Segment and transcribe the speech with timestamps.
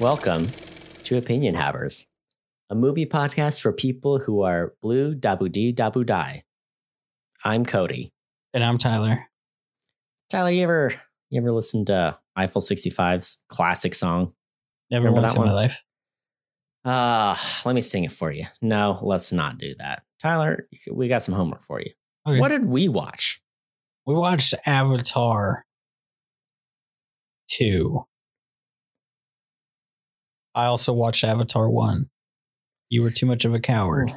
[0.00, 0.46] Welcome
[1.04, 2.06] to Opinion Havers,
[2.68, 6.44] a movie podcast for people who are blue dabu dee dabu die.
[7.42, 8.12] I'm Cody.
[8.52, 9.24] And I'm Tyler.
[10.30, 10.92] Tyler, you ever
[11.30, 14.34] you ever listened to Eiffel 65's classic song?
[14.90, 15.82] Never Remember once that in my life.
[16.84, 18.44] Uh, let me sing it for you.
[18.60, 20.02] No, let's not do that.
[20.20, 21.92] Tyler, we got some homework for you.
[22.26, 22.38] Okay.
[22.38, 23.40] What did we watch?
[24.06, 25.64] We watched Avatar
[27.48, 28.04] 2.
[30.56, 32.08] I also watched Avatar 1.
[32.88, 34.12] You were too much of a coward.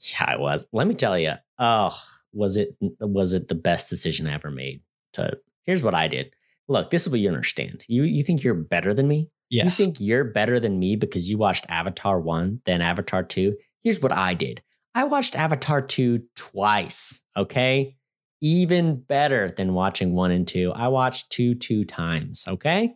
[0.00, 0.66] Yeah, I was.
[0.72, 1.32] Let me tell you.
[1.58, 1.96] Oh,
[2.32, 4.82] was it was it the best decision I ever made?
[5.14, 6.34] To here's what I did.
[6.68, 7.84] Look, this is what you understand.
[7.88, 9.30] You you think you're better than me?
[9.50, 9.78] Yes.
[9.78, 13.56] You think you're better than me because you watched Avatar 1, then Avatar 2?
[13.80, 14.62] Here's what I did.
[14.94, 17.96] I watched Avatar 2 twice, okay?
[18.40, 20.72] Even better than watching 1 and 2.
[20.74, 22.94] I watched 2 two times, okay?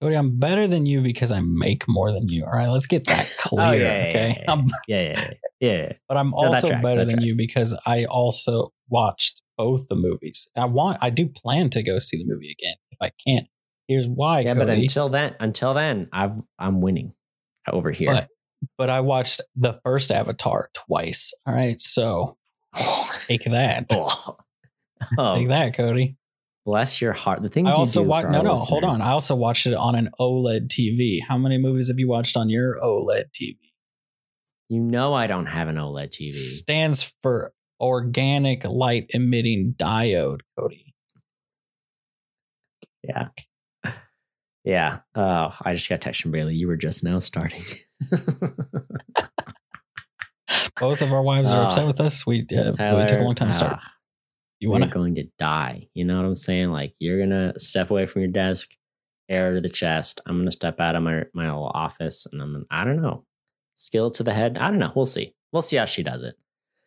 [0.00, 2.44] Cody, I'm better than you because I make more than you.
[2.44, 3.66] All right, let's get that clear.
[3.70, 4.44] Oh, yeah, okay.
[4.46, 4.56] yeah,
[4.88, 5.70] Yeah, yeah, yeah.
[5.72, 5.92] yeah.
[6.08, 10.48] but I'm also tracks, better than you because I also watched both the movies.
[10.56, 13.46] I want I do plan to go see the movie again if I can.
[13.88, 14.58] Here's why, Yeah, Cody.
[14.66, 17.12] but until then, until then, I've I'm winning
[17.70, 18.12] over here.
[18.12, 18.28] But
[18.78, 21.34] but I watched the first Avatar twice.
[21.46, 22.36] All right, so
[23.26, 23.86] take that.
[23.90, 24.36] oh.
[25.16, 26.16] Oh, Take that, Cody.
[26.66, 27.42] Bless your heart.
[27.42, 29.00] The things I you do for No, no, hold on.
[29.00, 31.18] I also watched it on an OLED TV.
[31.26, 33.56] How many movies have you watched on your OLED TV?
[34.68, 36.32] You know I don't have an OLED TV.
[36.32, 40.94] Stands for organic light emitting diode, Cody.
[43.02, 43.28] Yeah.
[44.62, 44.98] Yeah.
[45.14, 46.54] Oh, I just got text from Bailey.
[46.54, 47.62] You were just now starting.
[50.78, 52.26] Both of our wives are Ah, upset with us.
[52.26, 53.78] We, uh, we took a long time to start.
[53.80, 53.92] ah,
[54.60, 55.88] You you're want going to die.
[55.94, 56.70] You know what I'm saying?
[56.70, 58.70] Like you're gonna step away from your desk,
[59.28, 60.20] air to the chest.
[60.26, 62.66] I'm gonna step out of my my little office, and I'm.
[62.70, 63.24] I don't know.
[63.76, 64.58] Skill to the head.
[64.58, 64.92] I don't know.
[64.94, 65.34] We'll see.
[65.50, 66.36] We'll see how she does it.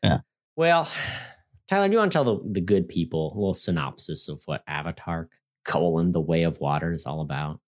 [0.03, 0.19] Yeah.
[0.55, 0.87] Well,
[1.67, 4.63] Tyler, do you want to tell the, the good people a little synopsis of what
[4.67, 5.29] Avatar
[5.65, 7.59] colon the Way of Water is all about?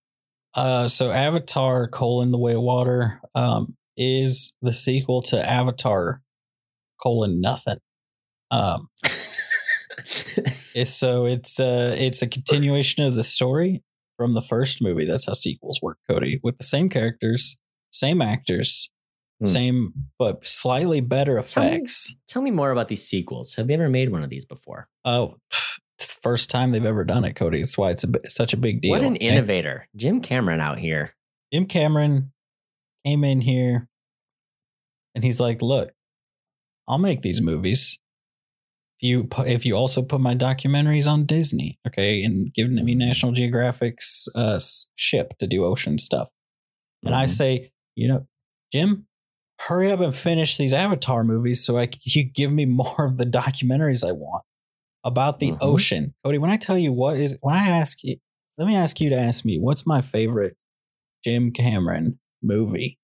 [0.54, 6.22] Uh, so Avatar: colon the Way of Water um, is the sequel to Avatar:
[7.02, 7.80] colon nothing.
[8.52, 8.90] Um,
[10.76, 13.82] It's so it's uh it's a continuation of the story
[14.18, 15.06] from the first movie.
[15.06, 17.58] That's how sequels work, Cody, with the same characters,
[17.94, 18.90] same actors,
[19.40, 19.46] Hmm.
[19.48, 22.16] same but slightly better Tell me- effects.
[22.28, 23.56] Tell me more about these sequels.
[23.56, 24.88] Have they ever made one of these before?
[25.04, 25.38] Oh,
[25.98, 27.60] it's the first time they've ever done it, Cody.
[27.60, 28.92] That's why it's a, such a big deal.
[28.92, 31.16] What an And innovator, Jim Cameron out here.
[31.54, 32.32] Jim Cameron
[33.06, 33.88] came in here,
[35.14, 35.92] and he's like, "Look,
[36.88, 38.00] I'll make these movies."
[39.02, 43.32] If you if you also put my documentaries on Disney, okay, and giving me National
[43.34, 44.60] Geographic's uh,
[44.96, 46.30] ship to do ocean stuff,
[47.04, 47.30] and I Mhm.
[47.30, 48.28] say, you know,
[48.72, 49.08] Jim,
[49.68, 53.26] hurry up and finish these Avatar movies so I you give me more of the
[53.26, 54.44] documentaries I want
[55.04, 55.58] about the Mhm.
[55.62, 56.14] ocean.
[56.24, 58.18] Cody, when I tell you what is when I ask you,
[58.58, 60.56] let me ask you to ask me what's my favorite
[61.24, 62.98] Jim Cameron movie.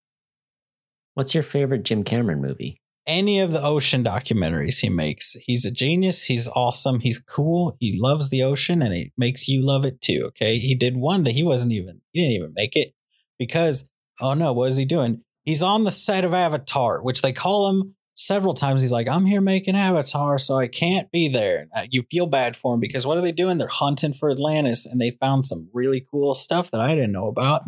[1.16, 2.80] What's your favorite Jim Cameron movie?
[3.08, 5.34] Any of the ocean documentaries he makes.
[5.34, 6.26] He's a genius.
[6.26, 7.00] He's awesome.
[7.00, 7.76] He's cool.
[7.80, 10.26] He loves the ocean and it makes you love it too.
[10.28, 10.60] Okay.
[10.60, 12.94] He did one that he wasn't even, he didn't even make it
[13.40, 13.90] because,
[14.20, 15.22] oh no, what is he doing?
[15.44, 18.84] He's on the set of Avatar, which they call him several times.
[18.84, 21.68] He's like, I'm here making Avatar, so I can't be there.
[21.76, 23.58] Uh, You feel bad for him because what are they doing?
[23.58, 27.28] They're hunting for Atlantis and they found some really cool stuff that I didn't know
[27.28, 27.64] about.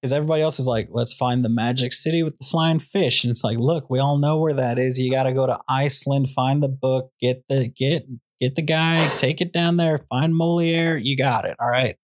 [0.00, 3.24] Because everybody else is like, let's find the magic city with the flying fish.
[3.24, 5.00] And it's like, look, we all know where that is.
[5.00, 8.06] You got to go to Iceland, find the book, get the get
[8.40, 10.96] get the guy, take it down there, find Moliere.
[10.96, 11.56] You got it.
[11.58, 11.96] All right.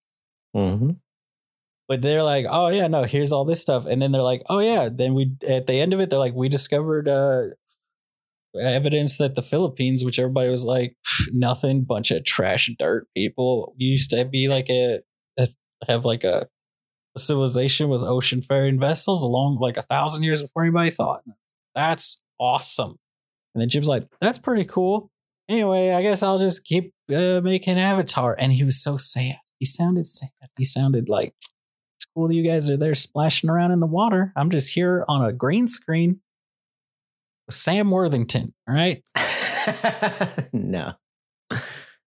[0.57, 0.91] Mm-hmm.
[1.87, 3.87] But they're like, oh yeah, no, here's all this stuff.
[3.87, 4.89] And then they're like, oh yeah.
[4.91, 7.49] Then we at the end of it, they're like, we discovered uh
[8.61, 10.97] evidence that the Philippines, which everybody was like,
[11.33, 15.01] nothing, bunch of trash dirt people, used to be like a,
[15.39, 15.49] a
[15.89, 16.47] have like a,
[17.17, 21.23] a civilization with ocean faring vessels along like a thousand years before anybody thought.
[21.75, 22.99] That's awesome.
[23.55, 25.11] And then Jim's like, that's pretty cool.
[25.49, 28.35] Anyway, I guess I'll just keep uh, making Avatar.
[28.39, 29.37] And he was so sad.
[29.59, 30.31] He sounded sad.
[30.57, 31.35] He sounded like,
[31.97, 34.33] it's cool that you guys are there splashing around in the water.
[34.37, 36.21] I'm just here on a green screen
[37.47, 38.55] with Sam Worthington.
[38.69, 39.03] Right.
[40.53, 40.95] no.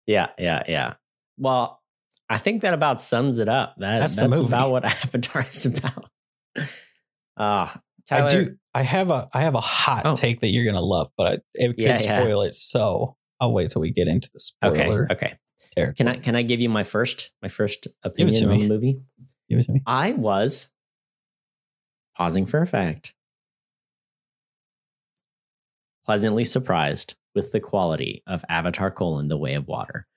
[0.08, 0.94] Yeah, yeah, yeah.
[1.38, 1.82] Well,
[2.30, 3.76] I think that about sums it up.
[3.78, 6.10] That, That's that's about what Avatar is about.
[7.38, 7.70] Uh,
[8.06, 8.58] Tyler, I do.
[8.74, 10.16] I have a I have a hot Oh.
[10.16, 12.22] take that you're gonna love, but I, it could Yeah, yeah.
[12.24, 12.54] spoil it.
[12.56, 15.36] So I'll wait till we get into the Okay, spoiler okay.
[15.76, 15.96] territory.
[15.96, 19.00] Can I can I give you my first my first opinion on the movie?
[19.50, 19.82] Give it to me.
[19.86, 20.72] I was
[22.16, 23.14] pausing for effect,
[26.06, 30.08] pleasantly surprised with the quality of Avatar colon The Way of Water.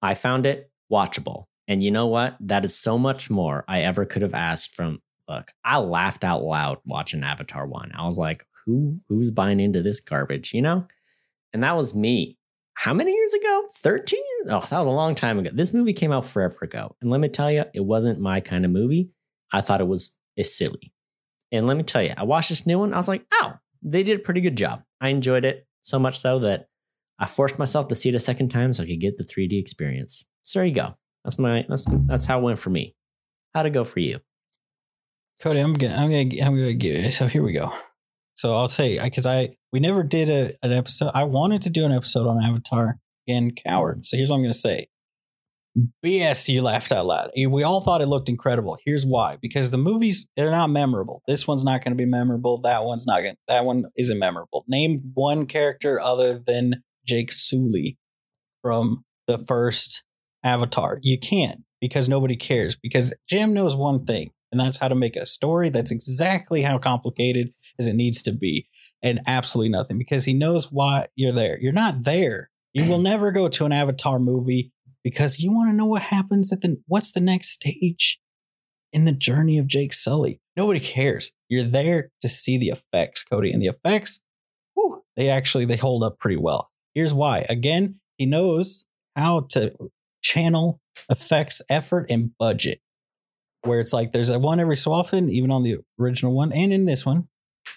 [0.00, 1.46] I found it watchable.
[1.68, 2.36] And you know what?
[2.40, 5.52] That is so much more I ever could have asked from look.
[5.62, 7.92] I laughed out loud watching Avatar 1.
[7.94, 10.86] I was like, who who's buying into this garbage, you know?
[11.52, 12.38] And that was me.
[12.74, 13.64] How many years ago?
[13.76, 14.20] 13?
[14.50, 15.50] Oh, that was a long time ago.
[15.52, 16.96] This movie came out forever ago.
[17.00, 19.10] And let me tell you, it wasn't my kind of movie.
[19.52, 20.92] I thought it was it's silly.
[21.50, 22.94] And let me tell you, I watched this new one.
[22.94, 24.82] I was like, oh, they did a pretty good job.
[25.00, 26.68] I enjoyed it so much so that
[27.18, 29.58] I forced myself to see it a second time so I could get the 3D
[29.58, 30.24] experience.
[30.42, 30.94] So there you go.
[31.28, 32.94] That's my that's that's how it went for me.
[33.54, 34.20] How'd it go for you?
[35.42, 37.12] Cody, I'm gonna I'm gonna I'm gonna get it.
[37.12, 37.70] So here we go.
[38.32, 41.10] So I'll say because I we never did a, an episode.
[41.14, 42.98] I wanted to do an episode on Avatar
[43.28, 44.06] and Coward.
[44.06, 44.88] So here's what I'm gonna say.
[46.02, 47.30] BS, you laughed out loud.
[47.36, 48.78] We all thought it looked incredible.
[48.86, 51.20] Here's why: because the movies they're not memorable.
[51.28, 52.58] This one's not going to be memorable.
[52.62, 53.34] That one's not going.
[53.48, 54.64] That one isn't memorable.
[54.66, 57.98] Name one character other than Jake Sully
[58.62, 60.04] from the first
[60.44, 60.98] Avatar.
[61.02, 62.76] You can't because nobody cares.
[62.76, 66.78] Because Jim knows one thing, and that's how to make a story that's exactly how
[66.78, 68.68] complicated as it needs to be,
[69.02, 69.98] and absolutely nothing.
[69.98, 71.58] Because he knows why you're there.
[71.60, 72.50] You're not there.
[72.74, 76.52] You will never go to an Avatar movie because you want to know what happens
[76.52, 78.20] at the what's the next stage
[78.92, 80.40] in the journey of Jake Sully.
[80.56, 81.32] Nobody cares.
[81.48, 84.22] You're there to see the effects, Cody, and the effects.
[84.74, 86.70] Whew, they actually they hold up pretty well.
[86.94, 87.46] Here's why.
[87.48, 88.86] Again, he knows
[89.16, 89.72] how to
[90.32, 90.80] channel
[91.10, 92.80] effects, effort, and budget.
[93.62, 96.72] Where it's like there's a one every so often, even on the original one and
[96.72, 97.28] in this one.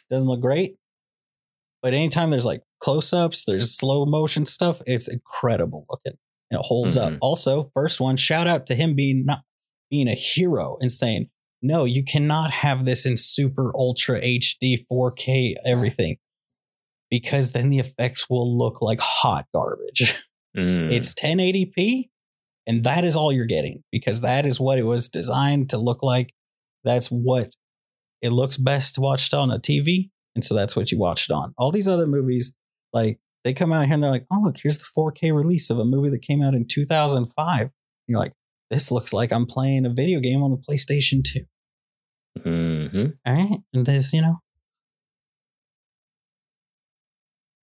[0.09, 0.75] Doesn't look great.
[1.81, 6.17] But anytime there's like close ups, there's slow motion stuff, it's incredible looking.
[6.51, 7.13] And it holds Mhm.
[7.13, 7.17] up.
[7.21, 9.41] Also, first one, shout out to him being not
[9.89, 11.29] being a hero and saying,
[11.61, 16.17] no, you cannot have this in super ultra HD 4K everything.
[17.09, 20.13] Because then the effects will look like hot garbage.
[20.53, 20.91] Mm.
[20.91, 22.09] It's 1080p,
[22.67, 26.03] and that is all you're getting because that is what it was designed to look
[26.03, 26.33] like.
[26.83, 27.53] That's what
[28.21, 31.53] it looks best watched on a TV, and so that's what you watched on.
[31.57, 32.53] All these other movies,
[32.93, 35.79] like they come out here and they're like, "Oh, look, here's the 4K release of
[35.79, 37.71] a movie that came out in 2005." And
[38.07, 38.33] you're like,
[38.69, 41.45] "This looks like I'm playing a video game on the PlayStation 2."
[42.39, 43.17] Mhm.
[43.25, 44.39] All right, and there's you know,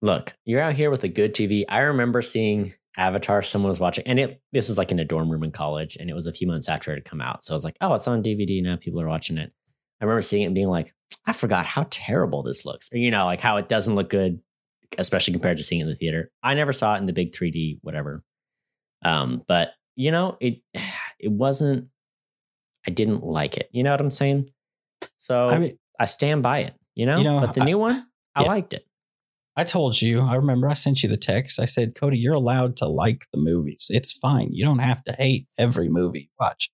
[0.00, 1.64] Look, you're out here with a good TV.
[1.68, 3.42] I remember seeing Avatar.
[3.42, 6.10] Someone was watching, and it this was like in a dorm room in college, and
[6.10, 7.44] it was a few months after it had come out.
[7.44, 8.76] So I was like, "Oh, it's on DVD now.
[8.76, 9.52] People are watching it."
[10.00, 10.92] I remember seeing it and being like,
[11.26, 14.40] "I forgot how terrible this looks," or you know, like how it doesn't look good,
[14.98, 16.30] especially compared to seeing it in the theater.
[16.42, 18.22] I never saw it in the big 3D, whatever.
[19.04, 20.60] Um, but you know, it
[21.20, 21.88] it wasn't.
[22.86, 23.68] I didn't like it.
[23.72, 24.50] You know what I'm saying?
[25.18, 26.74] So I mean, I, stand by it.
[26.94, 28.48] You know, You know, but the I- new one, I yeah.
[28.48, 28.84] liked it.
[29.58, 31.58] I told you, I remember I sent you the text.
[31.58, 33.88] I said, Cody, you're allowed to like the movies.
[33.90, 34.50] It's fine.
[34.52, 36.70] You don't have to hate every movie you watch.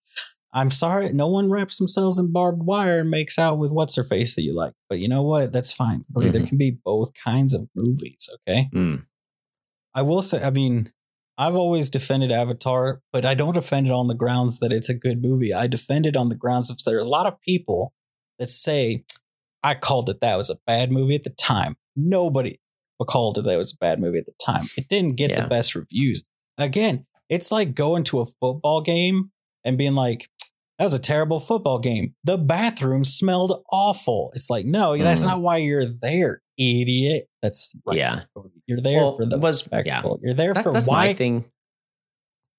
[0.53, 4.05] I'm sorry, no one wraps themselves in barbed wire and makes out with what's her
[4.05, 4.75] face that you like.
[4.91, 5.51] But you know what?
[5.51, 6.05] That's fine.
[6.15, 6.49] Cody, there Mhm.
[6.49, 8.69] can be both kinds of movies, okay?
[8.75, 9.07] Mm.
[9.95, 10.93] I will say, I mean,
[11.39, 14.95] I've always defended Avatar, but I don't defend it on the grounds that it's a
[14.95, 15.55] good movie.
[15.55, 17.95] I defend it on the grounds of there are a lot of people
[18.39, 19.05] that say,
[19.63, 21.77] I called it that was a bad movie at the time.
[21.97, 22.59] Nobody
[23.05, 24.65] called it that was a bad movie at the time.
[24.77, 25.43] It didn't get Yeah.
[25.43, 26.25] the best reviews.
[26.59, 29.31] Again, it's like going to a football game
[29.65, 30.29] and being like,
[30.79, 32.15] that was a terrible football game.
[32.25, 34.31] The bathroom smelled awful.
[34.35, 35.27] It's like, no, that's Mhm.
[35.27, 37.29] not why you're there, idiot.
[37.43, 37.97] That's right.
[37.97, 38.23] Yeah.
[38.67, 39.81] You're there Well, for the was- yeah.
[39.81, 40.19] spectacle.
[40.23, 41.45] You're there That's, for that's why thing.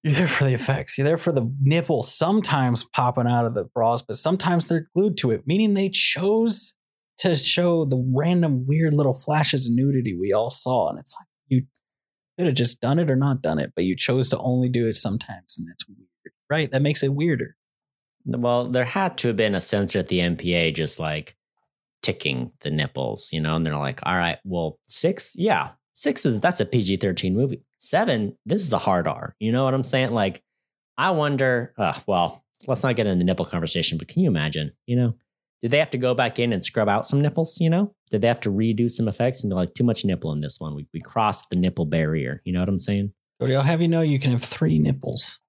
[0.02, 0.96] you're there for the effects.
[0.96, 5.16] You're there for the nipple sometimes popping out of the bras, but sometimes they're glued
[5.18, 6.76] to it, meaning they chose
[7.18, 10.90] to show the random weird little flashes of nudity we all saw.
[10.90, 11.62] And it's like you
[12.36, 14.88] could have just done it or not done it, but you chose to only do
[14.88, 16.00] it sometimes, and that's weird.
[16.48, 16.70] Right?
[16.70, 17.56] That makes it weirder.
[18.24, 21.36] Well, there had to have been a censor at the MPA just like
[22.02, 26.40] ticking the nipples, you know, and they're like, all right, well, six, yeah, six is
[26.40, 27.64] that's a PG 13 movie.
[27.78, 29.34] Seven, this is a hard R.
[29.38, 30.12] You know what I'm saying?
[30.12, 30.42] Like,
[30.98, 34.72] I wonder, uh, well, let's not get into the nipple conversation, but can you imagine,
[34.86, 35.14] you know,
[35.66, 37.92] did they have to go back in and scrub out some nipples, you know?
[38.10, 40.60] Did they have to redo some effects and be like, too much nipple in this
[40.60, 40.76] one?
[40.76, 42.40] We, we crossed the nipple barrier.
[42.44, 43.12] You know what I'm saying?
[43.40, 45.42] Cody, I'll have you know you can have three nipples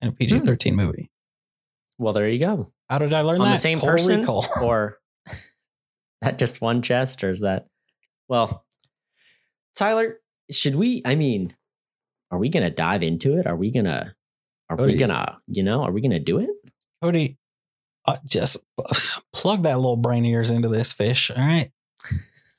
[0.00, 0.80] in a PG 13 hmm.
[0.80, 1.10] movie.
[1.98, 2.72] Well, there you go.
[2.88, 3.54] How did I learn On that?
[3.54, 4.46] the same person Recall.
[4.62, 4.98] or
[6.20, 7.66] that just one chest or is that
[8.28, 8.64] well
[9.76, 11.52] tyler should we i mean
[12.30, 14.14] are we gonna dive into it are we gonna
[14.70, 16.48] are we gonna you know are we gonna do it
[17.02, 17.36] Cody,
[18.06, 18.58] uh, just
[19.32, 21.30] plug that little brain ears into this fish.
[21.30, 21.70] All right,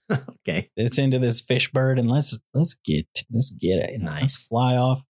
[0.12, 0.70] okay.
[0.76, 4.00] it's into this fish bird, and let's let's get let's get it.
[4.02, 4.22] Nice.
[4.22, 5.04] Let's fly off.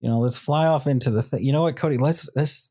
[0.00, 1.44] You know, let's fly off into the thing.
[1.44, 1.96] You know what, Cody?
[1.98, 2.70] Let's let's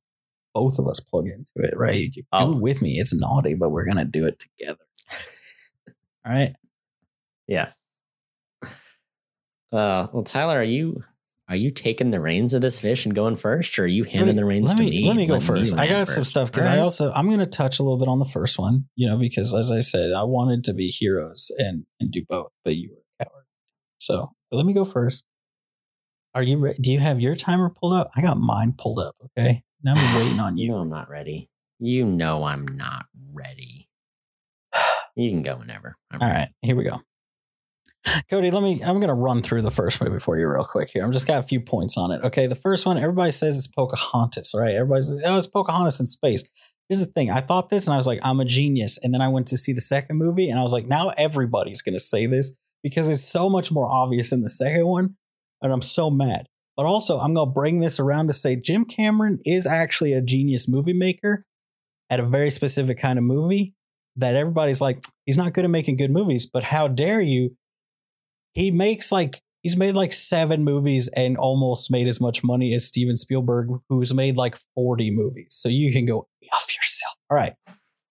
[0.54, 1.96] both of us plug into it, right?
[1.96, 2.52] You do Oh.
[2.54, 3.00] it with me.
[3.00, 4.84] It's naughty, but we're gonna do it together.
[6.26, 6.54] All right.
[7.48, 7.70] Yeah.
[9.72, 11.04] Uh, well, Tyler, are you
[11.52, 14.38] are you taking the reins of this fish and going first, or are you handing
[14.38, 15.06] the reins to me, me?
[15.06, 15.78] Let me go first.
[15.78, 18.08] I got some stuff because All I also I'm going to touch a little bit
[18.08, 21.52] on the first one, you know, because as I said, I wanted to be heroes
[21.58, 23.44] and and do both, but you were a coward.
[24.00, 25.26] So let me go first.
[26.34, 26.80] Are you ready?
[26.80, 28.12] Do you have your timer pulled up?
[28.16, 29.16] I got mine pulled up.
[29.38, 30.72] Okay, now I'm waiting on You you.
[30.72, 31.50] know I'm not ready.
[31.80, 33.90] You know I'm not ready.
[35.18, 35.98] You can go whenever.
[36.10, 36.40] I'm All ready.
[36.40, 37.02] right, here we go.
[38.30, 38.82] Cody, let me.
[38.84, 41.04] I'm going to run through the first movie for you real quick here.
[41.04, 42.22] I'm just got a few points on it.
[42.24, 44.74] Okay, the first one, everybody says it's Pocahontas, right?
[44.74, 46.50] Everybody's oh, it's Pocahontas in space.
[46.90, 47.30] Here's the thing.
[47.30, 48.98] I thought this, and I was like, I'm a genius.
[49.02, 51.82] And then I went to see the second movie, and I was like, now everybody's
[51.82, 55.16] going to say this because it's so much more obvious in the second one,
[55.62, 56.48] and I'm so mad.
[56.76, 60.22] But also, I'm going to bring this around to say Jim Cameron is actually a
[60.22, 61.46] genius movie maker
[62.10, 63.76] at a very specific kind of movie
[64.16, 67.56] that everybody's like, he's not good at making good movies, but how dare you?
[68.54, 72.88] He makes like he's made like seven movies and almost made as much money as
[72.88, 75.48] Steven Spielberg, who's made like 40 movies.
[75.52, 77.16] So you can go off yourself.
[77.30, 77.54] All right.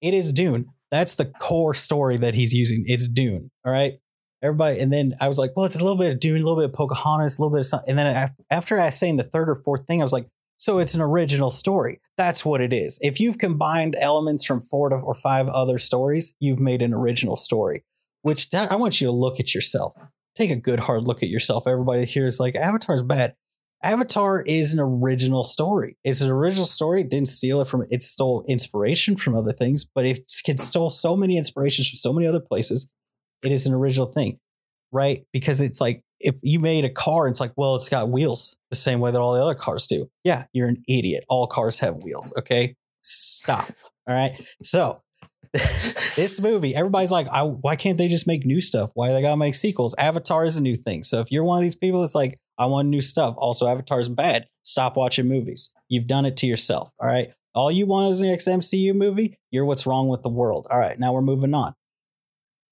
[0.00, 0.66] It is Dune.
[0.90, 2.84] That's the core story that he's using.
[2.86, 3.50] It's Dune.
[3.64, 3.94] All right.
[4.42, 6.56] Everybody, and then I was like, well, it's a little bit of Dune, a little
[6.56, 7.90] bit of Pocahontas, a little bit of something.
[7.90, 10.94] And then after I saying the third or fourth thing, I was like, so it's
[10.94, 12.00] an original story.
[12.16, 12.98] That's what it is.
[13.02, 17.36] If you've combined elements from four to or five other stories, you've made an original
[17.36, 17.84] story.
[18.22, 19.94] Which that, I want you to look at yourself.
[20.36, 21.66] Take a good hard look at yourself.
[21.66, 23.34] Everybody here is like, Avatar's bad.
[23.82, 25.96] Avatar is an original story.
[26.04, 27.00] It's an original story.
[27.00, 30.90] It didn't steal it from it stole inspiration from other things, but it can stole
[30.90, 32.90] so many inspirations from so many other places.
[33.42, 34.38] It is an original thing,
[34.92, 35.24] right?
[35.32, 38.76] Because it's like if you made a car, it's like, well, it's got wheels the
[38.76, 40.10] same way that all the other cars do.
[40.24, 41.24] Yeah, you're an idiot.
[41.28, 42.34] All cars have wheels.
[42.38, 43.72] Okay, stop.
[44.06, 44.38] All right.
[44.62, 45.02] So
[46.16, 47.26] this movie, everybody's like,
[47.60, 48.92] why can't they just make new stuff?
[48.94, 49.94] Why they gotta make sequels?
[49.98, 51.02] Avatar is a new thing.
[51.02, 53.34] So if you're one of these people that's like, I want new stuff.
[53.38, 54.46] Also, Avatar's bad.
[54.64, 55.72] Stop watching movies.
[55.88, 56.92] You've done it to yourself.
[57.00, 57.32] All right.
[57.54, 59.38] All you want is an XMCU movie.
[59.50, 60.66] You're what's wrong with the world.
[60.70, 60.98] All right.
[60.98, 61.74] Now we're moving on.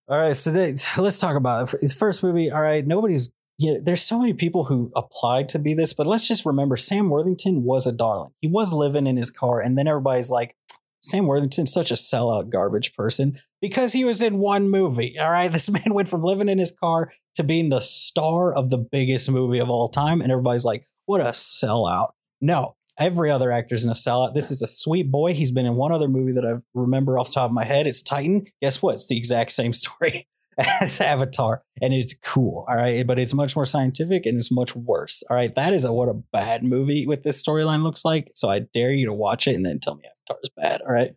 [0.06, 0.36] All right.
[0.36, 1.80] So they, let's talk about it.
[1.80, 2.50] His first movie.
[2.50, 2.86] All right.
[2.86, 6.46] Nobody's, you know, there's so many people who applied to be this, but let's just
[6.46, 8.32] remember Sam Worthington was a darling.
[8.40, 9.60] He was living in his car.
[9.60, 10.54] And then everybody's like,
[11.00, 15.18] Sam Worthington's such a sellout garbage person because he was in one movie.
[15.18, 15.52] All right.
[15.58, 19.30] This man went from living in his car to being the star of the biggest
[19.30, 20.20] movie of all time.
[20.20, 22.10] And everybody's like, what a sellout.
[22.40, 24.34] No, every other actor's in a sellout.
[24.34, 25.34] This is a sweet boy.
[25.34, 27.86] He's been in one other movie that I remember off the top of my head.
[27.86, 28.46] It's Titan.
[28.60, 28.94] Guess what?
[28.94, 31.62] It's the exact same story as Avatar.
[31.80, 32.64] And it's cool.
[32.68, 33.06] All right.
[33.06, 35.22] But it's much more scientific and it's much worse.
[35.30, 35.54] All right.
[35.54, 38.32] That is a, what a bad movie with this storyline looks like.
[38.34, 40.80] So I dare you to watch it and then tell me Avatar is bad.
[40.82, 41.12] All right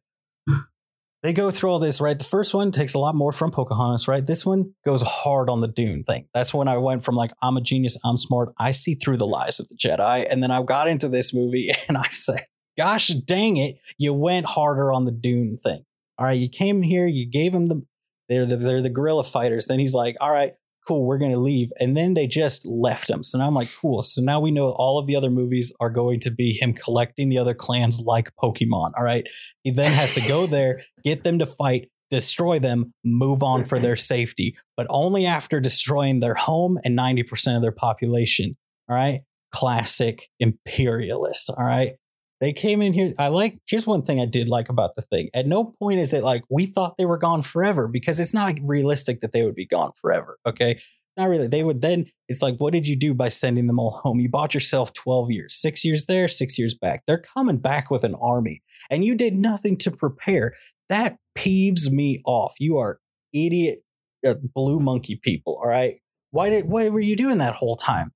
[1.24, 2.18] they go through all this, right?
[2.18, 4.26] The first one takes a lot more from Pocahontas, right?
[4.26, 6.28] This one goes hard on the Dune thing.
[6.34, 9.28] That's when I went from like, I'm a genius, I'm smart, I see through the
[9.28, 10.26] lies of the Jedi.
[10.30, 12.46] And then I got into this movie and I said,
[12.78, 15.86] gosh dang it, you went harder on the Dune thing.
[16.18, 17.84] All right, you came here, you gave him the,
[18.32, 19.66] they're the, they're the guerrilla fighters.
[19.66, 20.54] Then he's like, all right,
[20.88, 21.70] cool, we're going to leave.
[21.80, 23.24] And then they just left him.
[23.24, 24.02] So now I'm like, cool.
[24.02, 27.30] So now we know all of the other movies are going to be him collecting
[27.30, 28.92] the other clans like Pokemon.
[28.98, 29.28] All right.
[29.64, 33.80] He then has to go there, get them to fight, destroy them, move on for
[33.80, 38.58] their safety, but only after destroying their home and 90% of their population.
[38.90, 39.22] All right.
[39.52, 41.52] Classic imperialist.
[41.58, 41.94] All right.
[42.42, 43.14] They came in here.
[43.20, 45.30] I like, here's one thing I did like about the thing.
[45.34, 48.56] At no point is it like we thought they were gone forever because it's not
[48.64, 50.40] realistic that they would be gone forever.
[50.46, 50.82] Okay.
[51.18, 51.48] Not really.
[51.48, 54.20] They would then, it's like, what did you do by sending them all home?
[54.20, 57.04] You bought yourself 12 years, six years there, six years back.
[57.06, 60.56] They're coming back with an army and you did nothing to prepare.
[60.90, 62.56] That peeves me off.
[62.60, 63.00] You are
[63.34, 63.84] idiot
[64.26, 65.60] uh, blue monkey people.
[65.62, 66.00] All right.
[66.32, 68.12] Why did, what were you doing that whole time?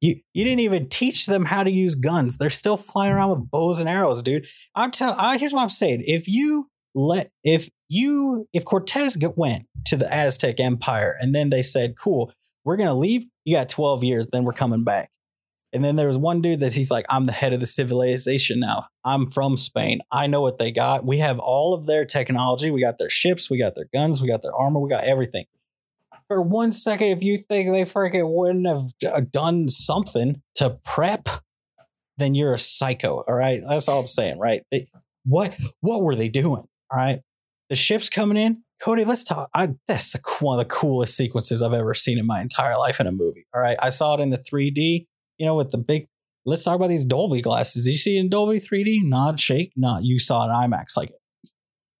[0.00, 2.38] You, you didn't even teach them how to use guns.
[2.38, 4.46] They're still flying around with bows and arrows, dude.
[4.74, 5.14] I'm tell.
[5.18, 6.04] I, here's what I'm saying.
[6.06, 11.62] If you let, if you, if Cortez went to the Aztec Empire and then they
[11.62, 12.32] said, "Cool,
[12.64, 13.26] we're gonna leave.
[13.44, 15.10] You got 12 years, then we're coming back."
[15.72, 18.58] And then there was one dude that he's like, "I'm the head of the civilization
[18.58, 18.86] now.
[19.04, 20.00] I'm from Spain.
[20.10, 21.06] I know what they got.
[21.06, 22.70] We have all of their technology.
[22.70, 23.50] We got their ships.
[23.50, 24.22] We got their guns.
[24.22, 24.80] We got their armor.
[24.80, 25.44] We got everything."
[26.30, 30.78] For one second, if you think they freaking wouldn't have d- uh, done something to
[30.84, 31.28] prep,
[32.18, 33.24] then you're a psycho.
[33.26, 33.60] All right.
[33.68, 34.62] That's all I'm saying, right?
[34.70, 34.86] They,
[35.24, 36.66] what what were they doing?
[36.92, 37.18] All right.
[37.68, 38.62] The ship's coming in.
[38.80, 39.50] Cody, let's talk.
[39.52, 43.00] I, that's the, one of the coolest sequences I've ever seen in my entire life
[43.00, 43.46] in a movie.
[43.52, 43.76] All right.
[43.80, 45.08] I saw it in the 3D,
[45.38, 46.06] you know, with the big.
[46.46, 47.86] Let's talk about these Dolby glasses.
[47.86, 49.00] Did you see it in Dolby 3D?
[49.02, 49.72] Nod, shake.
[49.76, 50.96] Not you saw it in IMAX.
[50.96, 51.10] Like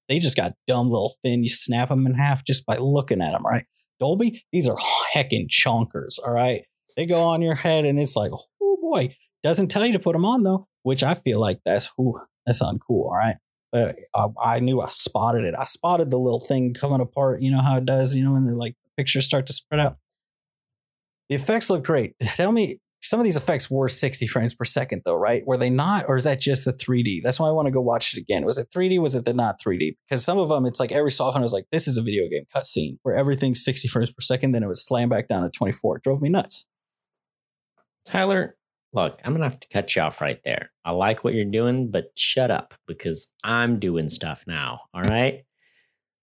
[0.08, 1.42] they just got dumb little thin.
[1.42, 3.66] You snap them in half just by looking at them, right?
[4.00, 4.76] Dolby, these are
[5.14, 6.18] heckin' chonkers.
[6.24, 6.64] All right.
[6.96, 9.14] They go on your head and it's like, oh boy.
[9.42, 12.62] Doesn't tell you to put them on though, which I feel like that's who that's
[12.62, 13.06] uncool.
[13.06, 13.36] All right.
[13.72, 15.54] But I, I, knew I spotted it.
[15.56, 17.40] I spotted the little thing coming apart.
[17.40, 19.98] You know how it does, you know, when the like pictures start to spread out.
[21.28, 22.14] The effects look great.
[22.20, 25.42] Tell me, some of these effects were 60 frames per second, though, right?
[25.46, 27.22] Were they not, or is that just the 3D?
[27.22, 28.44] That's why I want to go watch it again.
[28.44, 29.00] Was it 3D?
[29.00, 29.96] Was it the not 3D?
[30.08, 32.02] Because some of them, it's like every so often I was like, this is a
[32.02, 35.42] video game cutscene where everything's 60 frames per second, then it was slam back down
[35.42, 35.96] to 24.
[35.96, 36.66] It drove me nuts.
[38.04, 38.56] Tyler,
[38.92, 40.70] look, I'm going to have to cut you off right there.
[40.84, 44.80] I like what you're doing, but shut up because I'm doing stuff now.
[44.92, 45.44] All right.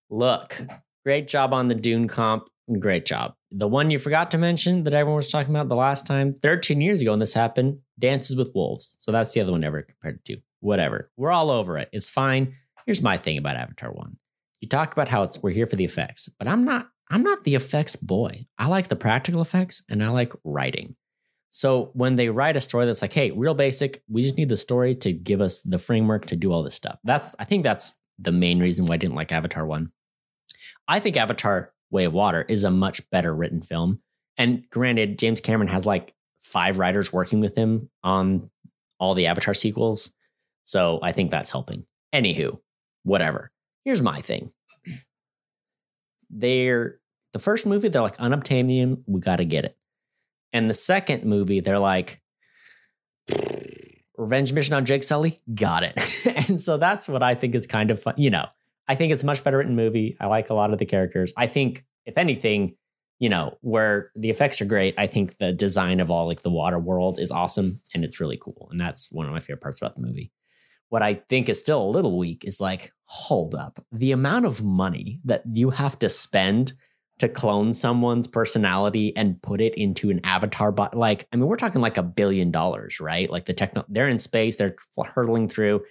[0.10, 0.62] Look,
[1.04, 2.50] great job on the Dune comp.
[2.80, 3.34] Great job.
[3.50, 6.82] The one you forgot to mention that everyone was talking about the last time, 13
[6.82, 8.98] years ago when this happened, Dances with Wolves.
[9.00, 10.38] So that's the other one ever compared to.
[10.60, 11.10] Whatever.
[11.16, 11.88] We're all over it.
[11.94, 12.56] It's fine.
[12.86, 14.18] Here's my thing about Avatar 1.
[14.60, 17.44] You talked about how it's we're here for the effects, but I'm not I'm not
[17.44, 18.48] the effects boy.
[18.58, 20.96] I like the practical effects and I like writing.
[21.50, 24.58] So when they write a story that's like, hey, real basic, we just need the
[24.58, 27.00] story to give us the framework to do all this stuff.
[27.04, 29.92] That's I think that's the main reason why I didn't like Avatar 1.
[30.88, 34.02] I think Avatar Way of Water is a much better written film.
[34.38, 38.50] And granted, James Cameron has like five writers working with him on
[39.00, 40.16] all the Avatar sequels.
[40.66, 41.86] So I think that's helping.
[42.14, 42.60] Anywho,
[43.04, 43.52] whatever.
[43.84, 44.52] Here's my thing.
[46.30, 47.00] They're
[47.34, 49.78] the first movie, they're like unobtainium, we gotta get it.
[50.52, 52.22] And the second movie, they're like,
[54.18, 55.94] Revenge Mission on Jake Sully, got it.
[56.50, 58.16] and so that's what I think is kind of fun.
[58.18, 58.48] You know,
[58.88, 60.16] I think it's a much better written movie.
[60.20, 61.34] I like a lot of the characters.
[61.36, 62.76] I think, if anything,
[63.20, 66.50] you know, where the effects are great, I think the design of all like the
[66.50, 68.68] water world is awesome and it's really cool.
[68.72, 70.32] And that's one of my favorite parts about the movie.
[70.90, 74.64] What I think is still a little weak is like, hold up, the amount of
[74.64, 76.74] money that you have to spend
[77.20, 81.56] to clone someone's personality and put it into an avatar but like i mean we're
[81.56, 85.82] talking like a billion dollars right like the techno they're in space they're hurtling through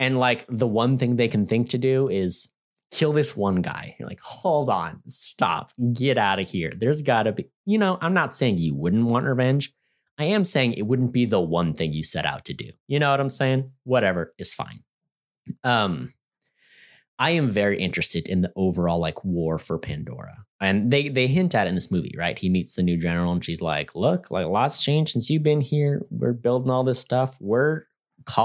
[0.00, 2.52] and like the one thing they can think to do is
[2.90, 7.30] kill this one guy you're like hold on stop get out of here there's gotta
[7.30, 9.72] be you know i'm not saying you wouldn't want revenge
[10.18, 12.98] i am saying it wouldn't be the one thing you set out to do you
[12.98, 14.82] know what i'm saying whatever is fine
[15.62, 16.12] um
[17.20, 20.46] I am very interested in the overall like war for Pandora.
[20.58, 22.38] And they they hint at it in this movie, right?
[22.38, 25.60] He meets the new general and she's like, "Look, like lots changed since you've been
[25.60, 26.00] here.
[26.10, 27.36] We're building all this stuff.
[27.38, 27.82] We're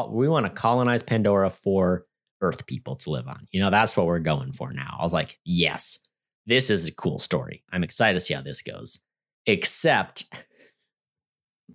[0.10, 2.06] we want to colonize Pandora for
[2.42, 3.48] Earth people to live on.
[3.52, 6.00] You know, that's what we're going for now." I was like, "Yes.
[6.48, 7.64] This is a cool story.
[7.72, 9.00] I'm excited to see how this goes."
[9.46, 10.26] Except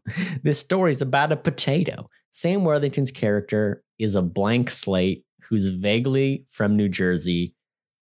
[0.42, 2.08] this story is about a potato.
[2.30, 7.54] Sam Worthington's character is a blank slate who's vaguely from New Jersey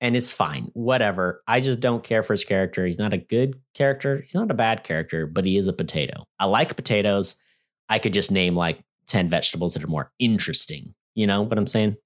[0.00, 0.70] and it's fine.
[0.72, 1.42] Whatever.
[1.46, 2.86] I just don't care for his character.
[2.86, 4.20] He's not a good character.
[4.22, 6.24] He's not a bad character, but he is a potato.
[6.38, 7.36] I like potatoes.
[7.88, 8.80] I could just name like
[9.10, 10.94] 10 vegetables that are more interesting.
[11.14, 11.96] You know what I'm saying?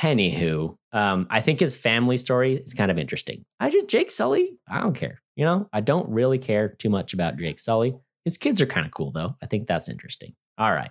[0.00, 3.44] Anywho, um, I think his family story is kind of interesting.
[3.60, 5.22] I just, Jake Sully, I don't care.
[5.36, 7.94] You know, I don't really care too much about Jake Sully.
[8.24, 9.36] His kids are kind of cool, though.
[9.42, 10.34] I think that's interesting.
[10.58, 10.90] All right.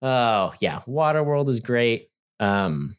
[0.00, 0.80] Oh, yeah.
[0.88, 2.08] Waterworld is great.
[2.40, 2.96] Um,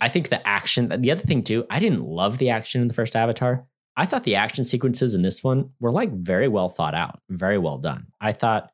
[0.00, 2.94] I think the action, the other thing too, I didn't love the action in the
[2.94, 3.66] first Avatar.
[3.96, 7.58] I thought the action sequences in this one were like very well thought out, very
[7.58, 8.06] well done.
[8.20, 8.70] I thought,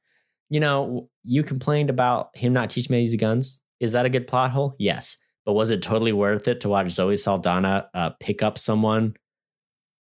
[0.48, 3.62] you know, you complained about him not teaching me to use guns.
[3.80, 4.74] Is that a good plot hole?
[4.78, 5.16] Yes.
[5.44, 9.14] But was it totally worth it to watch Zoe Saldana uh, pick up someone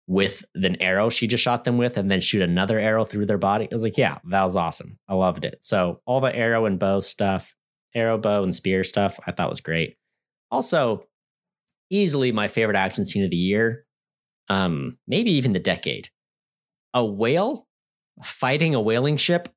[0.06, 3.38] with an arrow she just shot them with and then shoot another arrow through their
[3.38, 3.66] body?
[3.70, 4.98] I was like, yeah, that was awesome.
[5.08, 5.58] I loved it.
[5.62, 7.54] So all the arrow and bow stuff,
[7.94, 9.96] arrow, bow, and spear stuff, I thought was great.
[10.50, 11.04] Also,
[11.90, 13.84] easily my favorite action scene of the year,
[14.48, 16.10] um, maybe even the decade.
[16.94, 17.66] A whale
[18.22, 19.48] fighting a whaling ship,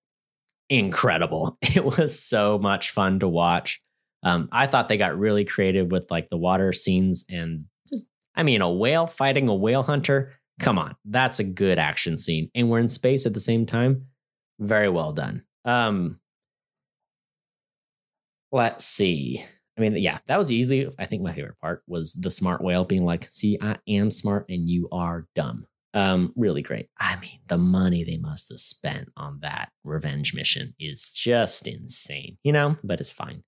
[0.69, 1.57] incredible.
[1.75, 3.79] It was so much fun to watch.
[4.23, 8.43] Um, I thought they got really creative with like the water scenes and just, I
[8.43, 10.33] mean, a whale fighting a whale hunter.
[10.59, 12.49] Come on, that's a good action scene.
[12.53, 14.07] And we're in space at the same time.
[14.59, 15.43] Very well done.
[15.65, 16.19] Um,
[18.51, 19.43] let's see.
[19.81, 22.85] I mean, yeah, that was easily, I think my favorite part was the smart whale
[22.85, 25.65] being like, see, I am smart and you are dumb.
[25.93, 26.87] Um, really great.
[26.99, 32.37] I mean, the money they must have spent on that revenge mission is just insane,
[32.43, 33.43] you know, but it's fine.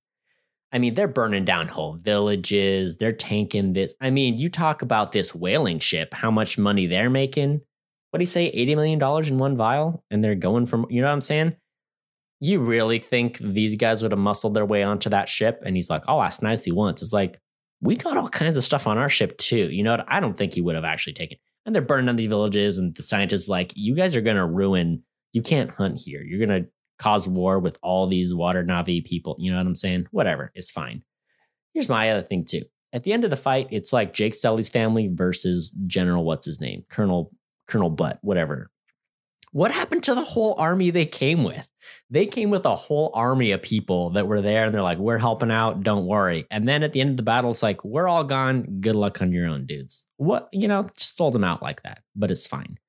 [0.72, 2.98] I mean, they're burning down whole villages.
[2.98, 3.94] They're tanking this.
[4.02, 7.62] I mean, you talk about this whaling ship, how much money they're making.
[8.10, 10.04] What do you say, $80 million in one vial?
[10.10, 11.56] And they're going from, you know what I'm saying?
[12.46, 15.62] You really think these guys would have muscled their way onto that ship?
[15.66, 17.02] And he's like, I'll ask nicely once.
[17.02, 17.40] It's like,
[17.80, 19.70] we got all kinds of stuff on our ship too.
[19.70, 20.06] You know what?
[20.10, 21.38] I don't think he would have actually taken.
[21.66, 25.04] And they're burning down these villages, and the scientists like, you guys are gonna ruin.
[25.32, 26.22] You can't hunt here.
[26.22, 26.66] You're gonna
[27.00, 29.38] cause war with all these water Na'vi people.
[29.40, 30.08] You know what I'm saying?
[30.12, 31.02] Whatever, it's fine.
[31.74, 32.64] Here's my other thing too.
[32.92, 36.60] At the end of the fight, it's like Jake Sully's family versus General what's his
[36.60, 37.32] name, Colonel
[37.70, 38.70] Colonel Butt, whatever.
[39.54, 41.68] What happened to the whole army they came with?
[42.10, 45.20] They came with a whole army of people that were there and they're like, we're
[45.20, 46.48] helping out, don't worry.
[46.50, 48.80] And then at the end of the battle, it's like, we're all gone.
[48.82, 50.10] Good luck on your own, dudes.
[50.18, 52.80] What, you know, just sold them out like that, but it's fine.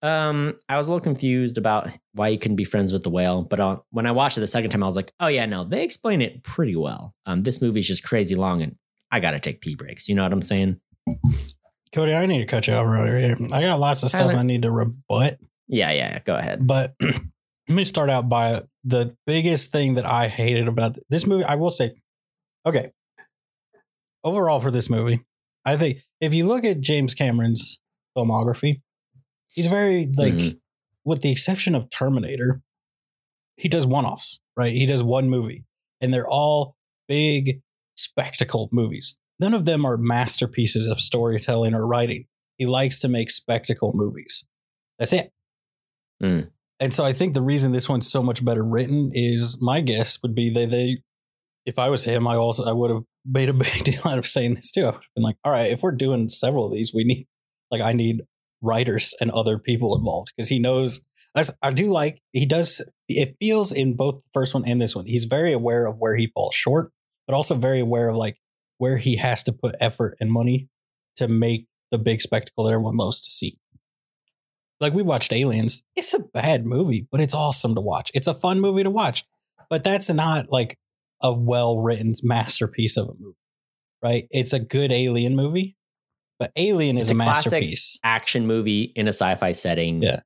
[0.00, 3.42] Um, I was a little confused about why you couldn't be friends with the whale,
[3.42, 5.64] but uh, when I watched it the second time, I was like, oh yeah, no,
[5.64, 7.12] they explain it pretty well.
[7.26, 8.76] Um, this movie's just crazy long and
[9.10, 10.08] I got to take pee breaks.
[10.08, 10.80] You know what I'm saying?
[11.92, 13.36] Cody, I need to cut you off right here.
[13.52, 15.40] I got lots of stuff I need to rebut.
[15.68, 16.18] Yeah, yeah, yeah.
[16.24, 16.66] go ahead.
[16.66, 17.20] But let
[17.68, 21.44] me start out by the biggest thing that I hated about this movie.
[21.44, 21.94] I will say,
[22.64, 22.92] okay,
[24.24, 25.20] overall for this movie,
[25.64, 27.80] I think if you look at James Cameron's
[28.16, 28.80] filmography,
[29.48, 30.56] he's very like, mm-hmm.
[31.04, 32.62] with the exception of Terminator,
[33.56, 34.72] he does one offs, right?
[34.72, 35.64] He does one movie,
[36.00, 36.76] and they're all
[37.08, 37.60] big
[37.96, 39.18] spectacle movies.
[39.40, 42.26] None of them are masterpieces of storytelling or writing.
[42.56, 44.46] He likes to make spectacle movies.
[44.98, 45.32] That's it.
[46.22, 46.50] Mm.
[46.80, 50.20] And so I think the reason this one's so much better written is my guess
[50.22, 51.02] would be that they,
[51.66, 54.26] if I was him, I also I would have made a big deal out of
[54.26, 54.82] saying this too.
[54.82, 57.26] I would have been like, all right, if we're doing several of these, we need
[57.70, 58.22] like I need
[58.62, 61.04] writers and other people involved because he knows.
[61.62, 62.82] I do like he does.
[63.08, 66.16] It feels in both the first one and this one, he's very aware of where
[66.16, 66.90] he falls short,
[67.28, 68.38] but also very aware of like
[68.78, 70.68] where he has to put effort and money
[71.16, 73.58] to make the big spectacle that everyone loves to see.
[74.80, 75.82] Like we watched Aliens.
[75.96, 78.10] It's a bad movie, but it's awesome to watch.
[78.14, 79.24] It's a fun movie to watch.
[79.70, 80.78] But that's not like
[81.22, 83.36] a well-written masterpiece of a movie.
[84.00, 84.28] Right?
[84.30, 85.76] It's a good alien movie,
[86.38, 87.98] but Alien it's is a, a masterpiece.
[88.04, 90.02] Action movie in a sci-fi setting.
[90.02, 90.20] Yeah.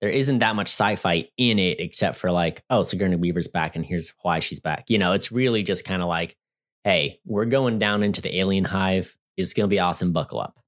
[0.00, 3.86] There isn't that much sci-fi in it except for like, oh, Sigourney Weaver's back and
[3.86, 4.86] here's why she's back.
[4.88, 6.36] You know, it's really just kind of like,
[6.82, 9.16] hey, we're going down into the alien hive.
[9.36, 10.12] It's going to be awesome.
[10.12, 10.58] Buckle up.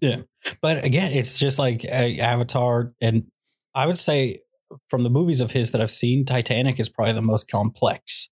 [0.00, 0.18] Yeah.
[0.62, 2.92] But again, it's just like uh, Avatar.
[3.00, 3.26] And
[3.74, 4.40] I would say
[4.88, 8.28] from the movies of his that I've seen, Titanic is probably the most complex.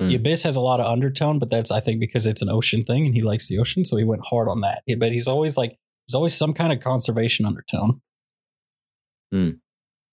[0.00, 0.08] Mm.
[0.08, 2.82] The Abyss has a lot of undertone, but that's, I think, because it's an ocean
[2.82, 3.84] thing and he likes the ocean.
[3.84, 4.82] So he went hard on that.
[4.98, 5.76] But he's always like,
[6.06, 8.00] there's always some kind of conservation undertone.
[9.32, 9.58] Mm.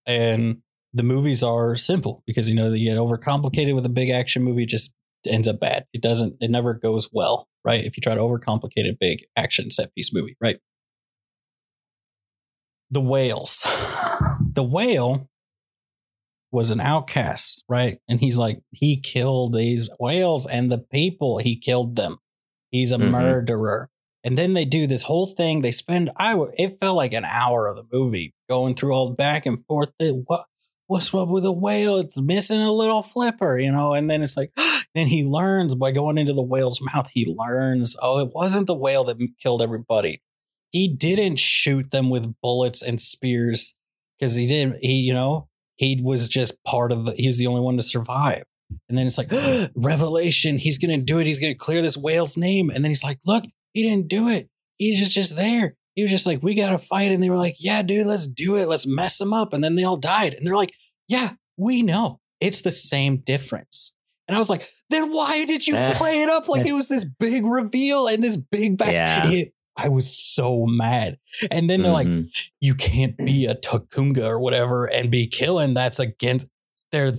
[0.06, 0.58] And
[0.94, 4.66] the movies are simple because, you know, they get overcomplicated with a big action movie,
[4.66, 4.94] just
[5.28, 5.86] ends up bad.
[5.94, 7.84] It doesn't, it never goes well, right?
[7.84, 10.58] If you try to overcomplicate a big action set piece movie, right?
[12.90, 13.66] the whales.
[14.54, 15.30] the whale
[16.52, 18.00] was an outcast, right?
[18.08, 22.18] And he's like, he killed these whales and the people, he killed them.
[22.72, 23.12] He's a mm-hmm.
[23.12, 23.90] murderer.
[24.24, 25.62] And then they do this whole thing.
[25.62, 29.46] They spend, I it felt like an hour of the movie going through all back
[29.46, 29.92] and forth.
[30.00, 30.46] They, What,
[30.88, 31.98] what's up with the whale?
[31.98, 33.94] It's missing a little flipper, you know?
[33.94, 34.52] And then it's like,
[34.96, 38.76] then he learns by going into the whale's mouth, he learns, oh, it wasn't the
[38.76, 40.22] whale that killed everybody.
[40.72, 43.76] He didn't shoot them with bullets and spears
[44.20, 47.48] because he didn't he you know he was just part of the he was the
[47.48, 48.44] only one to survive.
[48.90, 49.32] And then it's like
[49.76, 52.70] revelation he's gonna do it he's gonna clear this whale's name.
[52.70, 54.50] And then he's like look he didn't do it.
[54.78, 57.58] He's just just there he was just like we gotta fight and they were like
[57.60, 60.48] yeah dude let's do it let's mess them up and then they all died and
[60.48, 60.74] they're like
[61.10, 65.76] yeah we know it's the same difference and I was like, then why did you
[65.76, 65.94] eh.
[65.96, 68.92] play it up like it was this big reveal and this big back?
[68.92, 69.24] Yeah.
[69.26, 71.18] It I was so mad.
[71.52, 72.22] And then they're mm-hmm.
[72.22, 75.76] like, you can't be a Takunga or whatever and be killing.
[75.76, 76.48] That's against
[76.92, 77.14] their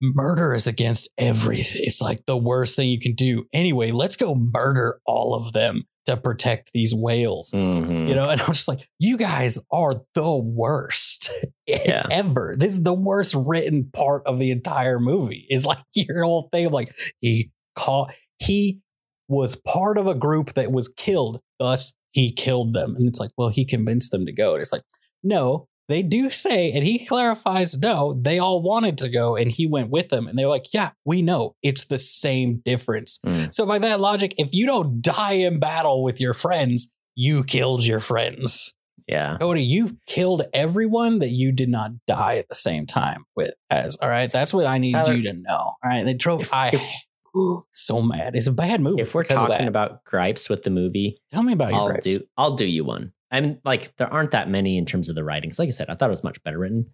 [0.00, 1.82] murder is against everything.
[1.84, 3.44] It's like the worst thing you can do.
[3.52, 7.52] Anyway, let's go murder all of them to protect these whales.
[7.54, 8.08] Mm-hmm.
[8.08, 11.30] You know, and I'm just like, you guys are the worst
[11.66, 12.06] yeah.
[12.10, 12.54] ever.
[12.56, 15.46] This is the worst written part of the entire movie.
[15.50, 18.80] Is like your whole thing of like he caught he
[19.28, 21.40] was part of a group that was killed.
[21.58, 22.96] Thus, he killed them.
[22.96, 24.54] And it's like, well, he convinced them to go.
[24.54, 24.82] And it's like,
[25.22, 29.66] no, they do say, and he clarifies, no, they all wanted to go and he
[29.66, 30.28] went with them.
[30.28, 33.18] And they're like, yeah, we know it's the same difference.
[33.26, 33.52] Mm.
[33.52, 37.84] So, by that logic, if you don't die in battle with your friends, you killed
[37.84, 38.74] your friends.
[39.08, 39.38] Yeah.
[39.38, 43.50] Cody, you've killed everyone that you did not die at the same time with.
[43.68, 45.56] As all right, that's what I need Tyler, you to know.
[45.58, 46.42] All right, they drove.
[46.42, 46.88] if- I if-
[47.72, 48.36] so mad.
[48.36, 49.02] It's a bad movie.
[49.02, 52.04] If we're talking about gripes with the movie, tell me about your I'll gripes.
[52.16, 53.12] do I'll do you one.
[53.30, 55.58] I'm like there aren't that many in terms of the writings.
[55.58, 56.90] Like I said, I thought it was much better written.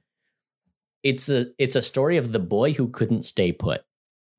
[1.02, 3.82] It's the it's a story of the boy who couldn't stay put.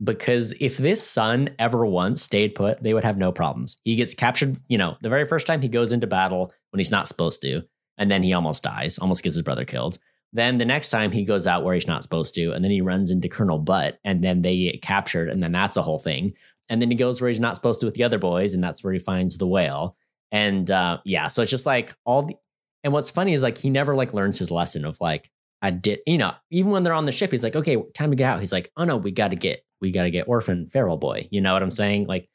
[0.03, 3.77] Because if this son ever once stayed put, they would have no problems.
[3.83, 6.91] He gets captured, you know, the very first time he goes into battle when he's
[6.91, 7.63] not supposed to,
[7.97, 9.97] and then he almost dies, almost gets his brother killed.
[10.33, 12.81] Then the next time he goes out where he's not supposed to, and then he
[12.81, 16.33] runs into Colonel Butt, and then they get captured, and then that's a whole thing.
[16.69, 18.83] And then he goes where he's not supposed to with the other boys, and that's
[18.83, 19.95] where he finds the whale.
[20.31, 22.35] And uh, yeah, so it's just like all the.
[22.83, 25.29] And what's funny is like he never like learns his lesson of like
[25.61, 28.15] I did, you know, even when they're on the ship, he's like, okay, time to
[28.15, 28.39] get out.
[28.39, 31.27] He's like, oh no, we got to get, we got to get orphan feral boy.
[31.31, 32.07] You know what I'm saying?
[32.07, 32.29] Like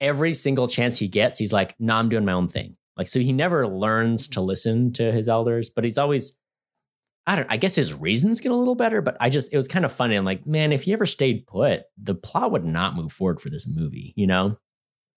[0.00, 2.76] every single chance he gets, he's like, no, I'm doing my own thing.
[2.96, 6.38] Like so, he never learns to listen to his elders, but he's always.
[7.26, 7.50] I don't.
[7.50, 9.92] I guess his reasons get a little better, but I just it was kind of
[9.92, 10.16] funny.
[10.16, 13.50] I'm like, man, if he ever stayed put, the plot would not move forward for
[13.50, 14.14] this movie.
[14.16, 14.58] You know?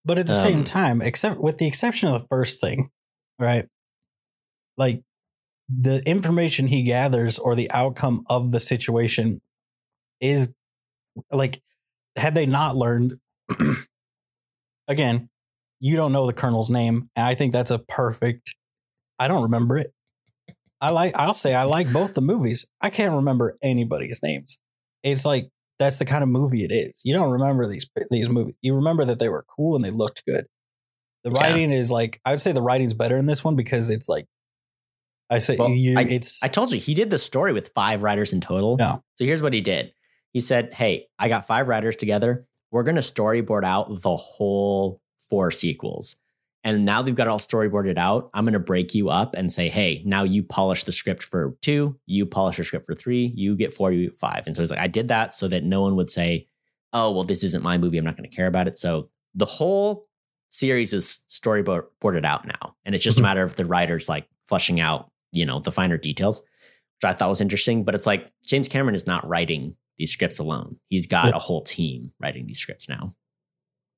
[0.04, 2.90] But at the Um, same time, except with the exception of the first thing,
[3.40, 3.68] right?
[4.78, 5.04] Like
[5.70, 9.42] the information he gathers or the outcome of the situation
[10.20, 10.54] is
[11.32, 11.62] like,
[12.18, 13.20] had they not learned,
[14.88, 15.30] again,
[15.80, 17.10] you don't know the colonel's name.
[17.16, 18.56] And I think that's a perfect,
[19.20, 19.94] I don't remember it.
[20.80, 22.66] I like, I'll say I like both the movies.
[22.82, 24.60] I can't remember anybody's names.
[25.04, 25.50] It's like,
[25.82, 27.02] that's the kind of movie it is.
[27.04, 28.56] You don't remember these these movies.
[28.62, 30.46] You remember that they were cool and they looked good.
[31.24, 31.42] The Yeah.
[31.42, 34.26] writing is like I would say the writing's better in this one because it's like
[35.30, 38.04] I say Well, you, I- it's I told you he did the story with five
[38.04, 38.78] writers in total.
[38.80, 38.98] Yeah.
[39.16, 39.94] So here's what he did.
[40.34, 42.48] He said, "Hey, I got five writers together.
[42.72, 46.16] We're going to storyboard out the whole four sequels.
[46.64, 48.30] And now they've got it all storyboarded out.
[48.36, 51.56] I'm going to break you up and say, hey, now you polish the script for
[51.62, 54.44] two, you polish your script for three, you get four, you get five.
[54.46, 56.48] And so he's like, I did that so that no one would say,
[56.94, 57.98] oh, well, this isn't my movie.
[57.98, 58.78] I'm not going to care about it.
[58.78, 60.08] So the whole
[60.50, 62.76] series is storyboarded out now.
[62.86, 63.24] And it's just a Mhm.
[63.24, 67.30] matter of the writers like fleshing out, you know, the finer details, which I thought
[67.30, 67.84] was interesting.
[67.86, 70.78] But it's like James Cameron is not writing these scripts alone.
[70.90, 73.16] He's got a whole team writing these scripts now.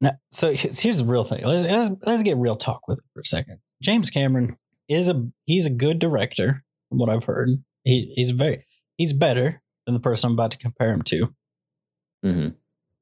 [0.03, 1.45] No, so here's the real thing.
[1.45, 3.59] Let's, let's, get real talk with it for a second.
[3.81, 4.57] James Cameron
[4.89, 7.63] is a he's a good director, from what I've heard.
[7.85, 8.65] He, he's very
[8.97, 11.33] he's better than the person I'm about to compare him to,
[12.21, 12.47] hmm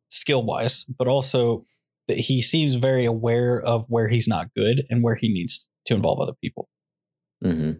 [0.09, 1.65] skill wise, but also
[2.07, 5.95] that he seems very aware of where he's not good and where he needs to
[5.95, 6.69] involve other people.
[7.41, 7.71] hmm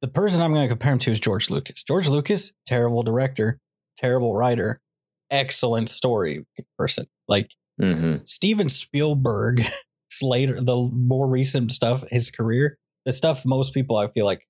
[0.00, 1.82] The person I'm going to compare him to is George Lucas.
[1.82, 3.58] George Lucas, terrible director,
[3.98, 4.80] terrible writer,
[5.28, 6.46] excellent story
[6.78, 7.06] person.
[7.26, 9.62] Like hmm Steven Spielberg
[10.22, 14.46] later the more recent stuff his career the stuff most people I feel like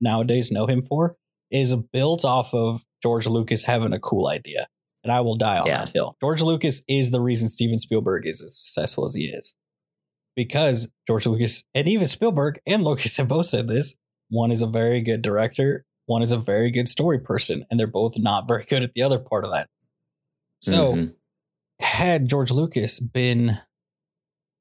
[0.00, 1.16] nowadays know him for
[1.50, 4.68] is built off of George Lucas having a cool idea
[5.04, 5.84] and I will die on Yeah.
[5.84, 6.16] that hill.
[6.20, 9.56] George Lucas is the reason Steven Spielberg is as successful as he is
[10.36, 13.98] because George Lucas and even Spielberg and Lucas have both said this
[14.30, 17.86] one is a very good director one is a very good story person and they're
[17.86, 19.68] both not very good at the other part of that.
[20.60, 21.14] So Mhm.
[21.80, 23.58] Had George Lucas been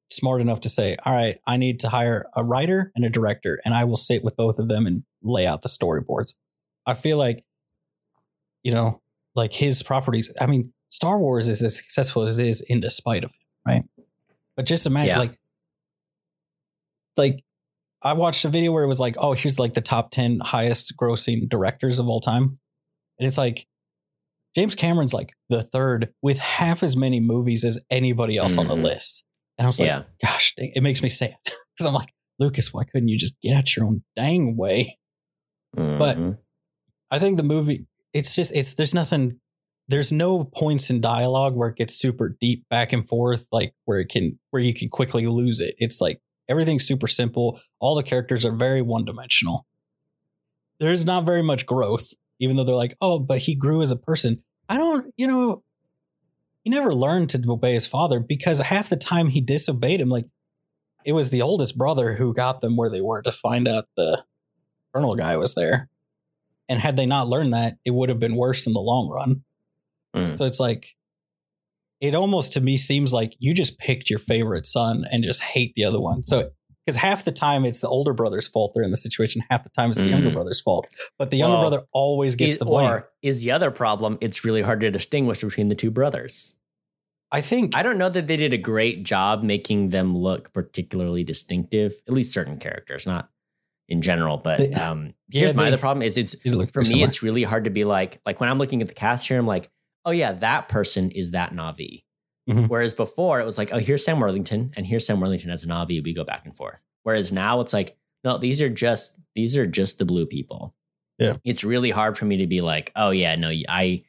[0.10, 3.60] smart enough to say, all right, I need to hire a writer and a director,
[3.65, 6.36] and I will sit with both of them and lay out the storyboards.
[6.86, 7.43] I feel like,
[8.63, 9.01] you know,
[9.36, 13.23] like his properties, I mean, Star Wars is as successful as it is in despite
[13.23, 13.84] of him, right?
[14.56, 15.19] But just imagine, Yeah.
[15.19, 15.39] like,
[17.17, 17.43] like
[18.01, 20.95] I watched a video where it was like, oh, here's like the top 10 highest
[20.95, 22.60] grossing directors of all time.
[23.19, 23.67] And it's like,
[24.58, 28.70] James Cameron's like the third with half as many movies as anybody else on Mhm.
[28.70, 29.24] the list.
[29.60, 30.04] And I was like, yeah.
[30.24, 31.36] gosh, dang, it makes me sad.
[31.46, 34.98] Because I'm like, Lucas, why couldn't you just get out your own dang way?
[35.76, 36.38] but- Mhm.
[37.12, 39.39] I think the movie, it's just, it's, there's nothing,
[39.88, 44.00] there's no points in dialogue where it gets super deep back and forth, like where
[44.00, 45.76] it can, where you can quickly lose it.
[45.78, 47.60] It's like everything's super simple.
[47.80, 49.67] All the characters are very one dimensional.
[50.80, 53.95] There's not very much growth, even though they're like, oh, but he grew as a
[53.95, 54.43] person.
[54.69, 55.63] I don't, you know,
[56.63, 60.10] he never learned to obey his father because half the time he disobeyed him.
[60.10, 60.26] Like
[61.06, 64.23] it was the oldest brother who got them where they were to find out the
[64.93, 65.89] colonel guy was there.
[66.69, 69.43] And had they not learned that, it would have been worse in the long run.
[70.13, 70.38] Mm.
[70.38, 70.95] So it's like,
[72.02, 75.73] it almost to me seems like you just picked your favorite son and just hate
[75.76, 76.23] the other one.
[76.23, 76.52] So,
[76.88, 79.69] because half the time it's the older brother's fault they're in the situation, half the
[79.69, 80.34] time it's the younger Mhm.
[80.36, 80.88] brother's fault.
[81.19, 82.89] But the younger Well, brother always gets Is- the blame.
[82.89, 84.17] Or is the other problem?
[84.21, 86.56] It's really hard to distinguish between the two brothers.
[87.30, 91.26] I think I don't know that they did a great job making them look particularly
[91.26, 91.91] distinctive.
[92.08, 93.30] At least certain characters, not
[93.89, 94.38] in general.
[94.38, 97.06] But They- um, yeah, here's my they- other problem: is it's for me, similar.
[97.06, 99.45] it's really hard to be like like when I'm looking at the cast here, I'm
[99.45, 99.69] like,
[100.06, 102.04] oh yeah, that person is that Na'vi.
[102.48, 102.68] Mhm.
[102.70, 105.70] Whereas before it was like, oh, here's Sam Worthington, and here's Sam Worthington as an
[105.72, 106.04] Na'vi.
[106.04, 106.82] We go back and forth.
[107.04, 110.74] Whereas now it's like, no, these are just these are just the blue people.
[111.20, 111.38] Yeah.
[111.44, 114.04] it's really hard for me to be like, oh yeah, no, I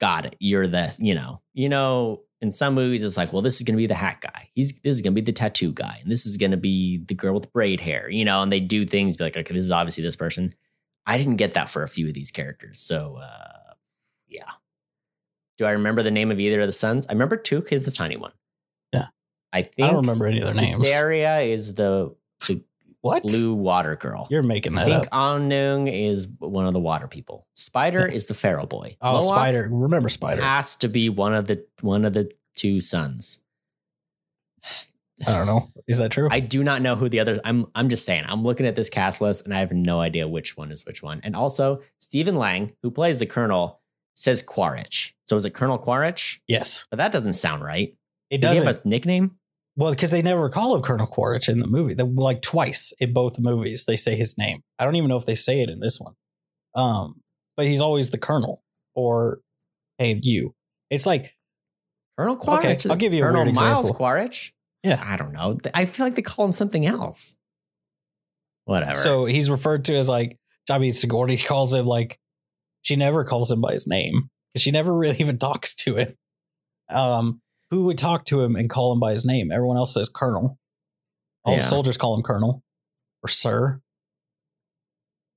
[0.00, 0.36] got it.
[0.38, 2.22] You're the, you know, you know.
[2.42, 4.50] In some movies, it's like, well, this is going to be the hat guy.
[4.54, 6.98] He's this is going to be the tattoo guy, and this is going to be
[6.98, 8.10] the girl with braid hair.
[8.10, 10.52] You know, and they do things be like, okay, this is obviously this person.
[11.06, 12.78] I didn't get that for a few of these characters.
[12.78, 13.72] So, uh,
[14.28, 14.50] yeah.
[15.56, 17.06] Do I remember the name of either of the sons?
[17.06, 18.32] I remember Tuk is the tiny one.
[18.92, 19.06] Yeah.
[19.52, 20.82] I think I don't remember any other names.
[20.82, 22.14] Tsireya is the
[23.06, 23.22] what?
[23.22, 24.26] blue water girl.
[24.30, 25.88] You're making that I think up.
[25.88, 27.46] Is one of the water people.
[27.54, 28.96] Spider is the feral boy.
[29.00, 29.68] Oh, Spider.
[29.70, 30.42] Remember Spider?
[30.42, 33.44] has to be one of the one of the two sons.
[35.26, 35.70] I don't know.
[35.86, 36.28] Is that true?
[36.30, 37.38] I do not know who the others.
[37.44, 38.24] I'm I'm just saying.
[38.26, 41.02] I'm looking at this cast list and I have no idea which one is which
[41.02, 41.20] one.
[41.22, 43.80] And also, Stephen Lang, who plays the Colonel,
[44.14, 45.15] says Quaritch.
[45.26, 46.40] So is it Colonel Quaritch?
[46.48, 46.86] yes.
[46.90, 47.94] But that doesn't sound right.
[48.30, 48.66] It he doesn't.
[48.66, 49.32] have a nickname?
[49.76, 51.94] Well, because they never call him Colonel Quaritch in the movie.
[51.94, 54.62] They, like twice in both movies, they say his name.
[54.78, 56.14] I don't even know if they say it in this one.
[56.74, 57.20] Um,
[57.56, 58.62] but he's always the Colonel
[58.94, 59.40] or
[59.98, 60.54] hey you.
[60.90, 61.34] It's like
[62.18, 62.86] Colonel Quaritch.
[62.86, 63.90] I'll give you a Colonel weird Miles.
[63.90, 64.54] Quaritch.
[64.82, 65.02] Yeah.
[65.04, 65.58] I don't know.
[65.74, 67.36] I feel like they call him something else.
[68.64, 68.96] Whatever.
[68.96, 72.18] so he's referred to as like I mean Sigourney calls him like
[72.82, 76.14] she never calls him by his name because she never really even talks to him.
[76.88, 77.40] Um,
[77.70, 79.52] who would talk to him and call him by his name?
[79.52, 80.58] Everyone else says Colonel.
[81.44, 81.58] All Yeah.
[81.58, 82.62] the soldiers call him Colonel
[83.22, 83.82] or Sir.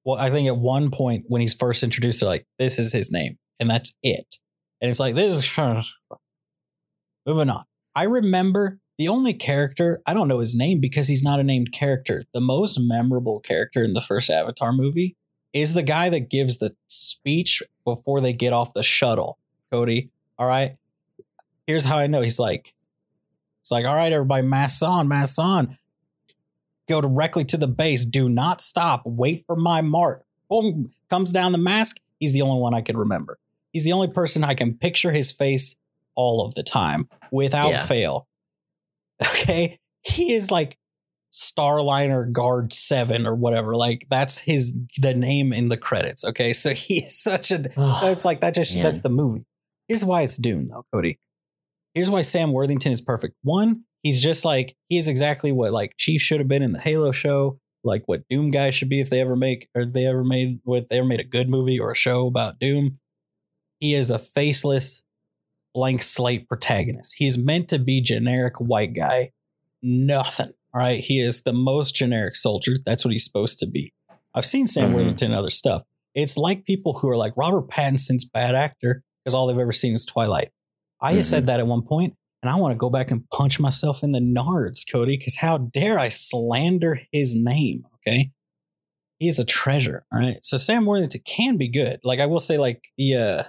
[0.05, 3.12] Well, I think at one point when he's first introduced, they're like, "This is his
[3.12, 4.38] name," and that's it.
[4.82, 5.93] And it's like this is
[7.27, 7.65] moving on.
[7.95, 11.73] I remember the only character I don't know his name because he's not a named
[11.73, 12.23] character.
[12.34, 15.17] The most memorable character in the first Avatar movie
[15.53, 16.75] is the guy that gives the
[17.21, 19.38] speech before they get off the shuttle.
[19.71, 20.77] Cody, all right.
[21.67, 22.21] Here's how I know.
[22.21, 22.73] He's like,
[23.62, 25.77] it's like, all right, everybody, masks on, masks on.
[26.88, 28.03] Go directly to the base.
[28.05, 29.03] Do not stop.
[29.05, 30.23] Wait for my mark.
[30.49, 31.97] Boom, comes down the mask.
[32.19, 33.38] He's the only one I can remember.
[33.71, 35.75] He's the only person I can picture his face
[36.15, 37.86] all of the time without Yeah.
[37.86, 38.27] fail.
[39.21, 39.77] Okay.
[40.01, 40.77] He is like
[41.33, 43.75] Starliner Guard 7 or whatever.
[43.75, 46.25] Like that's his the name in the credits.
[46.25, 46.53] Okay.
[46.53, 47.65] So he's such a
[48.09, 48.83] it's like that just Man.
[48.83, 49.45] that's the movie.
[49.87, 51.19] Here's why it's Dune though, Cody.
[51.93, 53.35] Here's why Sam Worthington is perfect.
[53.41, 56.79] One, he's just like he is exactly what like Chief should have been in the
[56.79, 60.23] Halo show, like what Doom guys should be if they ever make or they ever
[60.23, 62.99] made what they ever made a good movie or a show about Doom.
[63.79, 65.03] He is a faceless
[65.73, 67.15] blank slate protagonist.
[67.17, 69.31] He is meant to be generic white guy.
[69.81, 70.51] Nothing.
[70.73, 70.99] All right.
[70.99, 72.73] He is the most generic soldier.
[72.86, 73.91] That's what he's supposed to be.
[74.36, 74.95] I've seen Sam Mhm.
[74.95, 75.84] Worthington and other stuff.
[76.13, 79.93] It's like people who are like Robert Pattinson's bad actor because all they've ever seen
[79.93, 80.51] is Twilight.
[81.01, 81.23] I Mhm.
[81.25, 84.12] said that at one point, and I want to go back and punch myself in
[84.12, 87.86] the nards, Cody, because how dare I slander his name?
[87.95, 88.32] Okay.
[89.19, 90.05] He is a treasure.
[90.13, 90.38] All right.
[90.43, 91.99] So Sam Worthington can be good.
[92.03, 93.43] Like I will say, like the uh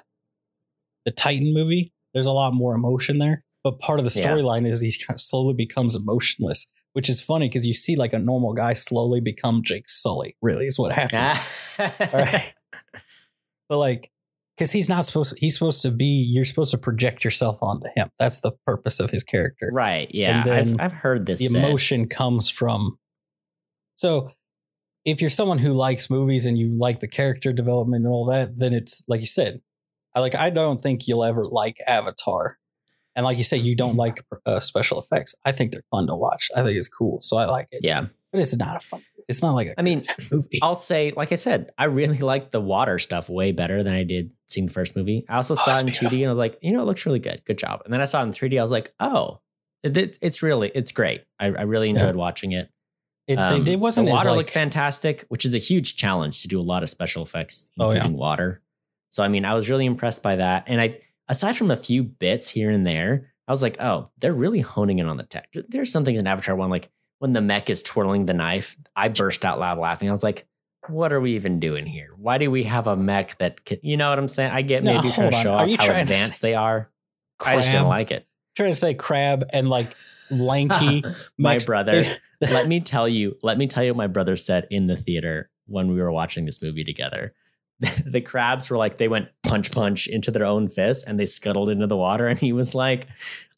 [1.04, 3.44] the Titan movie, there's a lot more emotion there.
[3.62, 4.26] But part of the Yeah.
[4.28, 8.12] storyline is he kind of slowly becomes emotionless, which is funny because you see like
[8.12, 10.37] a normal guy slowly become Jake Sully.
[10.42, 11.42] Really, is what happens.
[11.79, 11.94] Ah.
[12.12, 12.55] All right.
[13.68, 14.11] But like,
[14.57, 17.88] because he's not supposed to, he's supposed to be, you're supposed to project yourself onto
[17.96, 18.11] him.
[18.18, 19.70] That's the purpose of his character.
[19.72, 20.11] right.
[20.12, 20.38] Yeah.
[20.38, 21.38] And then I've, I've heard this.
[21.38, 21.64] The said.
[21.64, 22.98] emotion comes from.
[23.94, 24.31] So
[25.05, 28.59] if you're someone who likes movies and you like the character development and all that,
[28.59, 29.61] then it's like you said,
[30.14, 32.59] I like, I don't think you'll ever like Avatar.
[33.20, 33.76] And like you said, you Mm-hmm.
[33.76, 35.35] don't like uh, special effects.
[35.44, 36.50] I think they're fun to watch.
[36.56, 37.20] I think it's cool.
[37.20, 37.80] So I like it.
[37.85, 38.06] Yeah.
[38.33, 40.59] But it's not a fun, it's not like a I mean, movie.
[40.62, 44.04] I'll say, like I said, I really liked the water stuff way better than I
[44.04, 45.24] did seeing the first movie.
[45.28, 47.18] I also saw it in 2D and I was like, you know, it looks really
[47.18, 47.42] good.
[47.44, 47.83] Good job.
[47.85, 48.59] And then I saw it in 3D.
[48.59, 49.40] I was like, oh,
[49.83, 51.24] it, it- it's really, it's great.
[51.38, 51.94] I, I really Yeah.
[52.00, 52.70] enjoyed watching it.
[53.28, 56.49] It, Um, it wasn't the water like, looked fantastic, which is a huge challenge to
[56.49, 57.97] do a lot of special effects, Oh, yeah.
[57.99, 58.62] including water.
[59.11, 60.64] So I mean, I was really impressed by that.
[60.66, 60.99] And I,
[61.31, 64.99] aside from a few bits here and there, I was like, oh, they're really honing
[64.99, 65.49] in on the tech.
[65.68, 69.09] There's some things in Avatar one, like when the mech is twirling the knife, I
[69.09, 70.09] burst out loud laughing.
[70.09, 70.47] I was like,
[70.89, 72.11] what are we even doing here?
[72.16, 74.51] Why do we have a mech that can, you know what I'm saying?
[74.53, 76.91] I get No, maybe trying to show off how advanced they are.
[77.41, 78.26] I just crab, didn't like it.
[78.57, 79.95] trying to say crab and like
[80.31, 81.05] lanky.
[81.39, 82.05] my brother
[82.41, 85.51] let me tell you let me tell you what my brother said in the theater
[85.66, 87.35] when we were watching this movie together
[88.07, 91.68] the crabs were like they went punch punch into their own fist and they scuttled
[91.70, 93.09] into the water and he was like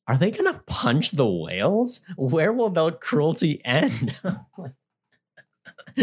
[0.06, 4.18] are they gonna punch the whales where will their cruelty end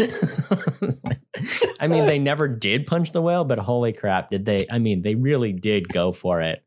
[1.80, 4.66] I mean, they never did punch the whale, but holy crap, did they?
[4.70, 6.60] I mean, they really did go for it.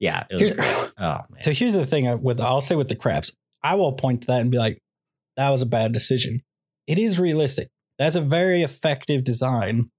[0.00, 1.42] Yeah, it was Here- Oh man.
[1.42, 4.26] So here's the thing I- with I'll say with the crabs, I will point to
[4.28, 4.82] that and be like,
[5.36, 6.42] that was a bad decision.
[6.86, 7.68] It is realistic.
[7.98, 9.90] That's a very effective design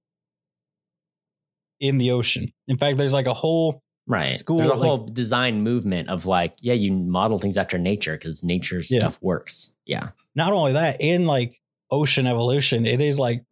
[1.80, 2.52] in the ocean.
[2.66, 4.26] In fact, there's like a whole Right.
[4.26, 8.12] school, There's a like- whole design movement of like, yeah, you model things after nature
[8.16, 9.00] because nature Yeah.
[9.00, 9.74] stuff works.
[9.86, 10.10] Yeah.
[10.34, 11.56] not only that, in like
[11.90, 13.42] ocean evolution, it is like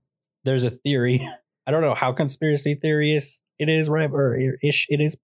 [0.44, 1.20] there's a theory.
[1.66, 4.08] I don't know how conspiracy theory is it is, right?
[4.10, 5.16] Or ish it is.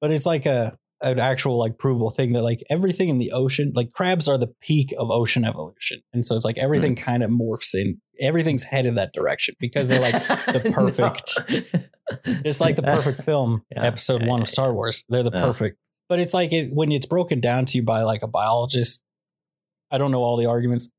[0.00, 3.70] But it's like a an actual like provable thing that like everything in the ocean,
[3.74, 6.00] like crabs are the peak of ocean evolution.
[6.12, 10.00] And so it's like everything kind of morphs in everything's headed that direction because they're
[10.00, 10.12] like
[10.46, 11.38] the perfect-
[12.44, 13.84] It's like the perfect film, Yeah.
[13.84, 15.04] episode Yeah, one yeah, of Star Wars.
[15.08, 15.78] They're the perfect.
[16.08, 19.02] But it's like it, when it's broken down to you by like a biologist.
[19.90, 20.90] I don't know all the arguments,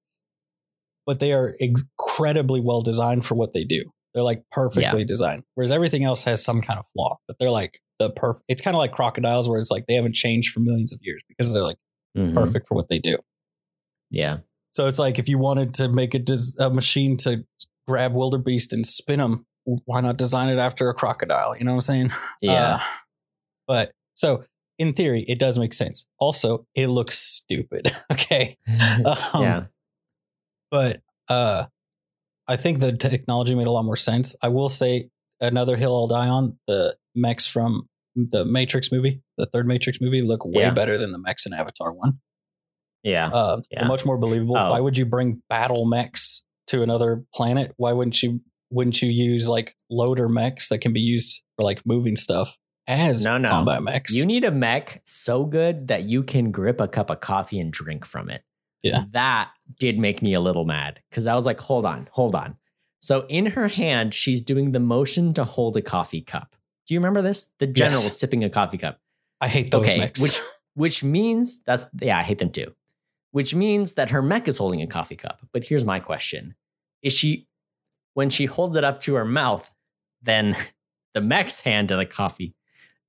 [1.06, 3.84] but they are incredibly well designed for what they do.
[4.14, 5.44] They're like perfectly designed.
[5.56, 8.44] Whereas everything else has some kind of flaw, but they're like the perfect.
[8.48, 11.22] It's kind of like crocodiles, where it's like they haven't changed for millions of years
[11.28, 11.78] because they're like
[12.18, 12.34] Mhm.
[12.34, 13.18] perfect for what they do.
[14.12, 14.38] Yeah.
[14.72, 17.46] So it's like if you wanted to make a, des- a machine to
[17.88, 21.58] grab wildebeest and spin them, why not design it after a crocodile?
[21.58, 22.12] You know what I'm saying?
[22.42, 22.76] Yeah.
[22.76, 22.80] Uh,
[23.68, 24.44] but so
[24.78, 26.08] in theory, it does make sense.
[26.20, 27.92] Also, it looks stupid.
[28.12, 28.58] okay.
[29.06, 29.64] Um, yeah.
[30.72, 31.66] But uh,
[32.48, 34.36] I think the technology made a lot more sense.
[34.42, 35.10] I will say
[35.42, 40.22] another hill I'll die on the mechs from the Matrix movie, the third Matrix movie,
[40.22, 40.72] look way Yeah.
[40.72, 42.20] better than the mechs in Avatar 1.
[43.04, 43.28] Yeah.
[43.32, 43.86] Uh, Yeah.
[43.88, 44.58] Much more believable.
[44.58, 44.72] Oh.
[44.72, 47.74] Why would you bring battle mechs to another planet?
[47.78, 48.42] Why wouldn't you?
[48.72, 52.58] Wouldn't you use like loader mechs that can be used for like moving stuff
[52.88, 53.50] as No, no.
[53.50, 54.16] combat mechs?
[54.16, 57.72] You need a mech so good that you can grip a cup of coffee and
[57.72, 58.44] drink from it.
[58.82, 59.04] Yeah.
[59.12, 62.58] That did make me a little mad because I was like, hold on, hold on.
[63.06, 66.56] So in her hand, she's doing the motion to hold a coffee cup.
[66.88, 67.54] Do you remember this?
[67.60, 68.18] The general Yes.
[68.18, 69.00] sipping a coffee cup.
[69.40, 70.20] I hate those okay, mechs.
[70.20, 70.40] which
[70.74, 72.74] which means that's yeah, I hate them too.
[73.30, 75.46] Which means that her mech is holding a coffee cup.
[75.54, 76.56] But here's my question:
[77.04, 77.48] Is she
[78.16, 79.72] when she holds it up to her mouth,
[80.24, 80.56] then
[81.14, 82.56] the mech's hand to the coffee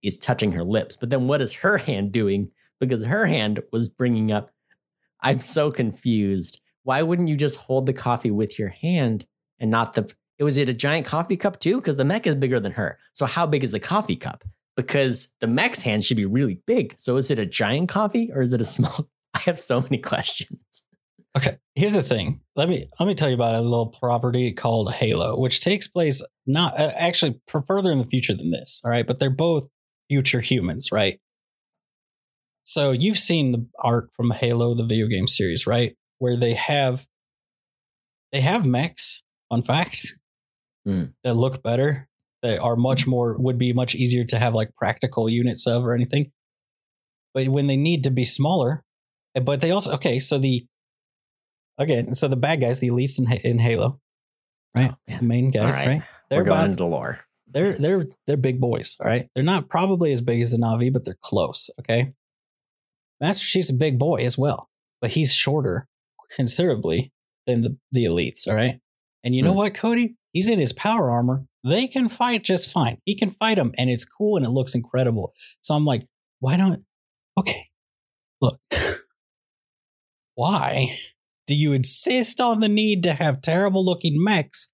[0.02, 0.94] is touching her lips.
[0.96, 2.50] But then what is her hand doing?
[2.80, 4.50] Because her hand was bringing up.
[5.22, 6.60] I'm so confused.
[6.82, 9.24] Why wouldn't you just hold the coffee with your hand
[9.58, 10.12] and not the?
[10.38, 11.76] It was it a giant coffee cup too?
[11.76, 12.98] Because the mech is bigger than her.
[13.12, 14.44] So how big is the coffee cup?
[14.76, 16.94] because the mech's hand should be really big.
[16.98, 19.08] So is it a giant coffee or is it a small?
[19.34, 20.60] I have so many questions.
[21.36, 22.40] Okay, here's the thing.
[22.54, 26.22] Let me let me tell you about a little property called Halo, which takes place
[26.46, 28.80] not uh, actually further in the future than this.
[28.84, 29.68] All right, but they're both
[30.08, 31.18] future humans, right?
[32.64, 35.94] So you've seen the art from Halo, the video game series, right?
[36.18, 37.06] Where they have
[38.32, 39.22] they have mechs.
[39.50, 40.12] Fun fact
[40.84, 41.04] Hmm.
[41.24, 42.08] that look better.
[42.42, 45.94] That are much more would be much easier to have like practical units of or
[45.94, 46.30] anything.
[47.34, 48.84] But when they need to be smaller,
[49.42, 50.18] but they also okay.
[50.18, 50.66] So the
[51.78, 54.00] again, so the bad guys, the elites in, in Halo,
[54.76, 54.92] right?
[54.92, 55.88] Oh, the main guys, right.
[55.88, 56.02] right?
[56.30, 57.20] They're We're going about into lore.
[57.48, 59.28] they're they're they're big boys, all right?
[59.34, 62.12] They're not probably as big as the Na'vi, but they're close, okay?
[63.20, 64.68] Master Chief's a big boy as well,
[65.00, 65.88] but he's shorter
[66.34, 67.12] considerably
[67.46, 68.78] than the, the elites, all right?
[69.26, 69.56] And you know Hmm.
[69.56, 70.14] what, Cody?
[70.32, 71.46] He's in his power armor.
[71.64, 72.98] They can fight just fine.
[73.04, 75.32] He can fight them, and it's cool and it looks incredible.
[75.62, 76.06] So I'm like,
[76.38, 76.84] why don't
[77.36, 77.66] okay,
[78.40, 78.60] look.
[80.34, 80.96] why
[81.46, 84.70] do you insist on the need to have terrible looking mechs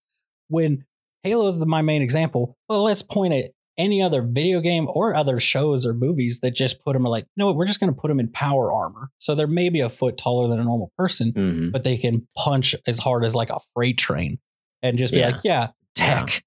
[0.48, 0.84] when
[1.22, 2.56] Halo is my main example?
[2.68, 6.84] Well, let's point at any other video game or other shows or movies that just
[6.84, 9.08] put them like, you know what, we're just going to put them in power armor.
[9.18, 11.72] So they're maybe a foot taller than a normal person, Mhm.
[11.72, 14.38] but they can punch as hard as like a freight train
[14.82, 15.28] and just be Yeah.
[15.30, 16.42] like, yeah, tech.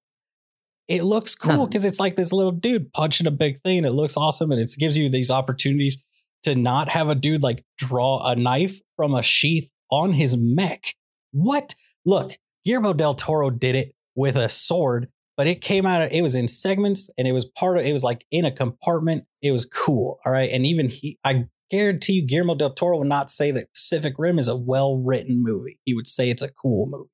[0.88, 3.84] It looks cool because it's like this little dude punching a big thing.
[3.84, 6.02] It looks awesome and it gives you these opportunities
[6.44, 10.94] to not have a dude like draw a knife from a sheath on his mech.
[11.32, 11.74] What?
[12.04, 12.30] Look,
[12.64, 16.36] Guillermo del Toro did it with a sword, but it came out, of, it was
[16.36, 19.24] in segments and it was part of, it was like in a compartment.
[19.42, 20.20] It was cool.
[20.24, 20.50] All right.
[20.52, 24.38] And even he, I guarantee you, Guillermo del Toro would not say that Pacific Rim
[24.38, 25.80] is a well written movie.
[25.84, 27.10] He would say it's a cool movie.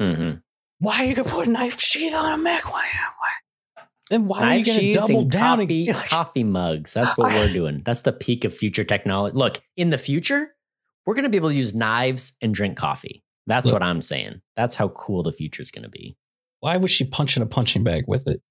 [0.00, 0.42] Mhm.
[0.78, 2.64] Why are you gonna put a knife sheath on a Mac?
[2.66, 2.82] Why?
[3.18, 3.84] why?
[4.10, 6.92] Then why are you gonna double and down coffee, and coffee mugs.
[6.92, 7.82] That's what we're doing.
[7.84, 9.36] That's the peak of future technology.
[9.36, 10.54] Look, in the future,
[11.06, 13.22] we're going to be able to use knives and drink coffee.
[13.46, 13.74] That's Look.
[13.74, 14.42] what I'm saying.
[14.56, 16.16] That's how cool the future is going to be.
[16.60, 18.42] Why was she punching a punching bag with it?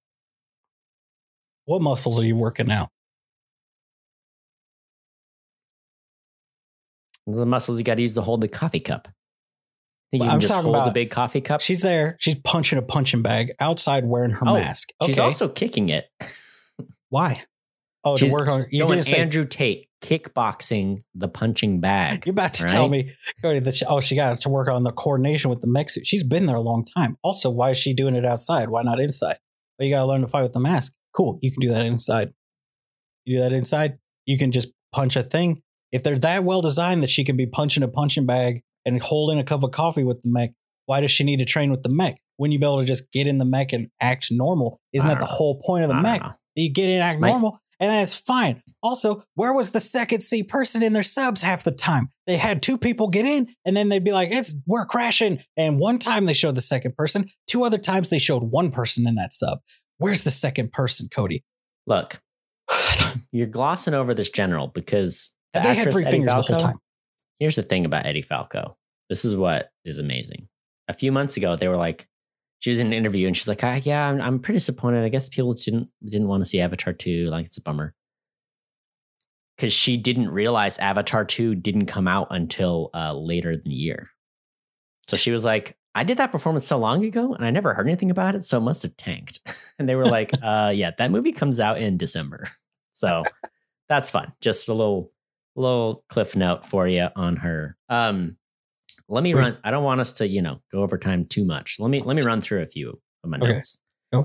[1.66, 2.88] What muscles are you working out?
[7.26, 9.08] Those are the muscles you got to use to hold the coffee cup.
[10.10, 11.60] Think you I'm just talking hold a big coffee cup?
[11.60, 12.16] She's there.
[12.20, 14.90] She's punching a punching bag outside wearing her Oh, mask.
[15.00, 15.10] Okay.
[15.10, 16.06] She's also kicking it.
[17.08, 17.42] why?
[18.04, 22.24] Oh, She's to work on you Going say Andrew Tate kickboxing the punching bag.
[22.24, 24.92] You're about to tell me, Cody, that she, oh, she got to work on the
[24.92, 26.06] coordination with the suit.
[26.06, 27.16] She's been there a long time.
[27.22, 28.68] Also, why is she doing it outside?
[28.68, 29.38] Why not inside?
[29.78, 30.92] Well, you got to learn to fight with the mask.
[31.12, 31.38] Cool.
[31.42, 32.32] You can do that inside.
[33.24, 33.98] You do that inside.
[34.24, 35.62] You can just punch a thing.
[35.90, 39.38] If they're that well designed that she can be punching a punching bag and holding
[39.38, 40.52] a cup of coffee with the mech,
[40.86, 42.16] why does she need to train with the mech?
[42.38, 44.80] Wouldn't you be able to just get in the mech and act normal?
[44.94, 45.32] Isn't that the know.
[45.32, 46.22] whole point of the mech?
[46.22, 46.28] know.
[46.28, 48.62] that you get in act normal and then it's fine.
[48.82, 52.10] Also, where was the second C person in their subs half the time?
[52.26, 55.40] They had two people get in and then they'd be like, it's we're crashing.
[55.56, 59.06] And one time they showed the second person, two other times they showed one person
[59.06, 59.60] in that sub.
[59.98, 61.44] Where's the second person, Cody?
[61.86, 62.20] Look,
[63.32, 66.78] you're glossing over this general because the they had three Eddie fingers the whole time.
[67.38, 68.76] Here's the thing about Edie Falco.
[69.08, 70.48] This is what is amazing.
[70.88, 72.08] A few months ago, they were like,
[72.60, 75.04] she was in an interview and she's like, ah, "Yeah, I'm, I'm pretty disappointed.
[75.04, 77.26] I guess people didn't didn't want to see Avatar two.
[77.26, 77.94] Like, it's a bummer."
[79.56, 84.10] Because she didn't realize Avatar two didn't come out until uh, later in the year.
[85.06, 87.86] So she was like, "I did that performance so long ago, and I never heard
[87.86, 89.40] anything about it, so it must have tanked."
[89.78, 92.48] and they were like, uh, "Yeah, that movie comes out in December."
[92.92, 93.24] So
[93.88, 94.32] that's fun.
[94.40, 95.12] Just a little
[95.56, 97.76] little cliff note for you on her.
[97.88, 98.36] Um,
[99.08, 99.56] let me run.
[99.64, 101.78] I don't want us to, you know, go over time too much.
[101.78, 103.52] Let me let me run through a few of my Okay.
[103.54, 103.78] notes.
[104.12, 104.24] Oh,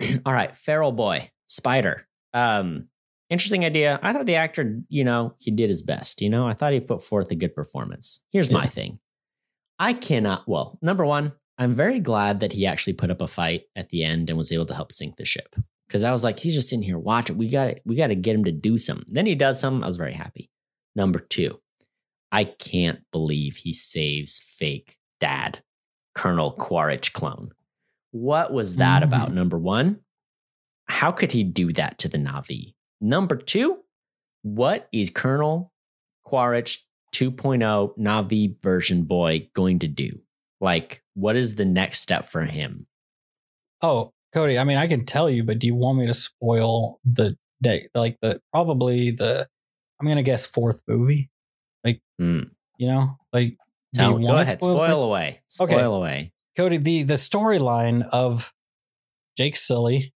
[0.26, 2.06] All right, Feral Boy, Spider.
[2.34, 2.88] Um,
[3.30, 3.98] interesting idea.
[4.02, 6.20] I thought the actor, you know, he did his best.
[6.20, 8.24] You know, I thought he put forth a good performance.
[8.30, 8.98] Here's my thing.
[9.78, 10.46] I cannot.
[10.48, 14.04] Well, number one, I'm very glad that he actually put up a fight at the
[14.04, 15.54] end and was able to help sink the ship.
[15.86, 17.38] Because I was like, he's just sitting here watching.
[17.38, 17.82] We got it.
[17.84, 19.06] we got to get him to do something.
[19.10, 19.82] Then he does something.
[19.82, 20.50] I was very happy.
[20.96, 21.60] Number two,
[22.32, 25.62] I can't believe he saves fake dad,
[26.14, 27.52] Colonel Quaritch clone.
[28.10, 29.30] What was that about?
[29.30, 29.34] Mhm.
[29.34, 30.00] Number one,
[30.88, 32.74] how could he do that to the Na'vi?
[33.00, 33.84] Number two,
[34.42, 35.72] what is Colonel
[36.24, 40.20] Quaritch 2.0 Na'vi version boy going to do?
[40.60, 42.86] Like, what is the next step for him?
[43.82, 47.00] Oh, Cody, I mean, I can tell you, but do you want me to spoil
[47.04, 47.88] the day?
[47.94, 49.48] Like the probably the
[50.00, 51.30] I'm gonna guess fourth movie.
[52.18, 52.40] Hmm.
[52.78, 53.56] You know, like
[53.94, 55.40] do you go want ahead, spoiled spoil away.
[55.46, 55.80] Spoil Okay.
[55.82, 56.32] away.
[56.56, 58.52] Cody, the the storyline of
[59.36, 60.12] Jake Sully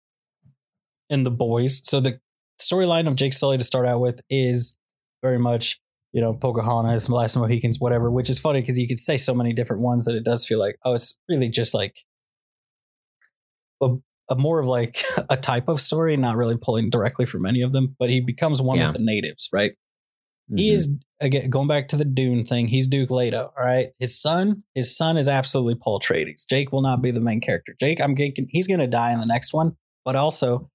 [1.11, 1.81] and the boys.
[1.89, 2.21] So the
[2.61, 4.77] storyline of Jake Sully to start out with is
[5.23, 5.81] very much,
[6.13, 9.53] you know, Pocahontas, Last Mohicans, whatever, which is funny because you could say so many
[9.53, 12.05] different ones that it does feel like, oh, it's really just like
[13.83, 13.97] a,
[14.31, 14.97] a more of like
[15.31, 18.61] a type of story, not really pulling directly from any of them, but he becomes
[18.63, 18.89] one Yeah.
[18.89, 19.73] with the natives, right?
[20.55, 20.75] He Mhm.
[20.75, 22.69] is again going back to the Dune thing.
[22.69, 23.53] He's Duke Leto.
[23.59, 26.47] All right, his son, his son is absolutely Paul Atreides.
[26.49, 27.75] Jake will not be the main character.
[27.79, 29.77] Jake, I'm thinking he's going to die in the next one.
[30.05, 30.71] But also,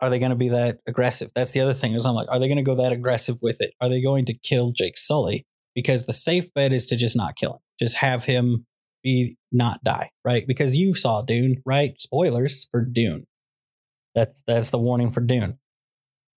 [0.00, 1.30] are they going to be that aggressive?
[1.34, 1.92] That's the other thing.
[1.92, 3.72] Is I'm like, are they going to go that aggressive with it?
[3.80, 5.44] Are they going to kill Jake Sully?
[5.74, 7.58] Because the safe bet is to just not kill him.
[7.78, 8.66] Just have him
[9.02, 10.46] be not die, right?
[10.46, 11.98] Because you saw Dune, right?
[12.00, 13.26] Spoilers for Dune.
[14.14, 15.58] That's that's the warning for Dune.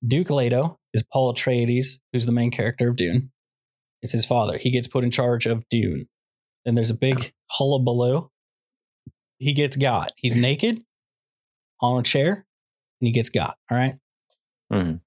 [0.05, 3.31] Duke Leto is Paul Atreides, who's the main character of Dune.
[4.01, 4.57] It's his father.
[4.57, 6.07] He gets put in charge of Dune.
[6.65, 8.29] Then there's a big hullabaloo.
[9.39, 10.11] He gets got.
[10.17, 10.81] He's naked
[11.81, 12.45] on a chair
[12.99, 13.57] and he gets got.
[13.69, 13.95] All right.
[14.71, 15.01] Mhm.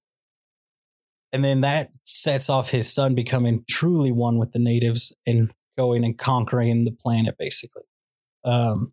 [1.32, 6.04] And then that sets off his son becoming truly one with the natives and going
[6.04, 7.82] and conquering the planet, basically.
[8.44, 8.92] Um,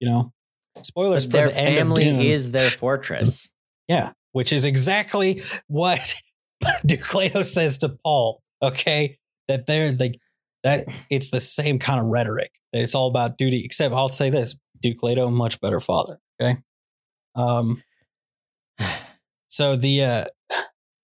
[0.00, 0.32] you know,
[0.82, 3.52] spoilers But for their the end of family is their fortress.
[3.88, 6.14] Yeah, which is exactly what
[6.86, 8.42] Duke Leto says to Paul.
[8.62, 9.18] Okay,
[9.48, 10.18] that they're like
[10.62, 10.84] that.
[11.08, 12.50] It's the same kind of rhetoric.
[12.74, 13.64] That it's all about duty.
[13.64, 16.18] Except I'll say this: Duke Leto, much better father.
[16.40, 16.58] Okay.
[17.34, 17.82] Um.
[19.50, 20.24] So the uh,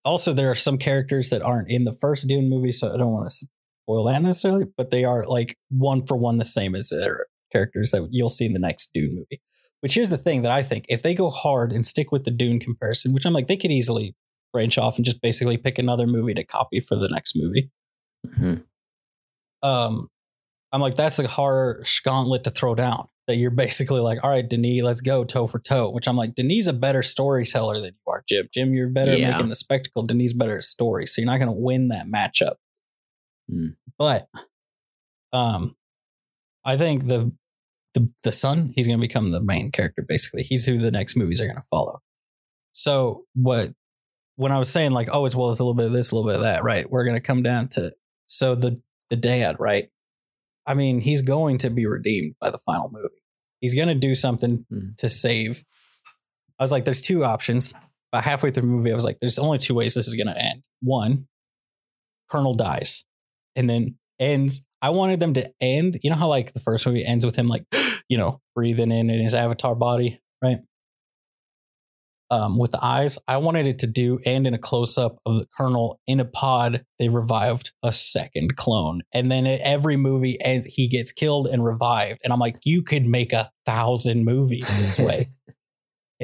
[0.05, 3.11] also there are some characters that aren't in the first Dune movie, so I don't
[3.11, 3.47] want to
[3.85, 7.91] spoil that necessarily, but they are like one for one the same as their characters
[7.91, 9.41] that you'll see in the next Dune movie.
[9.81, 12.31] Which here's the thing that I think if they go hard and stick with the
[12.31, 14.15] Dune comparison, which I'm like they could easily
[14.51, 17.69] branch off and just basically pick another movie to copy for the next movie.
[18.25, 18.63] Mhm.
[19.61, 20.07] Um,
[20.71, 23.07] I'm like that's a harsh gauntlet to throw down.
[23.27, 25.89] That you're basically like, all right, Denis, let's go toe for toe.
[25.89, 28.47] Which I'm like, Denis a better storyteller than you are, Jim.
[28.53, 29.29] Jim, you're better Yeah.
[29.29, 30.03] at making the spectacle.
[30.03, 32.55] Denis better at story, so you're not going to win that matchup.
[33.49, 33.67] Hmm.
[33.97, 34.27] But,
[35.33, 35.75] um,
[36.63, 37.31] I think the
[37.93, 40.01] the the son he's going to become the main character.
[40.07, 42.01] Basically, he's who the next movies are going to follow.
[42.73, 43.69] So what?
[44.37, 46.15] When I was saying like, oh, it's well, it's a little bit of this, a
[46.15, 46.89] little bit of that, right?
[46.89, 47.93] We're going to come down to
[48.27, 48.77] so the
[49.09, 49.89] the dad, right?
[50.67, 53.21] I mean, he's going to be redeemed by the final movie.
[53.61, 54.97] He's going to do something Mhm.
[54.97, 55.63] to save.
[56.59, 57.73] I was like, there's two options.
[58.11, 60.27] About halfway through the movie, I was like, there's only two ways this is going
[60.27, 60.63] to end.
[60.81, 61.27] One,
[62.29, 63.05] Colonel dies
[63.55, 64.65] and then ends.
[64.81, 65.97] I wanted them to end.
[66.03, 67.65] You know how like the first movie ends with him like,
[68.09, 70.59] you know, breathing in in his avatar body, right?
[72.31, 75.39] Um, with the eyes, I wanted it to do end in a close up of
[75.39, 76.83] the Colonel in a pod.
[76.97, 80.65] They revived a second clone, and then it, every movie ends.
[80.65, 84.97] He gets killed and revived, and I'm like, you could make a thousand movies this
[84.99, 85.29] way.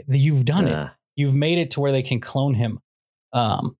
[0.07, 2.79] You've done it Uh, you've made it to where they can clone him.
[3.34, 3.77] Um,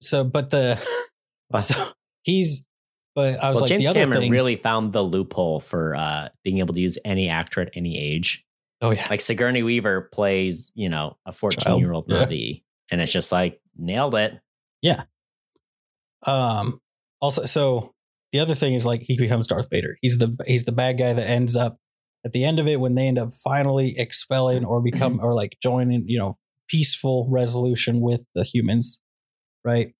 [0.00, 0.76] so, but the
[1.58, 1.74] so
[2.22, 2.64] he's,
[3.14, 5.94] but I was well, like, James the other Cameron thing, really found the loophole for
[5.94, 8.44] uh, being able to use any actor at any age.
[8.82, 12.20] oh yeah, Like Sigourney Weaver plays, you know, a 14 year old yeah.
[12.20, 14.38] movie, and it's just like nailed it.
[14.82, 15.04] Yeah.
[16.26, 16.80] Um,
[17.20, 17.94] also, so
[18.32, 19.96] the other thing is like he becomes Darth Vader.
[20.02, 21.78] He's the he's the bad guy that ends up
[22.24, 25.56] at the end of it when they end up finally expelling or become or like
[25.62, 26.34] joining, you know,
[26.68, 29.00] peaceful resolution with the humans,
[29.64, 29.94] right?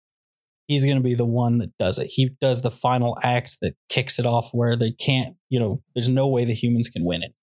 [0.66, 2.06] He's going to be the one that does it.
[2.06, 6.08] He does the final act that kicks it off where they can't, you know, there's
[6.08, 7.34] no way the humans can win it.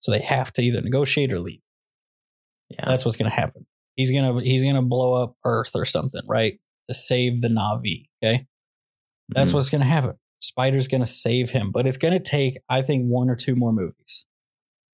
[0.00, 1.60] So they have to either negotiate or leave.
[2.70, 2.84] Yeah.
[2.86, 3.66] That's what's going to happen.
[3.96, 6.58] He's going to he's going to blow up Earth or something, right?
[6.88, 8.46] To save the Na'vi, okay?
[9.28, 9.54] That's Mhm.
[9.54, 10.14] what's going to happen.
[10.40, 13.54] Spider's going to save him, but it's going to take, I think, one or two
[13.54, 14.26] more movies.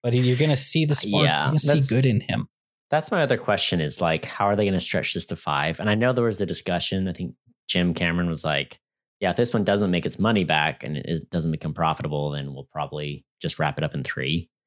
[0.02, 1.24] But you're going to see the spark.
[1.24, 2.48] Yeah, you're see good in him.
[2.90, 5.80] That's my other question is like, how are they going to stretch this to five?
[5.80, 7.08] And I know there was the discussion.
[7.08, 7.34] I think
[7.68, 8.78] Jim Cameron was like,
[9.20, 12.54] yeah, if this one doesn't make its money back and it doesn't become profitable, then
[12.54, 14.48] we'll probably just wrap it up in three.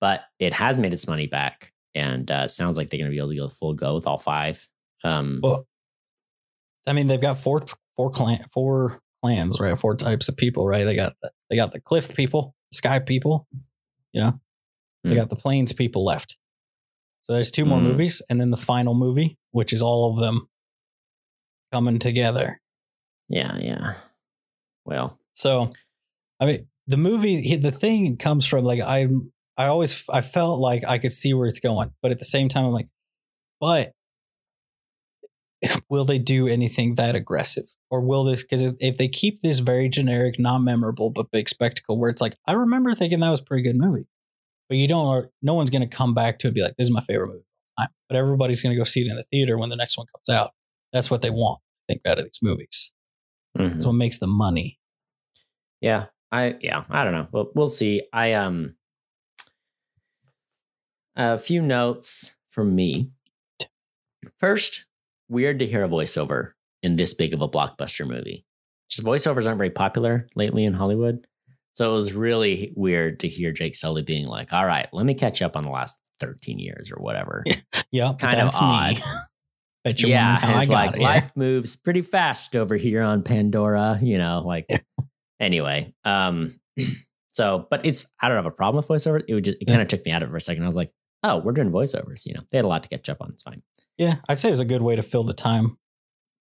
[0.00, 1.72] But it has made its money back.
[1.94, 4.18] And uh, sounds like they're going to be able to go full go with all
[4.18, 4.66] five.
[5.04, 5.66] Um, Well,
[6.86, 7.60] I mean, they've got four
[7.94, 9.78] four clan four clans, right?
[9.78, 10.84] Four types of people, right?
[10.84, 13.46] They got the, they got the cliff people, sky people,
[14.12, 14.40] you know.
[15.04, 15.16] They Hmm.
[15.16, 16.38] got the plains people left.
[17.22, 17.84] So there's two more Hmm.
[17.84, 20.48] movies, and then the final movie, which is all of them
[21.72, 22.60] coming together.
[23.28, 23.94] yeah, yeah.
[24.84, 25.72] Well, So,
[26.40, 29.08] I mean, the movie, the thing comes from like I,
[29.56, 32.48] I always, I felt like I could see where it's going, but at the same
[32.48, 32.88] time, I'm like,
[33.60, 33.92] but
[35.90, 38.42] will they do anything that aggressive, or will this?
[38.44, 42.20] Because if, if they keep this very generic, not memorable but big spectacle, where it's
[42.22, 44.06] like I remember thinking that was a pretty good movie,
[44.68, 46.76] but you don't, or no one's going to come back to it and be like,
[46.76, 47.38] this is my favorite movie.
[47.38, 47.44] of
[47.78, 47.94] all time.
[48.08, 50.28] But everybody's going to go see it in the theater when the next one comes
[50.28, 50.52] out.
[50.96, 51.60] That's what they want.
[51.88, 52.90] I think out of these movies.
[53.58, 53.72] mhm.
[53.74, 54.78] That's what makes the money.
[55.82, 57.28] Yeah, I yeah, I don't know.
[57.32, 58.00] Well, we'll see.
[58.14, 58.76] I um
[61.14, 63.10] a few notes from me.
[64.40, 64.86] First,
[65.28, 68.46] weird to hear a voiceover in this big of a blockbuster movie.
[68.88, 71.26] Just voiceovers aren't very popular lately in Hollywood.
[71.74, 75.12] So it was really weird to hear Jake Sully being like, "All right, let me
[75.12, 77.44] catch up on the last 13 years or whatever."
[77.92, 78.96] Yeah, Kind of odd.
[79.86, 81.02] You yeah, wondering how I it's like here.
[81.02, 84.66] life moves pretty fast over here on Pandora, you know, like
[85.40, 85.92] anyway.
[86.04, 86.54] Um
[87.32, 89.22] so but it's I don't have a problem with voiceover.
[89.26, 90.64] It would just it kind of took me out of it for a second.
[90.64, 90.90] I was like,
[91.22, 92.40] oh, we're doing voiceovers, you know.
[92.50, 93.30] They had a lot to catch up on.
[93.30, 93.62] It's fine.
[93.98, 95.78] Yeah, I'd say it was a good way to fill the time.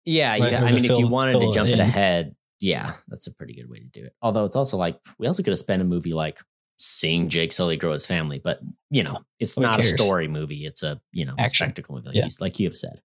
[0.05, 0.65] Yeah, Right, yeah.
[0.65, 1.81] I mean, if you wanted to jump it in.
[1.81, 4.15] ahead, yeah, that's a pretty good way to do it.
[4.23, 6.39] Although it's also like we also could have spent a movie like
[6.79, 8.59] seeing Jake Sully grow his family, but
[8.91, 10.65] you know, it's Who not a story movie.
[10.67, 11.67] It's a you know Action.
[11.67, 12.25] spectacle movie, like, Yeah.
[12.25, 13.01] you, like you have said.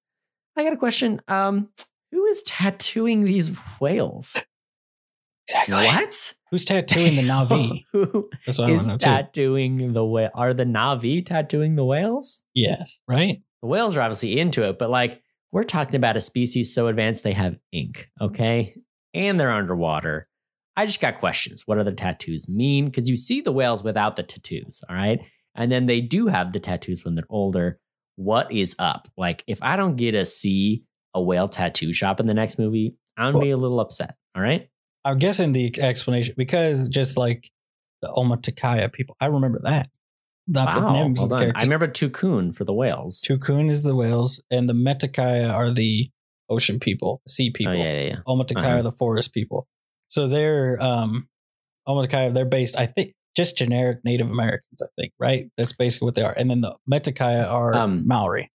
[0.58, 1.22] I got a question.
[1.28, 1.70] Um,
[2.12, 4.43] who is tattooing these whales?
[5.47, 5.76] Exactly.
[5.76, 6.34] What?
[6.51, 7.86] Who's tattooing the Na'vi?
[7.91, 8.97] who That's what I want is too.
[8.97, 10.30] tattooing the whale?
[10.34, 12.41] Are the Na'vi tattooing the whales?
[12.53, 13.41] yes, right.
[13.62, 17.24] The whales are obviously into it, but like we're talking about a species so advanced
[17.24, 18.76] they have ink, okay?
[19.14, 20.28] And they're underwater.
[20.76, 21.64] I just got questions.
[21.66, 22.86] What do the tattoos mean?
[22.86, 25.20] Because you see the whales without the tattoos, all right?
[25.55, 27.80] And then they do have the tattoos when they're older.
[28.18, 29.07] What is up?
[29.15, 32.95] Like, if I don't get to see a whale tattoo shop in the next movie,
[33.15, 34.15] I'm gonna be a little upset.
[34.36, 34.68] All right.
[35.05, 37.49] I'm guessing the explanation because just like
[38.01, 39.89] the Omaticaya people, I remember that.
[40.47, 40.93] The Wow.
[40.93, 41.51] names of the.
[41.55, 43.22] I remember tulkun for the whales.
[43.28, 46.09] tulkun is the whales, and the Metakaya are the
[46.49, 47.74] ocean people, sea people.
[47.74, 48.15] Oh, yeah, yeah, yeah.
[48.28, 48.78] Omaticaya Uh-huh.
[48.78, 49.68] are the forest people.
[50.07, 51.28] So they're um
[51.88, 55.49] Omaticaya, they're based, I think, just generic Native Americans, I think, right?
[55.57, 56.33] That's basically what they are.
[56.35, 58.51] And then the Metakaya are Um, Maori.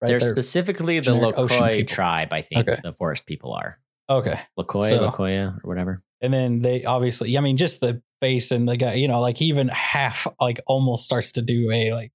[0.00, 0.08] Right?
[0.08, 2.80] They're, specifically the Lokoi tribe, I think Okay.
[2.82, 3.78] the forest people are.
[4.08, 4.38] okay.
[4.58, 6.02] Lokoi, So- Lokoya, or whatever.
[6.22, 9.40] And then they obviously, I mean, just the face and the guy, you know, like
[9.42, 12.12] even half, like almost starts to do a like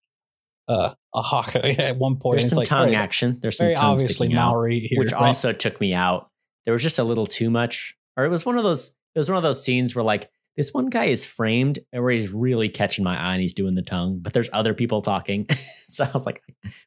[0.68, 2.40] uh, a hawk at one point.
[2.40, 3.38] There's some like tongue action.
[3.42, 5.22] There's some very tongue obviously out, Maori here, which right?
[5.24, 6.30] also took me out.
[6.66, 8.96] There was just a little too much, or it was one of those.
[9.16, 12.32] It was one of those scenes where like this one guy is framed where he's
[12.32, 15.48] really catching my eye and he's doing the tongue, but there's other people talking.
[15.90, 16.42] so I was like,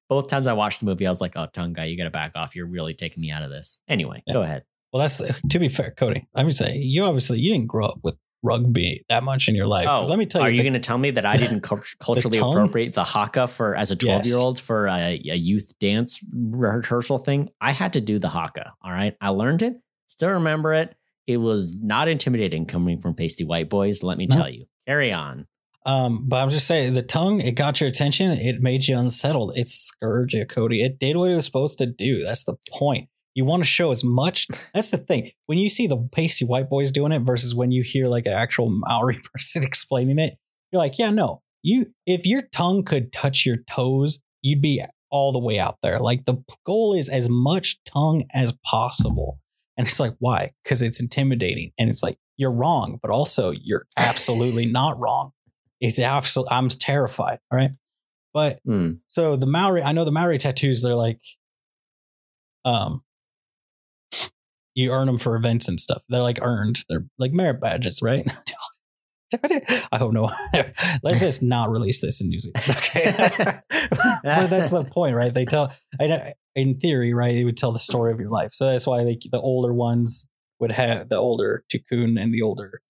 [0.08, 2.10] both times I watched the movie, I was like, oh, tongue guy, you got to
[2.10, 2.56] back off.
[2.56, 3.80] You're really taking me out of this.
[3.88, 4.34] Anyway, Yeah.
[4.34, 4.64] go ahead.
[4.92, 6.26] Well, that's the, to be fair, Cody.
[6.34, 9.66] I would say you obviously you didn't grow up with rugby that much in your
[9.66, 9.86] life.
[9.88, 12.38] Oh, let me tell you, are you, going to tell me that I didn't culturally
[12.38, 12.52] tongue?
[12.52, 17.18] appropriate the haka for as a 12 year old for a, a youth dance rehearsal
[17.18, 17.50] thing?
[17.60, 18.72] I had to do the haka.
[18.82, 19.16] All right.
[19.20, 19.74] I learned it,
[20.06, 20.94] still remember it.
[21.28, 24.02] It was not intimidating coming from pasty white boys.
[24.02, 24.36] Let me No.
[24.36, 24.64] tell you.
[24.86, 25.46] Carry on.
[25.84, 29.52] Um, but I'm just saying the tongue, it got your attention, it made you unsettled.
[29.56, 30.82] It scourged you, Cody.
[30.82, 32.24] It did what it was supposed to do.
[32.24, 33.08] That's the point.
[33.34, 34.48] You want to show as much.
[34.74, 35.30] That's the thing.
[35.46, 38.32] When you see the pasty white boys doing it versus when you hear like an
[38.32, 40.38] actual Maori person explaining it,
[40.72, 41.42] you're like, yeah, no.
[41.62, 46.00] You if your tongue could touch your toes, you'd be all the way out there.
[46.00, 49.40] Like the goal is as much tongue as possible.
[49.78, 50.50] And it's like, why?
[50.62, 51.72] Because it's intimidating.
[51.78, 55.30] And it's like, you're wrong, but also you're absolutely not wrong.
[55.80, 56.48] It's absolute.
[56.50, 57.38] I'm terrified.
[57.50, 57.70] All right.
[58.34, 58.94] But Hmm.
[59.06, 61.20] so the Maori, I know the Maori tattoos, they're like,
[62.64, 63.02] um,
[64.74, 66.04] you earn them for events and stuff.
[66.08, 66.80] They're like earned.
[66.88, 68.28] They're like merit badges, right?
[69.92, 70.30] I hope no.
[71.02, 72.64] Let's just not release this in New Zealand.
[72.78, 73.60] Okay.
[74.24, 75.32] but that's the point, right?
[75.32, 77.32] They tell, I know, in theory, right?
[77.32, 78.52] They would tell the story of your life.
[78.52, 80.28] So that's why they, the older ones
[80.60, 82.80] would have the older tulkun and the older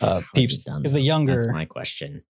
[0.00, 0.58] uh, peeps.
[0.58, 2.22] Because the younger, That's my question.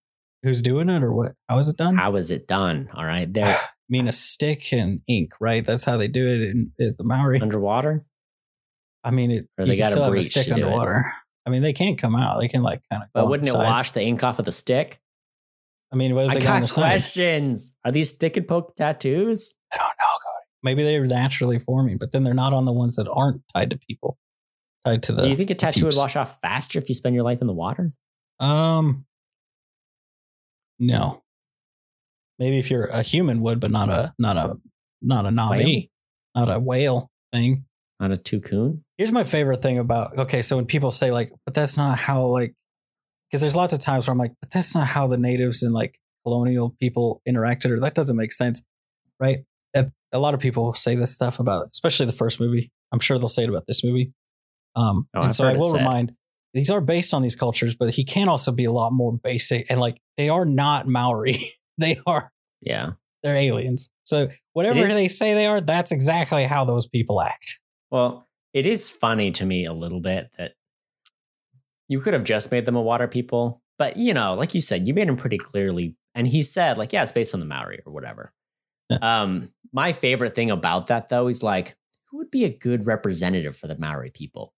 [0.43, 1.33] who's doing it or what?
[1.49, 1.97] How is it done?
[1.97, 2.89] How is it done?
[2.95, 3.33] All right.
[3.33, 3.45] They're
[3.91, 5.65] I mean, a stick and ink, right?
[5.65, 7.41] That's how they do it in, in the Maori.
[7.41, 8.05] underwater.
[9.03, 11.11] I mean, it, Or they still have a stick underwater.
[11.49, 12.41] I mean, they can't come out.
[12.41, 13.09] They can like kind of.
[13.15, 15.01] But wouldn't it wash the ink off of the stick?
[15.91, 16.83] I mean, what if I they go on got their side?
[16.83, 17.75] questions.
[17.87, 19.55] Are these stick and poke tattoos?
[19.73, 19.89] I don't know.
[19.89, 20.47] Cody.
[20.63, 23.79] Maybe they're naturally forming, but then they're not on the ones that aren't tied to
[23.79, 24.19] people.
[24.85, 25.23] Tied to the.
[25.23, 27.47] Do you think a tattoo would wash off faster if you spend your life in
[27.47, 27.95] the water?
[28.41, 29.07] Um.
[30.79, 31.23] No.
[32.39, 34.59] Maybe if you're a human would, but not a not a
[35.01, 35.89] not a Na'vi,
[36.35, 37.65] not a whale thing.
[38.01, 38.85] On a toucan?
[38.97, 42.27] Here's my favorite thing about okay, so when people say like, but that's not how
[42.27, 42.55] like
[43.31, 45.73] because there's lots of times where I'm like, but that's not how the natives and
[45.73, 48.63] like colonial people interacted, or that doesn't make sense,
[49.21, 49.45] right?
[49.75, 52.71] That a lot of people say this stuff about, especially the first movie.
[52.93, 54.13] I'm sure they'll say it about this movie.
[54.77, 56.13] Um, Oh, and I've so I will remind
[56.55, 59.67] these are based on these cultures, but he can also be a lot more basic
[59.69, 61.39] and like they are not Maori.
[61.79, 62.31] they are
[62.63, 62.93] Yeah.
[63.23, 63.91] they're aliens.
[64.05, 67.61] So whatever they say they are, that's exactly how those people act.
[67.91, 70.53] Well, it is funny to me a little bit that
[71.89, 74.87] you could have just made them a water people, but you know, like you said,
[74.87, 75.97] you made them pretty clearly.
[76.15, 78.33] And he said, like, yeah, it's based on the Maori or whatever.
[79.03, 81.77] Um, my favorite thing about that though is like,
[82.11, 84.55] who would be a good representative for the Maori people?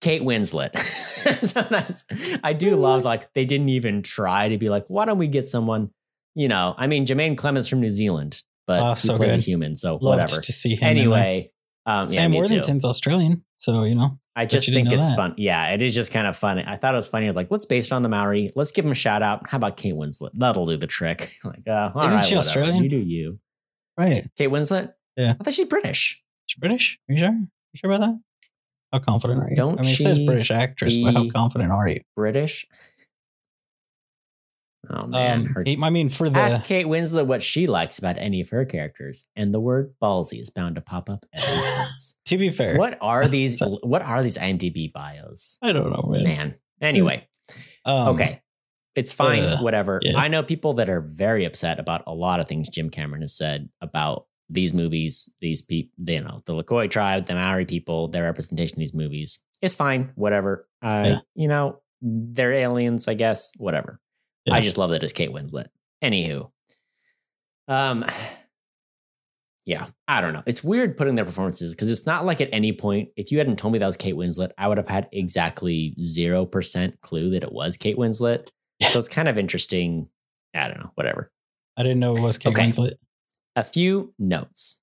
[0.00, 0.76] Kate Winslet.
[1.44, 2.04] so that's
[2.44, 5.48] I do love like they didn't even try to be like, why don't we get
[5.48, 5.90] someone,
[6.34, 9.38] you know, I mean Jermaine Clemens from New Zealand, but Oh, he so plays a
[9.38, 10.40] human, so Loved whatever.
[10.40, 10.84] to see him.
[10.88, 11.50] Anyway,
[11.88, 12.38] um, yeah, Sam too.
[12.38, 14.18] Worthington's Australian, so you know.
[14.36, 15.16] I just think it's that.
[15.16, 15.34] fun.
[15.36, 16.62] Yeah, it is just kind of funny.
[16.64, 17.30] I thought it was funny.
[17.32, 18.50] Like, let's base it on the Maori.
[18.54, 19.48] Let's give him a shout out.
[19.48, 20.30] How about Kate Winslet?
[20.34, 21.36] That'll do the trick.
[21.44, 22.38] like, uh, Isn't right, she whatever.
[22.38, 22.84] Australian?
[22.84, 23.40] You do you.
[23.96, 24.24] Right.
[24.36, 24.92] Kate Winslet?
[25.16, 25.34] Yeah.
[25.40, 26.22] I thought she's British.
[26.46, 27.00] She's British?
[27.08, 27.32] Are you sure?
[27.32, 28.20] You sure about that?
[28.92, 29.56] How confident are you?
[29.56, 32.02] Don't I mean, it says British actress, but how confident are you?
[32.14, 32.64] British?
[34.90, 35.40] Oh, man.
[35.40, 38.50] Um, Her- I mean, for the Ask Kate Winslet what she likes about any of
[38.50, 42.16] her characters, and the word ballsy is bound to pop up at least once.
[42.26, 43.60] to be fair, What are these?
[43.60, 45.58] What are these IMDb bios?
[45.62, 46.22] I don't know, man.
[46.24, 46.54] Man.
[46.80, 47.26] Anyway,
[47.84, 48.40] Um, okay.
[48.94, 50.00] It's fine, uh, whatever.
[50.02, 50.18] yeah.
[50.18, 53.36] I know people that are very upset about a lot of things Jim Cameron has
[53.36, 58.24] said about these movies, these people, you know, the Lakoi tribe, the Maori people, their
[58.24, 59.44] representation in these movies.
[59.62, 60.66] It's fine, whatever.
[60.82, 61.18] Uh, Yeah.
[61.34, 64.00] You know, they're aliens, I guess, whatever.
[64.48, 64.54] Yeah.
[64.54, 65.66] I just love that it's Kate Winslet.
[66.02, 66.50] Anywho,
[67.68, 68.04] um,
[69.66, 70.42] yeah, I don't know.
[70.46, 73.58] It's weird putting their performances because it's not like at any point, if you hadn't
[73.58, 77.52] told me that was Kate Winslet, I would have had exactly 0% clue that it
[77.52, 78.48] was Kate Winslet.
[78.82, 80.08] So it's kind of interesting.
[80.54, 81.30] I don't know, whatever.
[81.76, 82.62] I didn't know it was Kate Okay.
[82.66, 82.92] Winslet.
[83.56, 84.80] A few notes.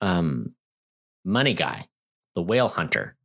[0.00, 0.54] Um,
[1.24, 1.86] Money Guy,
[2.34, 3.16] the whale hunter,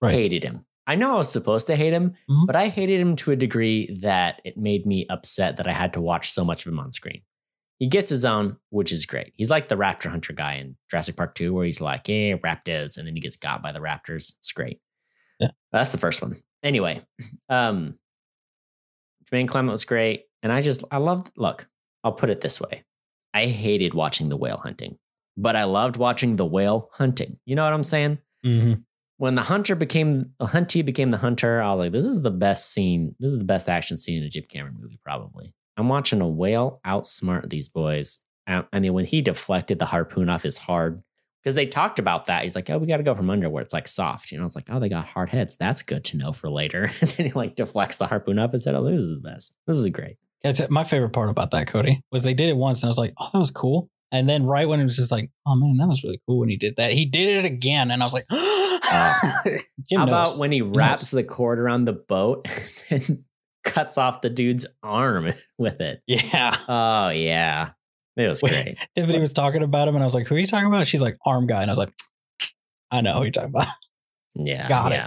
[0.00, 0.14] Right.
[0.14, 0.64] hated him.
[0.86, 2.46] I know I was supposed to hate him, Mhm.
[2.46, 5.92] but I hated him to a degree that it made me upset that I had
[5.94, 7.22] to watch so much of him on screen.
[7.78, 9.32] He gets his own, which is great.
[9.36, 12.96] He's like the raptor hunter guy in Jurassic Park 2, where he's like, hey, raptors,
[12.98, 14.36] and then he gets got by the raptors.
[14.38, 14.80] It's great.
[15.40, 15.50] Yeah.
[15.72, 16.40] That's the first one.
[16.62, 17.02] Anyway,
[17.48, 17.98] um,
[19.30, 20.26] Jermaine Clement was great.
[20.42, 21.68] And I just, I loved, look,
[22.04, 22.84] I'll put it this way.
[23.34, 24.98] I hated watching the whale hunting,
[25.36, 27.38] but I loved watching the whale hunting.
[27.46, 28.18] You know what I'm saying?
[28.44, 28.84] Mhm.
[29.22, 30.10] When the hunter became
[30.40, 33.14] the Hunty became the hunter, I was like, this is the best scene.
[33.20, 35.54] This is the best action scene in a Jim Cameron movie, probably.
[35.76, 38.18] I'm watching a whale outsmart these boys.
[38.48, 41.04] I mean, when he deflected the harpoon off his hard,
[41.40, 42.42] because they talked about that.
[42.42, 44.32] He's like, oh, we got to go from under where it's like soft.
[44.32, 45.56] You know, I was like, oh, they got hard heads.
[45.56, 46.90] That's good to know for later.
[47.00, 49.56] and then he like deflects the harpoon up and said, oh, this is the best.
[49.68, 50.16] This is great.
[50.40, 52.98] It's my favorite part about that, Cody, was they did it once and I was
[52.98, 53.88] like, oh, that was cool.
[54.12, 56.50] And then right when it was just like, oh man, that was really cool when
[56.50, 56.92] he did that.
[56.92, 60.40] He did it again, and I was like, oh, How about knows.
[60.40, 62.46] when he wraps the cord around the boat
[62.90, 63.24] and
[63.64, 66.00] cuts off the dude's arm with it?
[66.06, 66.54] Yeah.
[66.68, 67.70] Oh, yeah.
[68.16, 68.62] It was Wait.
[68.62, 68.88] great.
[68.94, 70.86] Tiffany was talking about him, and I was like, who are you talking about?
[70.86, 71.62] She's like, arm guy.
[71.62, 71.92] And I was like,
[72.90, 73.68] I know who you're talking about.
[74.34, 74.68] Yeah.
[74.68, 75.00] Got it.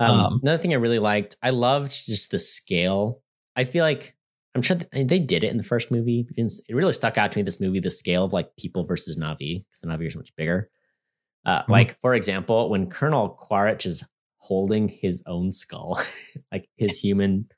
[0.00, 3.20] Um, Um, another thing I really liked, I loved just the scale.
[3.56, 4.16] I feel like
[4.54, 6.26] I'm sure they did it in the first movie.
[6.36, 7.42] It It really stuck out to me.
[7.42, 10.34] This movie, the scale of like people versus Na'vi, because the Na'vi are so much
[10.36, 10.70] bigger.
[11.48, 11.68] Uh, Mhm.
[11.68, 14.04] Like for example, when Colonel Quaritch is
[14.38, 16.00] holding his own skull,
[16.52, 17.48] like his human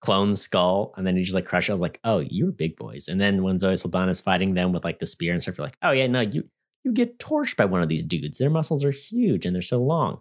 [0.00, 1.70] clone skull, and then he just like crushes.
[1.70, 3.08] I was like, oh, you're big boys.
[3.08, 5.66] And then when Zoe Saldana is fighting them with like the spear and stuff, you're
[5.66, 6.44] like, oh yeah, no, you
[6.84, 8.38] you get torched by one of these dudes.
[8.38, 10.20] Their muscles are huge and they're so long.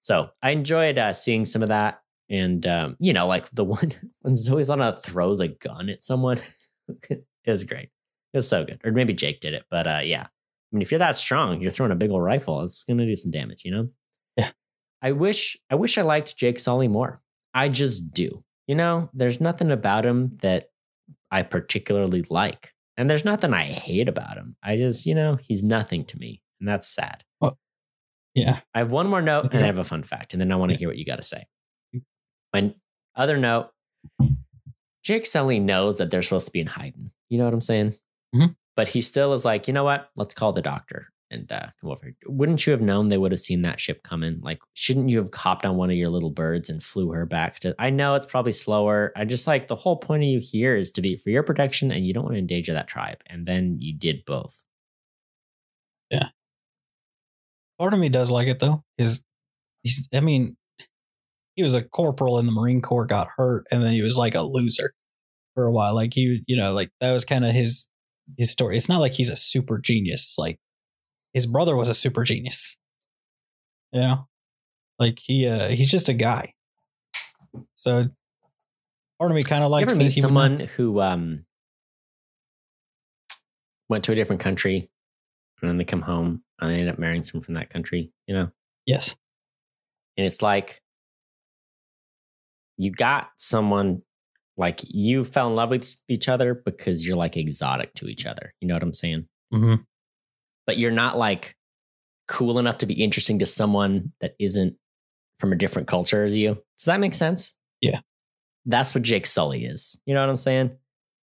[0.00, 2.02] So I enjoyed uh, seeing some of that.
[2.30, 6.38] And, um, you know, like the one when Zoe Saldana throws a gun at someone,
[7.10, 7.90] it was great.
[8.32, 8.80] It was so good.
[8.84, 9.64] Or maybe Jake did it.
[9.70, 10.26] But uh, yeah,
[10.72, 13.06] I mean, if you're that strong, you're throwing a big old rifle, it's going to
[13.06, 13.88] do some damage, you know?
[14.36, 14.50] Yeah.
[15.02, 17.22] I wish, I wish I liked Jake Sully more.
[17.54, 18.44] I just do.
[18.66, 20.70] You know, there's nothing about him that
[21.30, 22.72] I particularly like.
[22.96, 24.56] And there's nothing I hate about him.
[24.62, 26.42] I just, you know, he's nothing to me.
[26.60, 27.22] And that's sad.
[28.34, 28.60] Yeah.
[28.74, 30.70] I have one more note and I have a fun fact, and then I want
[30.70, 31.46] to hear what you got to say.
[32.52, 32.74] My
[33.14, 33.70] other note
[35.02, 37.12] Jake Sully knows that they're supposed to be in hiding.
[37.30, 37.96] You know what I'm saying?
[38.34, 38.54] Mhm.
[38.76, 40.10] But he still is like, you know what?
[40.16, 42.14] Let's call the doctor and uh, come over.
[42.26, 44.40] Wouldn't you have known they would have seen that ship coming?
[44.42, 47.58] Like, shouldn't you have hopped on one of your little birds and flew her back
[47.60, 47.74] to?
[47.78, 49.12] I know it's probably slower.
[49.16, 51.90] I just like the whole point of you here is to be for your protection,
[51.90, 53.22] and you don't want to endanger that tribe.
[53.26, 54.62] And then you did both.
[56.10, 56.28] Yeah.
[57.78, 59.24] Part of me does like it though, he's.
[60.12, 60.56] I mean,
[61.54, 64.34] he was a corporal in the Marine Corps, got hurt, and then he was like
[64.34, 64.92] a loser
[65.54, 65.94] for a while.
[65.94, 67.88] Like he, you know, like that was kind of his
[68.36, 68.76] his story.
[68.76, 70.36] It's not like he's a super genius.
[70.38, 70.58] Like
[71.32, 72.78] his brother was a super genius.
[73.92, 74.28] You know,
[74.98, 76.54] like he uh he's just a guy.
[77.74, 78.08] So
[79.18, 81.44] part of me kind of You likes ever that meet someone who um
[83.88, 84.90] went to a different country
[85.60, 88.34] and then they come home and they end up marrying someone from that country, you
[88.34, 88.50] know?
[88.84, 89.16] Yes.
[90.16, 90.82] And it's like
[92.76, 94.02] you got someone
[94.56, 98.54] like you fell in love with each other because you're like exotic to each other.
[98.60, 99.26] You know what I'm saying?
[99.52, 99.82] Mm-hmm.
[100.66, 101.54] But you're not like
[102.28, 104.76] cool enough to be interesting to someone that isn't
[105.38, 106.54] from a different culture as you.
[106.78, 107.56] Does that make sense?
[107.80, 108.00] Yeah.
[108.64, 110.00] That's what Jake Sully is.
[110.06, 110.70] You know what I'm saying?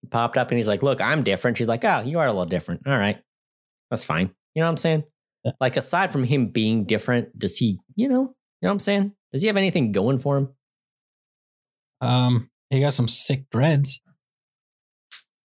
[0.02, 1.56] He popped up and he's like, Look, I'm different.
[1.56, 2.82] She's like, Oh, you are a little different.
[2.86, 3.18] All right.
[3.90, 4.30] That's fine.
[4.54, 5.04] You know what I'm saying?
[5.44, 5.52] Yeah.
[5.60, 9.12] Like, aside from him being different, does he, you know, you know what I'm saying?
[9.32, 10.48] Does he have anything going for him?
[12.00, 14.00] Um, he got some sick dreads.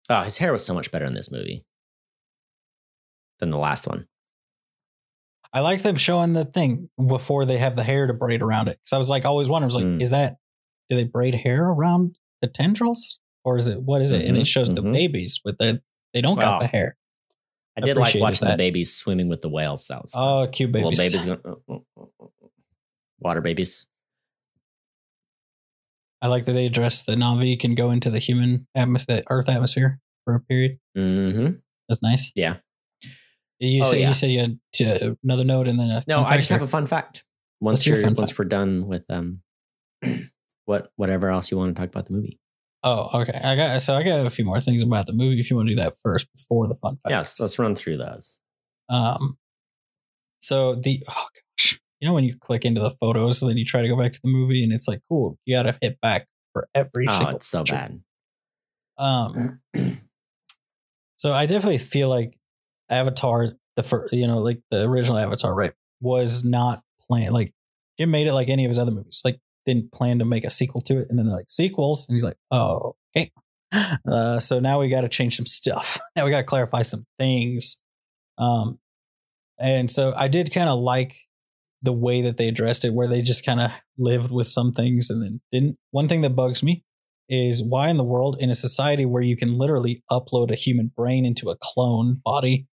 [0.09, 1.65] Oh, his hair was so much better in this movie
[3.39, 4.07] than the last one.
[5.53, 8.79] I like them showing the thing before they have the hair to braid around it.
[8.79, 10.01] Because I was like, always wondering, I was like, Mm.
[10.01, 10.37] is that,
[10.89, 13.19] do they braid hair around the tendrils?
[13.45, 14.25] Or is it, what is it?
[14.25, 14.93] And Mhm, it shows the mhm.
[14.93, 15.81] babies with the,
[16.13, 16.59] they don't got Oh.
[16.65, 16.97] the hair.
[17.77, 19.87] I did like watching the babies swimming with the whales.
[19.87, 20.13] That was.
[20.15, 20.97] Oh, cute babies.
[20.99, 22.51] Little babies going, oh, oh, oh, oh, oh.
[23.19, 23.87] water babies.
[26.23, 29.99] I like that they address the Navi can go into the human atmosphere, Earth atmosphere
[30.23, 30.79] for a period.
[30.97, 31.57] Mm-hmm.
[31.89, 32.31] That's nice.
[32.33, 32.55] Yeah.
[33.59, 34.07] You Oh, said yeah.
[34.07, 36.61] you said you had to, another note and then a No, I fact just have
[36.61, 37.25] a fun fact.
[37.59, 38.39] Once you're once fact?
[38.39, 39.41] we're done with um,
[40.65, 42.39] what whatever else you want to talk about the movie.
[42.83, 43.39] Oh, okay.
[43.41, 45.39] I got so I got a few more things about the movie.
[45.39, 47.13] If you want to do that first before the fun facts.
[47.13, 48.39] Yes, let's run through those.
[48.89, 49.37] Um,
[50.41, 51.25] so the oh
[52.03, 54.11] you know when you click into the photos and then you try to go back
[54.11, 57.13] to the movie and it's like cool, you got to hit back for every Oh,
[57.13, 57.35] single.
[57.37, 57.75] it's so picture.
[57.75, 58.01] bad.
[58.97, 59.61] Um,
[61.17, 62.37] so I definitely feel like
[62.89, 67.33] Avatar, the first, you know, like the original Avatar, right, was not planned.
[67.33, 67.53] Like
[67.97, 69.21] Jim made it like any of his other movies.
[69.23, 72.15] Like didn't plan to make a sequel to it, and then they're like sequels, and
[72.15, 73.31] he's like, oh, okay.
[74.07, 75.97] Uh, so now we got to change some stuff.
[76.15, 77.79] now we got to clarify some things.
[78.37, 78.77] Um,
[79.57, 81.15] and so I did kind of like
[81.83, 85.09] the way that they addressed it, where they just kind of lived with some things
[85.09, 85.77] and then didn't.
[85.91, 86.83] One thing that bugs me
[87.29, 90.91] is why in the world, in a society where you can literally upload a human
[90.95, 92.67] brain into a clone body,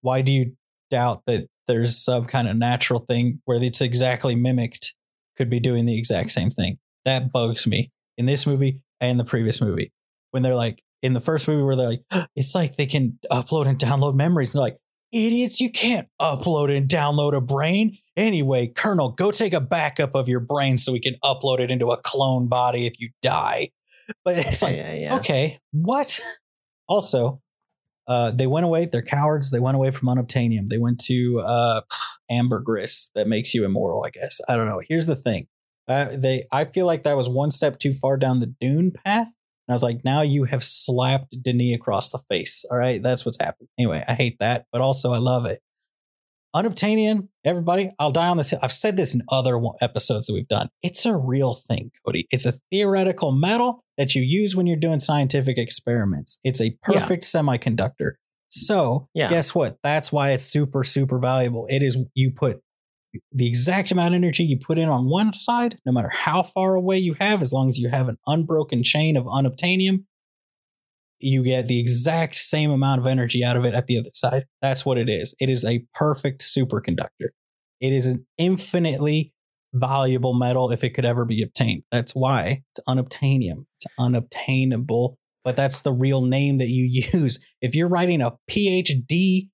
[0.00, 0.52] why do you
[0.90, 4.94] doubt that there's some kind of natural thing where it's exactly mimicked,
[5.36, 6.78] could be doing the exact same thing.
[7.04, 9.92] That bugs me in this movie and the previous movie.
[10.30, 12.04] When they're like, in the first movie, where they're like,
[12.36, 14.54] it's like they can upload and download memories.
[14.54, 14.78] And they're like,
[15.12, 17.98] idiots, you can't upload and download a brain.
[18.16, 21.90] Anyway, Colonel, go take a backup of your brain so we can upload it into
[21.90, 23.70] a clone body if you die.
[24.24, 25.16] But it's like, yeah, yeah.
[25.16, 26.20] okay, what?
[26.88, 27.42] Also,
[28.06, 28.84] uh, they went away.
[28.84, 29.50] They're cowards.
[29.50, 30.68] They went away from unobtainium.
[30.68, 31.80] They went to uh,
[32.30, 34.04] ambergris that makes you immortal.
[34.06, 34.80] I guess I don't know.
[34.88, 35.48] Here's the thing.
[35.88, 39.36] Uh, they, I feel like that was one step too far down the Dune path.
[39.68, 42.64] And I was like, now you have slapped Denis across the face.
[42.70, 43.68] All right, that's what's happened.
[43.78, 45.60] Anyway, I hate that, but also I love it.
[46.54, 48.50] Unobtainium, everybody, I'll die on this.
[48.50, 48.58] hill.
[48.62, 50.68] I've said this in other episodes that we've done.
[50.82, 52.26] It's a real thing, Cody.
[52.30, 56.38] It's a theoretical metal that you use when you're doing scientific experiments.
[56.44, 58.12] It's a perfect semiconductor.
[58.48, 59.28] So, Yeah.
[59.28, 59.76] guess what?
[59.82, 61.66] That's why it's super, super valuable.
[61.68, 62.60] It is, you put
[63.32, 66.74] the exact amount of energy you put in on one side, no matter how far
[66.74, 70.04] away you have, as long as you have an unbroken chain of unobtainium,
[71.18, 74.46] you get the exact same amount of energy out of it at the other side.
[74.60, 75.34] That's what it is.
[75.40, 77.30] It is a perfect superconductor.
[77.80, 79.32] It is an infinitely
[79.72, 81.82] valuable metal if it could ever be obtained.
[81.90, 83.66] That's why it's unobtainium.
[83.76, 87.38] It's unobtainable, but that's the real name that you use.
[87.60, 89.48] If you're writing a PhD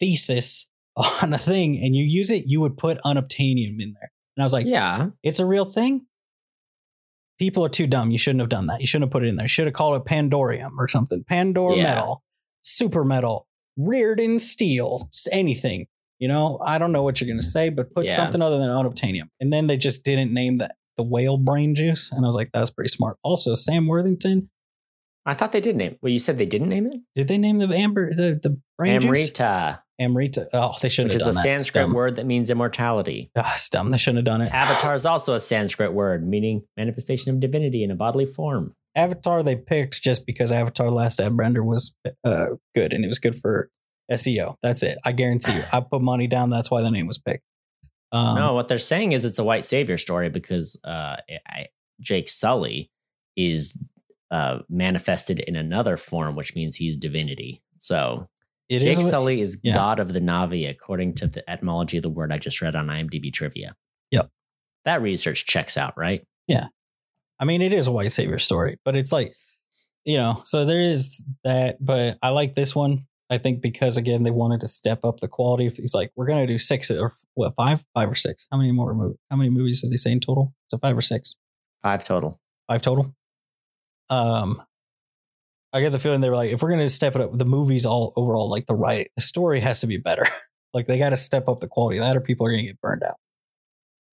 [0.00, 0.68] thesis
[1.22, 4.10] on a thing and you use it, you would put unobtainium in there.
[4.36, 5.08] And I was like, yeah.
[5.22, 6.06] it's a real thing.
[7.38, 8.10] People are too dumb.
[8.10, 8.80] You shouldn't have done that.
[8.80, 9.44] You shouldn't have put it in there.
[9.44, 11.22] You should have called it Pandorium or something.
[11.28, 11.82] Pandora Yeah.
[11.82, 12.22] metal,
[12.62, 13.46] super metal,
[13.78, 14.98] Rearden steel,
[15.30, 15.86] anything.
[16.18, 18.14] You know, I don't know what you're going to say, but put Yeah.
[18.14, 19.28] something other than unobtainium.
[19.38, 22.10] And then they just didn't name that the whale brain juice.
[22.10, 23.18] And I was like, that's pretty smart.
[23.22, 24.48] Also, Sam Worthington,
[25.26, 25.96] I thought they did name.
[26.00, 26.96] Well, you said they didn't name it.
[27.14, 29.28] did they name the amber, the, the brain juice?
[29.28, 30.48] Amrita, Amrita.
[30.52, 31.54] Oh, they shouldn't which have is done a that.
[31.54, 31.94] It's Sanskrit dumb.
[31.94, 33.30] word that means immortality.
[33.36, 33.90] Ah, it's dumb.
[33.90, 34.52] They shouldn't have done it.
[34.52, 38.74] Avatar is also a Sanskrit word meaning manifestation of divinity in a bodily form.
[38.94, 41.94] Avatar they picked just because Avatar Last Airbender was
[42.24, 43.70] uh, good and it was good for
[44.10, 44.56] SEO.
[44.62, 44.98] That's it.
[45.04, 45.62] I guarantee you.
[45.72, 46.50] I put money down.
[46.50, 47.42] That's why the name was picked.
[48.12, 51.16] Um, no, what they're saying is it's a white savior story because uh,
[51.48, 51.66] I,
[52.00, 52.90] Jake Sully
[53.36, 53.82] is
[54.30, 57.62] uh, manifested in another form, which means he's divinity.
[57.78, 58.28] So
[58.68, 59.08] it Jake is.
[59.08, 59.74] Sully is yeah.
[59.74, 62.88] god of the Na'vi, according to the etymology of the word I just read on
[62.88, 63.74] IMDb trivia.
[64.10, 64.30] Yep.
[64.84, 66.26] That research checks out, right?
[66.46, 66.66] Yeah.
[67.38, 69.32] I mean, it is a white savior story, but it's like,
[70.04, 71.84] you know, so there is that.
[71.84, 73.06] But I like this one.
[73.28, 75.68] I think because again they wanted to step up the quality.
[75.68, 78.46] He's like, we're gonna do six or what five, five or six.
[78.50, 79.18] How many more movies?
[79.30, 80.54] How many movies did they say in total?
[80.68, 81.36] So five or six.
[81.82, 82.40] Five total.
[82.68, 83.14] five total.
[84.08, 84.62] Um,
[85.72, 87.86] I get the feeling they were like, if we're gonna step it up, the movie's
[87.86, 90.24] all overall like the right, the story has to be better.
[90.74, 92.80] like they got to step up the quality of that, or people are gonna get
[92.80, 93.16] burned out.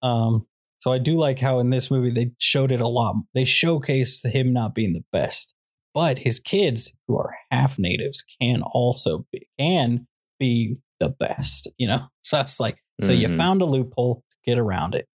[0.02, 0.48] Um,
[0.80, 3.16] so I do like how in this movie they showed it a lot.
[3.34, 5.56] They showcased him not being the best,
[5.94, 10.08] but his kids who are half natives can also be can
[10.40, 11.70] be the best.
[11.78, 13.38] You know, so that's like so you Mhm.
[13.38, 15.08] found a loophole to get around it.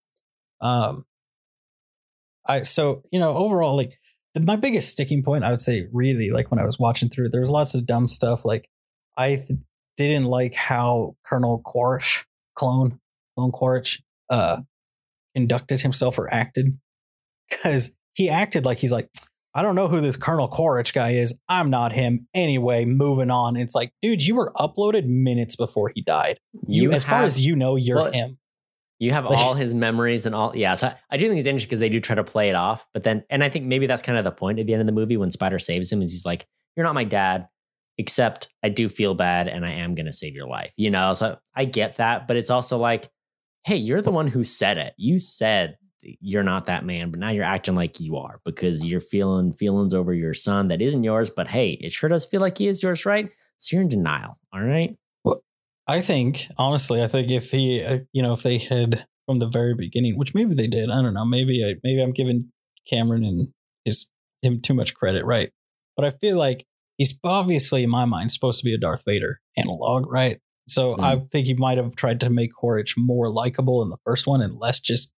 [0.61, 1.05] Um,
[2.47, 3.99] I so you know overall like
[4.45, 7.41] my biggest sticking point I would say really like when I was watching through there
[7.41, 8.68] was lots of dumb stuff like
[9.16, 9.61] I th-
[9.97, 12.24] didn't like how Colonel Quaritch
[12.55, 13.01] clone
[13.36, 14.61] clone Quaritch uh
[15.34, 16.78] conducted himself or acted
[17.49, 19.09] because he acted like he's like
[19.55, 21.36] I don't know who this Colonel Quaritch guy is.
[21.49, 22.28] I'm not him.
[22.34, 23.57] Anyway, moving on.
[23.57, 26.39] It's like, dude, you were uploaded minutes before he died.
[26.68, 28.39] You, as far as you know, you're well, him.
[28.99, 30.57] You have all his memories and all.
[30.57, 30.74] Yeah.
[30.74, 32.88] So I, I do think it's interesting because they do try to play it off.
[32.92, 34.86] But then, and I think maybe that's kind of the point at the end of
[34.86, 36.46] the movie when Spider saves him is he's like,
[36.76, 37.49] You're not my dad,
[37.96, 40.74] except I do feel bad and I am going to save your life.
[40.76, 41.14] You know?
[41.14, 42.26] So I get that.
[42.26, 43.09] But it's also like,
[43.64, 44.94] Hey, you're the one who said it.
[44.96, 45.78] You said
[46.20, 49.94] you're not that man, but now you're acting like you are because you're feeling feelings
[49.94, 51.30] over your son that isn't yours.
[51.30, 53.30] But hey, it sure does feel like he is yours, right?
[53.57, 54.38] So you're in denial.
[54.53, 54.96] All right.
[55.89, 59.49] I think, honestly, I think if he, uh, you know, if they had from the
[59.49, 61.24] very beginning, which maybe they did, I don't know.
[61.24, 62.51] Maybe I, maybe I'm giving
[62.89, 63.49] Cameron and
[63.84, 64.11] his
[64.43, 65.51] him too much credit, right?
[65.97, 66.64] But I feel like
[66.99, 70.39] he's obviously, in my mind, supposed to be a Darth Vader analog, right?
[70.68, 71.03] So Mm.
[71.05, 74.43] I think he might have tried to make Quaritch more likable in the first one
[74.43, 75.12] and less just.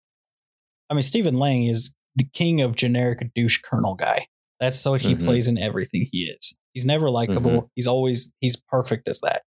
[0.90, 4.28] I mean, Stephen Lang is the king of generic douche colonel guy.
[4.60, 5.26] That's what he Mhm.
[5.26, 6.56] plays in everything he is.
[6.74, 7.72] He's never likable.
[7.76, 9.42] He's always he's perfect as that.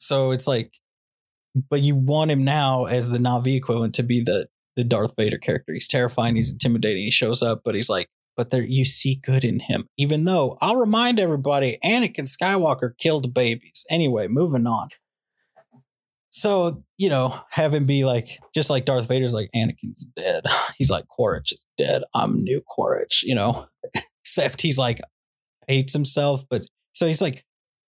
[0.00, 0.72] So it's like,
[1.68, 5.38] but you want him now as the Na'vi equivalent to be the the Darth Vader
[5.38, 5.72] character.
[5.72, 6.36] He's terrifying.
[6.36, 6.56] He's mm-hmm.
[6.56, 7.02] intimidating.
[7.02, 9.86] He shows up, but he's like, but there you see good in him.
[9.98, 13.84] Even though I'll remind everybody, Anakin Skywalker killed babies.
[13.90, 14.88] Anyway, moving on.
[16.30, 20.44] So, you know, have him be like, just like Darth Vader's like, Anakin's dead.
[20.78, 22.02] He's like, Quaritch is dead.
[22.14, 23.66] I'm new Quaritch, you know?
[24.22, 25.00] Except he's like,
[25.66, 26.44] hates himself.
[26.48, 27.44] But so he's like,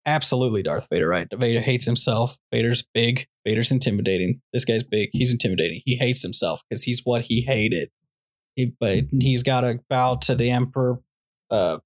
[0.06, 1.28] absolutely Darth Vader, right?
[1.34, 2.38] Vader hates himself.
[2.52, 3.28] Vader's big.
[3.46, 4.42] Vader's intimidating.
[4.54, 5.10] This guy's big.
[5.14, 5.82] He's intimidating.
[5.86, 7.90] He hates himself because he's what he hated.
[8.56, 11.00] He, but he's got to bow to the Emperor,
[11.50, 11.78] uh,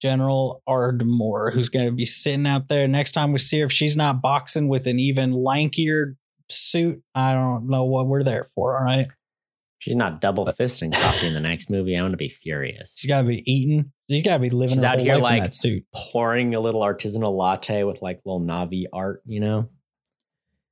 [0.00, 3.66] General Ardmore, who's going to be sitting out there next time we see her.
[3.66, 6.14] If she's not boxing with an even lankier
[6.50, 8.78] suit, I don't know what we're there for.
[8.78, 9.06] All right.
[9.78, 11.94] She's not double fisting coffee in the next movie.
[11.94, 12.94] I'm gonna be furious.
[12.96, 13.92] She's got to be eating.
[14.10, 15.52] She's got to be living She's out here like
[15.94, 19.68] pouring a little artisanal latte with like little Na'vi art, you know?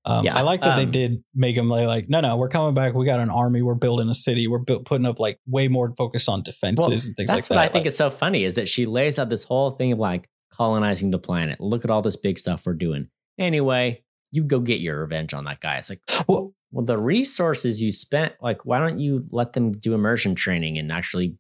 [0.05, 2.49] Um, Yeah, I like that they um, did make him like, like, no, no, we're
[2.49, 2.95] coming back.
[2.95, 3.63] We got an army.
[3.63, 4.49] We're building a city.
[4.49, 7.37] We're built, putting up like way more focus on defenses Well, and things like that.
[7.37, 9.71] That's what I think Like, is so funny is that she lays out this whole
[9.71, 11.61] thing of like colonizing the planet.
[11.61, 13.09] Look at all this big stuff we're doing.
[13.39, 15.77] Anyway, you go get your revenge on that guy.
[15.77, 19.95] It's like, well, well, the resources you spent, like, why don't you let them do
[19.95, 21.37] immersion training and actually?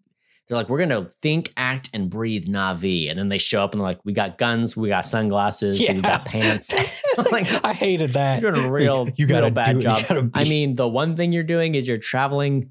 [0.48, 3.80] They're like, we're gonna think, act, and breathe Na'vi, and then they show up and
[3.80, 7.02] they're like, we got guns, we got sunglasses, we got pants.
[7.32, 8.40] like, I hated that.
[8.40, 10.30] You're doing a real, you got to bad do, job.
[10.34, 12.70] I mean, the one thing you're doing is you're traveling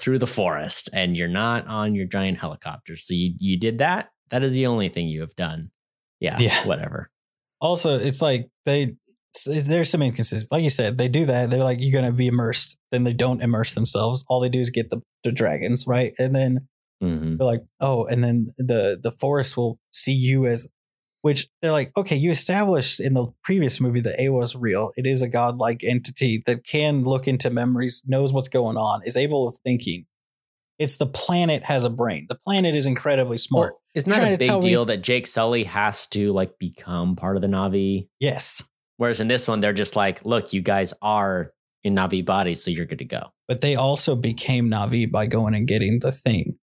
[0.00, 2.96] through the forest and you're not on your giant helicopter.
[2.96, 4.10] So you, you did that.
[4.30, 5.70] That is the only thing you have done.
[6.20, 6.38] Yeah.
[6.38, 6.66] Yeah.
[6.66, 7.10] Whatever.
[7.60, 8.96] also it's like they
[9.46, 10.48] there's some inconsistency.
[10.50, 11.50] Like you said, they do that.
[11.50, 12.78] They're like, you're gonna be immersed.
[12.90, 14.24] Then they don't immerse themselves.
[14.28, 16.14] All they do is get the, the dragons, right?
[16.18, 16.68] And then
[17.00, 20.68] hmm they're like, oh, and then the the forest will see you as
[21.22, 24.90] which they're like, okay, you established in the previous movie that Eywa is real.
[24.94, 29.16] It is a godlike entity that can look into memories, knows what's going on, is
[29.16, 30.04] able of thinking.
[30.78, 32.26] It's the planet has a brain.
[32.28, 33.72] The planet is incredibly smart.
[33.72, 37.16] Well, it's not Trying a big me- deal that Jake Sully has to like become
[37.16, 38.06] part of the Na'vi.
[38.20, 38.62] yes.
[38.98, 42.70] Whereas in this one, they're just like, look, you guys are in Na'vi bodies, so
[42.70, 43.32] you're good to go.
[43.48, 46.58] But they also became Na'vi by going and getting the thing.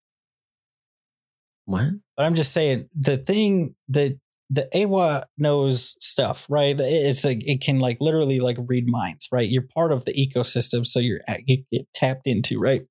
[1.66, 1.92] What?
[2.18, 4.18] But I'm just saying the thing that
[4.50, 6.76] the Eywa knows stuff, right?
[6.78, 9.50] It's like it can like literally like read minds, right?
[9.50, 12.82] You're part of the ecosystem, so you're at, you get tapped into, right?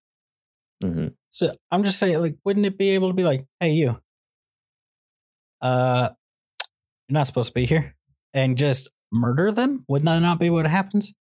[0.82, 4.00] hmm So I'm just saying, like, wouldn't it be able to be like, hey, you,
[5.60, 6.10] uh,
[7.08, 7.94] you're not supposed to be here,
[8.32, 9.84] and just murder them?
[9.88, 11.14] Wouldn't that not be what happens?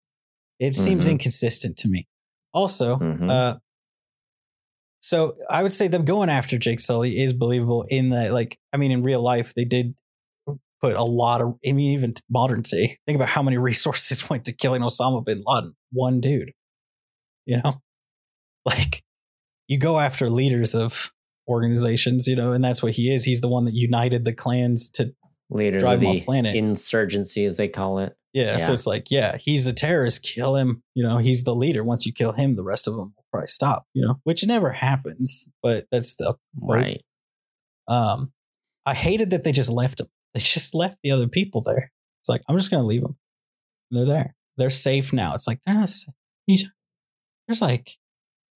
[0.59, 1.11] It seems Mhm.
[1.11, 2.07] inconsistent to me.
[2.53, 3.29] Also, Mhm.
[3.29, 3.57] uh,
[5.07, 8.77] so I would say them going after Jake Sully is believable in that, like, I
[8.77, 9.95] mean, in real life, they did
[10.81, 14.43] put a lot of, I mean, even modern day, think about how many resources went
[14.45, 15.75] to killing Osama bin Laden.
[15.93, 16.51] One dude,
[17.45, 17.81] you know,
[18.65, 19.01] like
[19.69, 21.13] you go after leaders of
[21.47, 23.23] organizations, you know, and that's what he is.
[23.23, 25.13] He's the one that united the clans to,
[25.49, 26.57] Leaders Drive of the planet.
[26.57, 28.17] insurgency, as they call it.
[28.33, 30.21] yeah, So it's like, yeah, he's a terrorist.
[30.21, 30.83] Kill him.
[30.93, 31.85] You know, he's the leader.
[31.85, 33.86] Once you kill him, the rest of them probably stop.
[33.93, 37.03] You know, which never happens, but that's the Right.
[37.88, 38.34] Um,
[38.86, 40.07] I hated that they just left them.
[40.34, 41.91] They just left the other people there.
[42.21, 43.17] It's like I'm just gonna leave them.
[43.91, 44.36] They're there.
[44.57, 45.34] They're safe now.
[45.34, 45.89] It's like they're not.
[45.89, 46.13] Safe.
[47.47, 47.97] There's like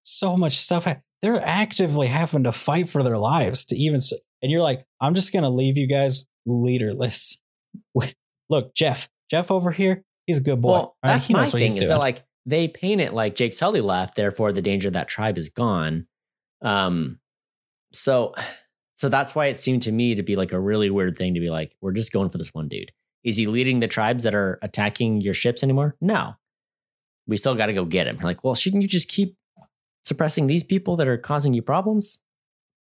[0.03, 0.87] so much stuff.
[1.21, 3.99] They're actively having to fight for their lives to even.
[4.41, 7.41] And you're like, I'm just gonna leave you guys leaderless.
[8.49, 9.09] Look, Jeff.
[9.29, 10.03] Jeff over here.
[10.27, 10.71] He's a good boy.
[10.71, 11.13] Well, right?
[11.13, 14.51] that's He my thing is that like they paint it like Jake Sully left, therefore
[14.51, 16.07] the danger of that tribe is gone.
[16.61, 17.19] Um,
[17.93, 18.33] so,
[18.95, 21.39] so that's why it seemed to me to be like a really weird thing to
[21.39, 22.91] be like, we're just going for this one dude.
[23.23, 25.95] Is he leading the tribes that are attacking your ships anymore?
[26.01, 26.33] No,
[27.27, 28.15] we still got to go get him.
[28.17, 29.35] You're like, well, shouldn't you just keep
[30.03, 32.19] suppressing these people that are causing you problems?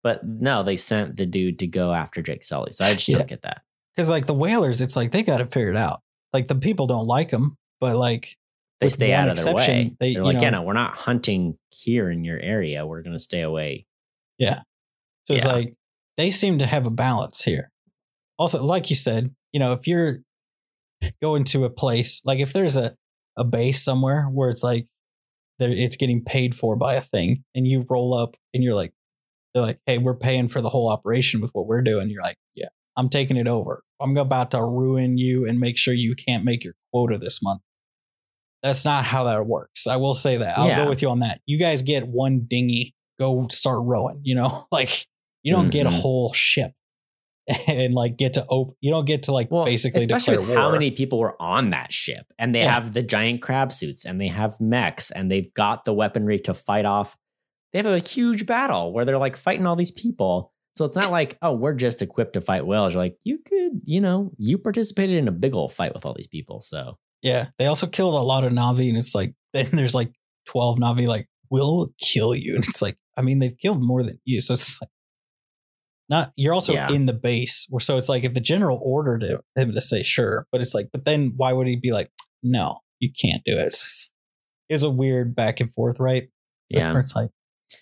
[0.04, 2.70] But no, they sent the dude to go after Jake Sully.
[2.70, 3.18] So I just Yeah.
[3.18, 3.62] don't get that.
[3.96, 6.02] Because like the whalers, it's like they got it figured out.
[6.32, 8.36] Like the people don't like them, but like
[8.80, 9.96] They stay out of their way.
[9.98, 12.86] they- are you like, yeah, know- no, we're not hunting here in your area.
[12.86, 13.86] We're going to stay away.
[14.38, 14.62] Yeah.
[15.26, 15.52] So it's Yeah.
[15.52, 15.74] like
[16.16, 17.70] they seem to have a balance here.
[18.38, 20.20] Also, like you said, you know, if you're
[21.20, 22.94] going to a place, like if there's a,
[23.36, 24.86] a base somewhere where it's like
[25.60, 28.92] it's getting paid for by a thing and you roll up and you're like,
[29.54, 32.10] they're like, hey, we're paying for the whole operation with what we're doing.
[32.10, 33.82] You're like, yeah, I'm taking it over.
[34.00, 37.62] I'm about to ruin you and make sure you can't make your quota this month.
[38.62, 39.86] That's not how that works.
[39.86, 40.58] I will say that.
[40.58, 40.84] I'll Yeah.
[40.84, 41.40] go with you on that.
[41.46, 44.64] You guys get one dinghy, go start rowing, you know?
[44.72, 45.06] Like
[45.42, 46.00] you don't get a Mhm.
[46.00, 46.72] whole ship
[47.68, 50.70] and like get to open you don't get to like Well, basically especially with how
[50.70, 52.72] many people were on that ship, and they Yeah.
[52.74, 56.52] have the giant crab suits, and they have mechs, and they've got the weaponry to
[56.54, 57.16] fight off.
[57.72, 60.52] They have a huge battle where they're like fighting all these people.
[60.76, 62.92] So it's not like, oh, we're just equipped to fight whales.
[62.94, 66.14] You're like, you could, you know, you participated in a big old fight with all
[66.14, 66.60] these people.
[66.60, 70.12] So Yeah, they also killed a lot of Na'vi, and it's like then there's like
[70.46, 74.20] twelve Na'vi like will kill you, and it's like I mean they've killed more than
[74.24, 74.90] you, so it's like
[76.08, 76.90] not you're also Yeah.
[76.90, 80.46] in the base, so it's like if the general ordered it- him to say sure,
[80.52, 82.10] but it's like but then why would he be like
[82.42, 83.74] no you can't do it?
[84.70, 86.28] It's a weird back and forth, right?
[86.70, 86.94] Yeah.
[86.98, 87.30] It's like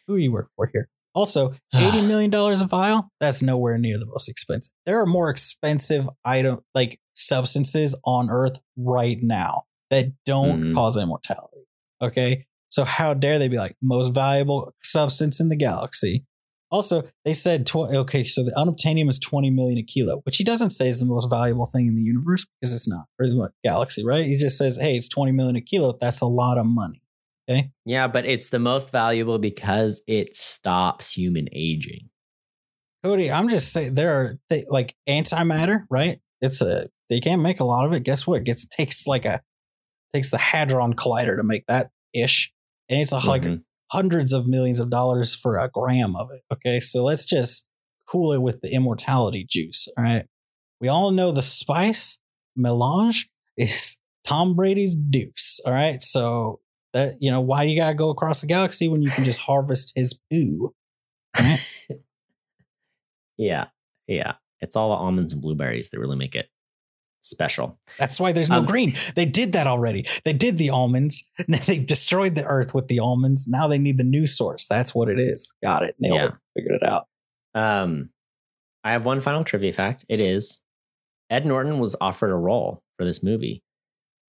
[0.06, 0.88] who you work for here.
[1.16, 3.09] Also, eighty million dollars a vial.
[3.18, 4.72] That's nowhere near the most expensive.
[4.84, 10.74] There are more expensive item like substances on Earth right now that don't Mhm.
[10.74, 11.64] cause immortality.
[12.02, 16.24] Okay, so how dare they be like most valuable substance in the galaxy?
[16.70, 20.44] Also, they said tw- okay, so the unobtainium is twenty million a kilo, which he
[20.44, 23.48] doesn't say is the most valuable thing in the universe because it's not, or the
[23.64, 24.26] galaxy, right?
[24.26, 25.97] He just says, hey, it's twenty million a kilo.
[26.01, 27.01] That's a lot of money.
[27.48, 32.09] Okay, Yeah, but it's the most valuable because it stops human aging.
[33.05, 36.18] Cody, I'm just saying there are th- like antimatter, right?
[36.40, 38.02] It's a they can't make a lot of it.
[38.02, 38.39] Guess what?
[38.40, 39.43] It gets takes like a
[40.12, 42.52] takes the hadron collider to make that ish,
[42.89, 43.62] and it's a, like Mhm.
[43.93, 46.43] hundreds of millions of dollars for a gram of it.
[46.52, 47.68] Okay, so let's just
[48.09, 49.89] cool it with the immortality juice.
[49.97, 50.27] All right,
[50.81, 52.18] we all know the spice
[52.56, 55.60] melange is Tom Brady's deuce.
[55.64, 56.59] All right, so
[56.97, 59.93] that you know why you gotta go across the galaxy when you can just harvest
[59.97, 60.74] his poo.
[63.39, 63.66] Yeah.
[64.06, 64.35] Yeah.
[64.60, 66.48] It's all the almonds and blueberries that really make it
[67.20, 67.78] special.
[67.98, 68.94] That's why there's no Um, green.
[69.14, 70.06] They did that already.
[70.24, 71.24] They did the almonds.
[71.66, 73.47] They destroyed the earth with the almonds.
[73.48, 74.66] Now they need the new source.
[74.66, 75.55] That's what it is.
[75.62, 75.97] Got it.
[75.98, 76.27] Nailed Yeah.
[76.28, 76.35] it.
[76.56, 77.06] Figured it out.
[77.55, 78.10] Um,
[78.85, 80.05] I have one final trivia fact.
[80.09, 80.62] It is
[81.28, 83.62] Ed Norton was offered a role for this movie,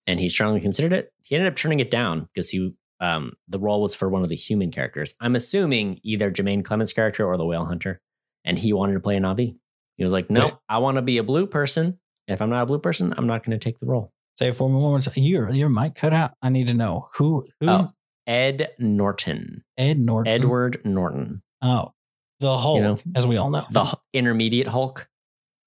[0.08, 1.12] and he strongly considered it.
[1.24, 4.30] He ended up turning it down because he um the role was for one of
[4.30, 5.14] the human characters.
[5.22, 8.02] I'm assuming either Jermaine Clement's character or the whale hunter,
[8.44, 9.58] and he wanted to play a Na'vi.
[9.98, 10.60] He was like, "No.
[10.70, 12.00] I want to be a blue person.
[12.28, 14.56] If I'm not a blue person, I'm not going to take the role." Say it
[14.56, 15.14] for me one more time.
[15.18, 16.32] Your your mic cut out.
[16.42, 17.92] I need to know who who Oh.
[18.28, 20.34] Ed Norton, Ed Norton.
[20.34, 21.94] Edward Norton, Oh,
[22.42, 23.64] the Hulk, know, as we all know.
[23.72, 25.08] the intermediate Hulk.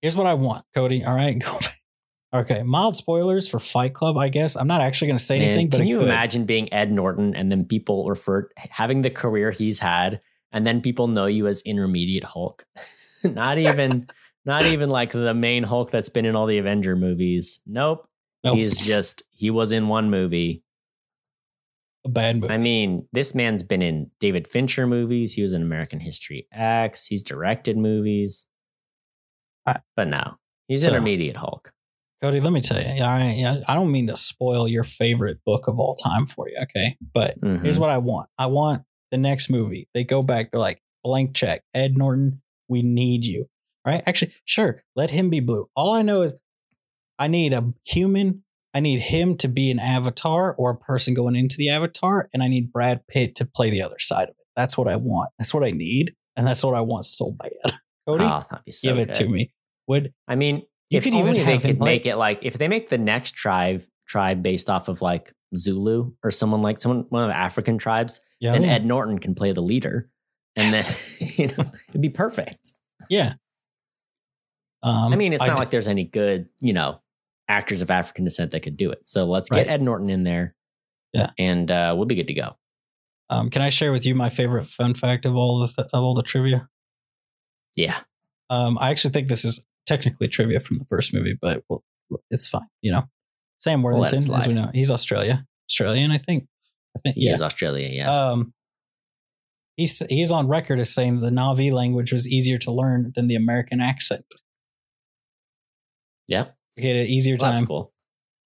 [0.03, 1.03] Here's what I want, Cody.
[1.03, 1.79] All right, go back.
[2.33, 4.17] Okay, mild spoilers for Fight Club.
[4.17, 5.69] I guess I'm not actually going to say Man, anything.
[5.71, 6.09] but can you could.
[6.09, 10.21] imagine being Ed Norton and then people refer having the career he's had,
[10.53, 12.65] and then people know you as intermediate Hulk?
[13.25, 14.07] not even,
[14.45, 17.61] not even like the main Hulk that's been in all the Avenger movies.
[17.67, 18.07] Nope,
[18.45, 20.63] No, he's just he was in one movie.
[22.07, 22.55] a bad movie.
[22.55, 25.33] I mean, this man's been in David Fincher movies.
[25.35, 27.07] He was in American History X.
[27.07, 28.47] He's directed movies,
[29.67, 30.37] I- but no,
[30.69, 31.73] he's So- intermediate Hulk.
[32.23, 33.03] Cody, let me tell you.
[33.03, 36.57] I, I I don't mean to spoil your favorite book of all time for you,
[36.65, 36.97] okay?
[37.15, 37.63] But Mhm.
[37.63, 38.29] here's what I want.
[38.39, 39.89] I want the next movie.
[39.95, 40.51] They go back.
[40.51, 41.63] They're like blank check.
[41.73, 43.47] Ed Norton, we need you.
[43.87, 44.03] All right?
[44.07, 44.83] Actually, sure.
[44.95, 45.69] Let him be blue.
[45.75, 46.35] All I know is
[47.19, 48.45] I need a human.
[48.75, 52.43] I need him to be an avatar or a person going into the avatar, and
[52.43, 54.47] I need Brad Pitt to play the other side of it.
[54.55, 55.31] That's what I want.
[55.39, 57.51] That's what I need, and that's what I want so bad.
[58.07, 58.41] Cody, Oh,
[58.71, 59.15] so give it good.
[59.15, 59.53] to me.
[59.89, 62.89] Would I mean, You if could even they could make it like if they make
[62.89, 67.29] the next tribe tribe based off of like Zulu or someone like someone one of
[67.31, 68.65] the African tribes, yeah, then.
[68.65, 70.11] Ed Norton can play the leader,
[70.57, 70.83] and then
[71.37, 72.73] you know it'd be perfect.
[73.09, 73.35] yeah.
[74.83, 77.01] Um, I mean, it's not d- like there's any good you know
[77.49, 79.07] actors of African descent that could do it.
[79.07, 79.65] So let's Right.
[79.67, 80.55] get Ed Norton in there,
[81.13, 81.31] Yeah.
[81.39, 82.57] and uh, we'll be good to go.
[83.29, 86.03] Um, can I share with you my favorite fun fact of all the th- of
[86.03, 86.69] all the trivia?
[87.77, 87.99] Yeah,
[88.49, 91.83] Um, I actually think this is technically trivia from the first movie, but well,
[92.31, 92.69] it's fine.
[92.81, 93.03] You know,
[93.59, 96.47] Sam We'll Worthington, as we know, he's Australia, Australian, I think.
[96.97, 97.33] I think he yeah.
[97.33, 97.89] is Australia.
[97.91, 98.53] Yes, Um,
[99.77, 103.35] he's he's on record as saying the Na'vi language was easier to learn than the
[103.37, 104.25] American accent.
[106.29, 106.47] yeah,
[106.77, 107.55] He had an easier Well, time.
[107.57, 107.93] that's cool.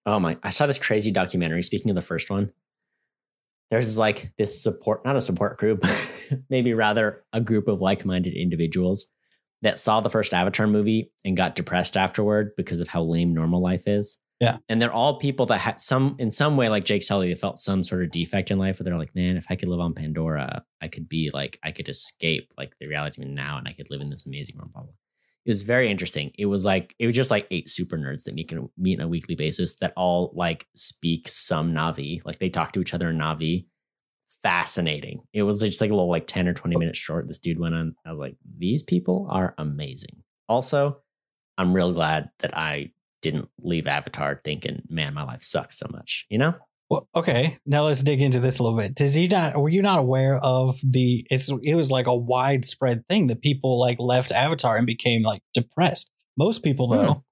[0.05, 0.37] Oh my!
[0.43, 1.63] I saw this crazy documentary.
[1.63, 2.51] Speaking of the first one,
[3.71, 5.83] there's like this support, not a support group,
[6.49, 9.07] maybe rather a group of like-minded individuals
[9.61, 13.59] that saw the first Avatar movie and got depressed afterward because of how lame normal
[13.59, 14.19] life is.
[14.41, 14.57] Yeah.
[14.67, 17.57] and they're all people that had some, in some way, like Jake Sully, they felt
[17.57, 18.79] some sort of defect in life.
[18.79, 21.71] Where they're like, man, if I could live on Pandora, I could be like, I
[21.71, 24.71] could escape like the reality of now, and I could live in this amazing world.
[24.73, 24.91] Blah, blah.
[25.45, 26.31] It was very interesting.
[26.39, 29.07] It was like it was just like eight super nerds that meet meet on a
[29.07, 32.25] weekly basis that all like speak some Na'vi.
[32.25, 33.67] Like they talk to each other in Na'vi.
[34.45, 35.21] Fascinating.
[35.33, 37.27] It was just like a little like 10 or 20 minutes short.
[37.27, 37.95] This dude went on.
[38.05, 40.21] I was like, these people are amazing.
[40.47, 41.01] Also,
[41.57, 42.91] I'm real glad that I
[43.23, 46.27] didn't leave Avatar thinking, man, my life sucks so much.
[46.29, 46.53] You know?
[46.91, 47.57] Well, okay.
[47.65, 48.93] Now let's dig into this a little bit.
[48.93, 53.03] Does you not were you not aware of the it's it was like a widespread
[53.09, 56.11] thing that people like left Avatar and became like depressed.
[56.37, 56.97] Most people hmm.
[56.97, 57.23] though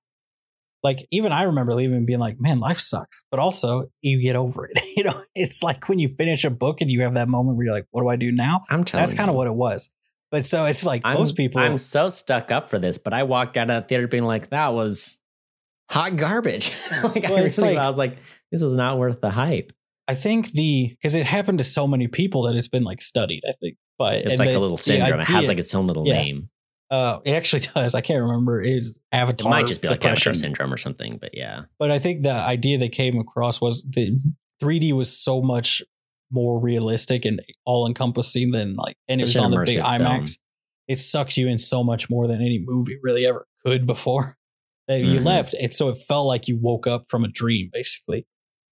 [0.84, 3.24] like even I remember leaving and being like, man, life sucks.
[3.32, 4.80] But also you get over it.
[4.98, 7.66] you know, it's like when you finish a book and you have that moment where
[7.66, 8.62] you're like, what do I do now?
[8.70, 9.94] I'm telling That's kind of what it was.
[10.32, 13.24] But so it's like I'm, most people I'm so stuck up for this, but I
[13.24, 15.22] walked out of the theater being like, that was
[15.90, 16.72] hot garbage.
[17.04, 18.16] like, I, Well, really, like- I was like,
[18.52, 19.72] this is not worth the hype.
[20.08, 23.44] I think the because it happened to so many people that it's been like studied,
[23.48, 23.78] I think.
[23.98, 25.22] But It's like a little syndrome.
[25.22, 26.16] it has like its own little Yeah.
[26.16, 26.50] name.
[26.94, 27.96] Uh it actually does.
[27.96, 29.50] I can't remember is It Avatar.
[29.50, 30.32] might just be like depression.
[30.32, 31.62] Avatar syndrome or something, but yeah.
[31.80, 34.20] But I think the idea they came across was the
[34.62, 35.82] 3D was so much
[36.32, 39.76] more realistic and all encompassing than like and it Just was an on the big
[39.76, 39.86] film.
[39.86, 40.40] IMAX.
[40.88, 44.38] It sucked you in so much more than any movie really ever could before.
[44.90, 45.26] That you Mhm.
[45.26, 45.54] left.
[45.54, 48.28] And so it felt like you woke up from a dream, basically.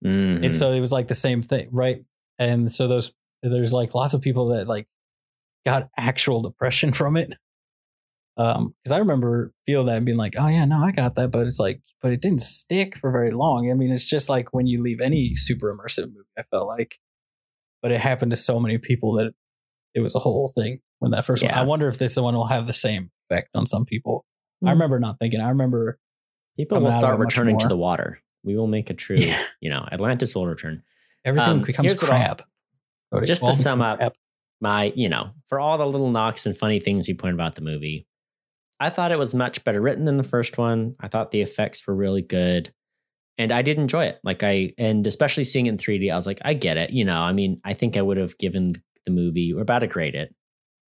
[0.06, 0.44] Mhm.
[0.46, 2.04] And so it was like the same thing, right?
[2.38, 4.88] And so those there's like lots of people that like
[5.66, 7.32] got actual depression from it.
[8.38, 11.32] Um, because I remember feeling that and being like, oh yeah, no, I got that,
[11.32, 13.70] but it's like, but it didn't stick for very long.
[13.70, 16.96] I mean, it's just like when you leave any super immersive movie, I felt like,
[17.82, 19.34] but it happened to so many people that
[19.94, 21.52] it was a whole thing when that first one.
[21.52, 24.26] I wonder if this one will have the same effect on some people.
[24.64, 24.74] I Hmm.
[24.74, 25.42] remember not thinking.
[25.42, 26.00] I remember
[26.58, 28.20] People coming will out of start returning to the water.
[28.44, 29.18] We will make a true,
[29.60, 30.84] you know, Atlantis will return.
[31.26, 32.44] everything Um, becomes here's crap.
[33.14, 33.26] Cody.
[33.28, 34.14] Just to sum becomes up, crap.
[34.62, 37.62] my, you know, for all the little knocks and funny things you pointed about the
[37.62, 38.08] movie,
[38.82, 40.96] I thought it was much better written than the first one.
[41.00, 42.74] I thought the effects were really good.
[43.38, 44.20] And I did enjoy it.
[44.24, 46.90] Like I and especially seeing it in 3D, I was like, I get it.
[46.90, 48.74] You know, I mean, I think I would have given
[49.06, 50.34] the movie, we're about a grade it,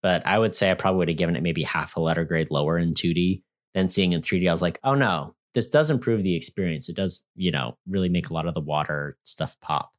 [0.02, 2.50] but I would say I probably would have given it maybe half a letter grade
[2.50, 3.40] lower in 2D
[3.74, 4.48] than seeing in 3D.
[4.48, 6.88] I was like, oh no, this does improve the experience.
[6.88, 9.92] It does, you know, really make a lot of the water stuff pop.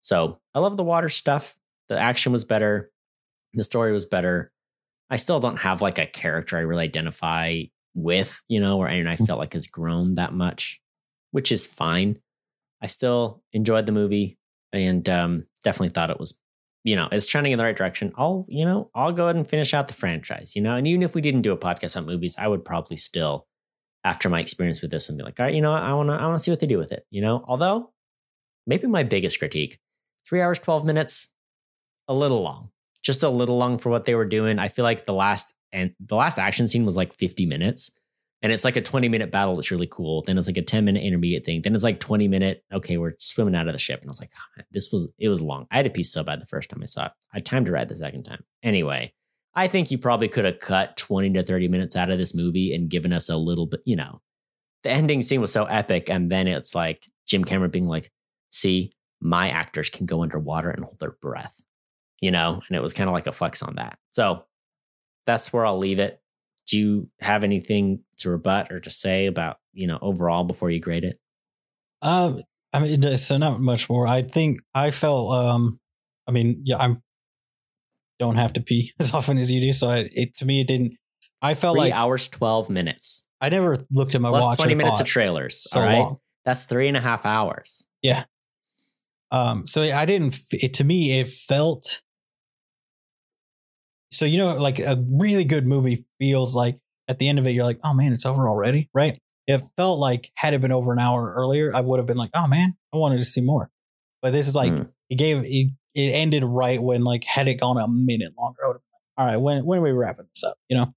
[0.00, 1.58] So I love the water stuff.
[1.88, 2.90] The action was better.
[3.52, 4.52] The story was better.
[5.10, 7.62] I still don't have like a character I really identify
[7.94, 10.80] with, you know, or anyone I felt like has grown that much,
[11.30, 12.18] which is fine.
[12.82, 14.38] I still enjoyed the movie
[14.72, 16.42] and um, definitely thought it was,
[16.84, 18.12] you know, it's trending in the right direction.
[18.16, 21.02] I'll, you know, I'll go ahead and finish out the franchise, you know, and even
[21.02, 23.46] if we didn't do a podcast on movies, I would probably still,
[24.04, 25.72] after my experience with this, and be like, all right, you know.
[25.72, 27.44] I want to, I want to see what they do with it, you know.
[27.48, 27.92] Although,
[28.64, 29.80] maybe my biggest critique,
[30.28, 31.34] three hours twelve minutes,
[32.06, 32.70] a little long,
[33.06, 34.58] just a little long for what they were doing.
[34.58, 37.96] I feel like the last and the last action scene was like fifty minutes,
[38.42, 40.22] and it's like a twenty minute battle that's really cool.
[40.22, 41.62] Then it's like a ten minute intermediate thing.
[41.62, 42.64] Then it's like twenty minute.
[42.72, 45.28] Okay, we're swimming out of the ship, and I was like, oh, this was it
[45.28, 45.66] was long.
[45.70, 47.12] I had a piece so bad the first time I saw it.
[47.32, 48.42] I had time to ride the second time.
[48.64, 49.12] Anyway,
[49.54, 52.74] I think you probably could have cut 20 to 30 minutes out of this movie
[52.74, 54.20] and given us a little bit, you know.
[54.82, 56.10] The ending scene was so epic.
[56.10, 58.10] And then it's like Jim Cameron being like,
[58.50, 61.60] see, my actors can go underwater and hold their breath,
[62.20, 62.60] you know?
[62.68, 63.98] And it was kind of like a flex on that.
[64.10, 64.44] So
[65.26, 66.20] that's where I'll leave it.
[66.68, 70.80] Do you have anything to rebut or to say about, you know, overall before you
[70.80, 71.18] grade it?
[72.02, 74.06] Um, I mean, so not much more.
[74.06, 75.32] I think I felt.
[75.32, 75.78] Um,
[76.26, 77.02] I mean, yeah, I'm
[78.18, 80.66] don't have to pee as often as you do, so I, it to me it
[80.66, 80.94] didn't.
[81.42, 84.72] I felt Three like hours, 12 minutes, I never looked at my plus watch 20
[84.72, 85.56] and minutes of trailers.
[85.56, 85.98] so all right.
[85.98, 86.18] long.
[86.44, 87.86] That's three and a half hours.
[88.02, 88.24] Yeah.
[89.30, 90.38] Um, so I didn't.
[90.52, 92.02] It to me, it felt.
[94.16, 97.50] So you know, like a really good movie feels like at the end of it,
[97.50, 99.20] you're like, oh man, it's over already, right?
[99.46, 102.30] It felt like had it been over an hour earlier, I would have been like,
[102.34, 103.70] oh man, I wanted to see more.
[104.22, 104.82] But this is like Hmm.
[105.10, 108.66] it gave it, it ended right when like had it gone a minute longer, I
[108.68, 110.56] would have been like, all right, when when are we wrapping this up?
[110.68, 110.94] You know,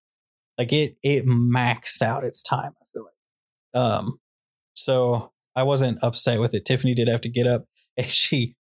[0.58, 2.72] like it it maxed out its time.
[2.82, 4.20] I feel like, um,
[4.76, 6.64] so I wasn't upset with it.
[6.66, 7.66] Tiffany did have to get up,
[7.98, 8.56] and she,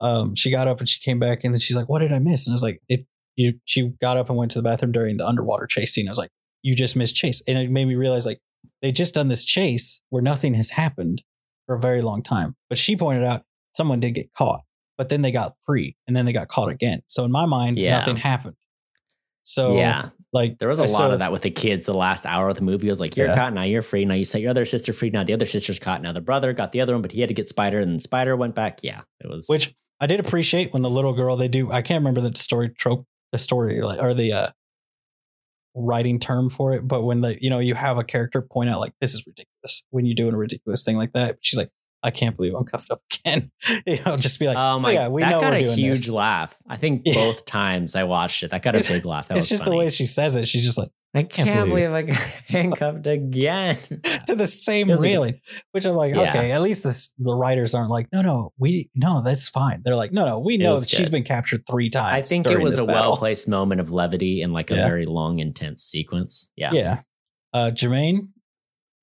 [0.00, 2.20] um, she got up and she came back, and then she's like, "What did I
[2.20, 3.06] miss?" And I was like, "It."
[3.36, 6.06] You, she got up and went to the bathroom during the underwater chase scene.
[6.08, 6.30] I was like,
[6.62, 8.40] "You just missed chase," and it made me realize like
[8.82, 11.22] they just done this chase where nothing has happened
[11.66, 12.54] for a very long time.
[12.68, 13.42] But she pointed out
[13.76, 14.60] someone did get caught,
[14.98, 17.02] but then they got free, and then they got caught again.
[17.08, 17.98] So in my mind, Yeah.
[17.98, 18.56] nothing happened.
[19.42, 20.08] So yeah.
[20.32, 21.84] like There was a so- lot of that with the kids.
[21.84, 23.34] The last hour of the movie was like, "You're Yeah.
[23.36, 23.62] caught now.
[23.62, 24.14] You're free now.
[24.14, 25.22] You set your other sister free now.
[25.24, 26.12] The other sister's caught now.
[26.12, 28.34] The brother got the other one, but he had to get Spider, and then Spider
[28.36, 28.80] went back.
[28.82, 29.46] Yeah, it was.
[29.48, 31.70] which I did appreciate when the little girl they do.
[31.70, 34.48] I can't remember the story trope, the story like or the uh,
[35.74, 38.78] writing term for it, but when the you know you have a character point out
[38.78, 41.70] like this is ridiculous when you're doing a ridiculous thing like that, she's like,
[42.00, 43.50] I can't believe I'm cuffed up again.
[43.86, 44.92] you know, just be like, oh my!
[44.92, 46.12] yeah, we know that got we're a huge this.
[46.12, 46.56] laugh.
[46.68, 47.14] I think Yeah.
[47.14, 49.26] both times I watched it, that got a big laugh.
[49.26, 49.74] That it's just funny.
[49.74, 50.46] the way she says it.
[50.46, 52.16] She's just like I can't can't, believe believe I got
[52.48, 53.76] handcuffed again.
[54.26, 55.40] to the same railing,
[55.72, 56.22] which I'm like, Yeah.
[56.30, 59.82] okay, at least this, the writers aren't like, no, no, we no, that's fine.
[59.84, 61.12] They're like, no, no, we know she's good.
[61.12, 62.14] been captured three times.
[62.16, 64.88] I think it was a well placed moment of levity in like a Yeah.
[64.88, 66.50] very long, intense sequence.
[66.56, 66.72] Yeah.
[66.72, 67.00] Yeah.
[67.52, 68.28] Uh Jermaine,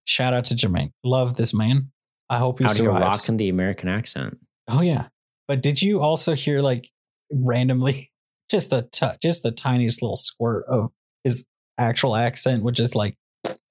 [0.05, 0.91] shout out to Jermaine.
[1.05, 1.91] Love this man.
[2.29, 4.37] I hope he Out rocking the American accent.
[4.67, 5.07] Oh yeah.
[5.47, 6.89] But did you also hear like
[7.31, 8.07] randomly
[8.51, 10.91] just the t- just the tiniest little squirt of
[11.23, 11.45] his
[11.81, 13.15] actual accent, which is like,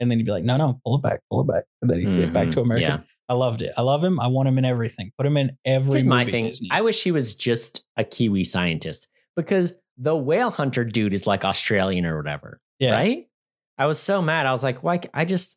[0.01, 2.01] and then he'd be like, no, no, pull it back, pull it back, and then
[2.01, 2.53] he'd get back Mhm.
[2.53, 2.87] to America.
[2.87, 3.01] Yeah.
[3.29, 3.73] I loved it.
[3.77, 4.19] I love him.
[4.19, 5.13] I want him in everything.
[5.17, 6.25] Put him in every Here's movie.
[6.25, 6.47] my thing.
[6.47, 6.69] Disney.
[6.73, 11.45] I wish he was just a Kiwi scientist because the whale hunter dude is like
[11.45, 13.27] Australian or whatever, yeah, right?
[13.79, 14.47] I was so mad.
[14.47, 15.01] I was like, why?
[15.15, 15.57] I just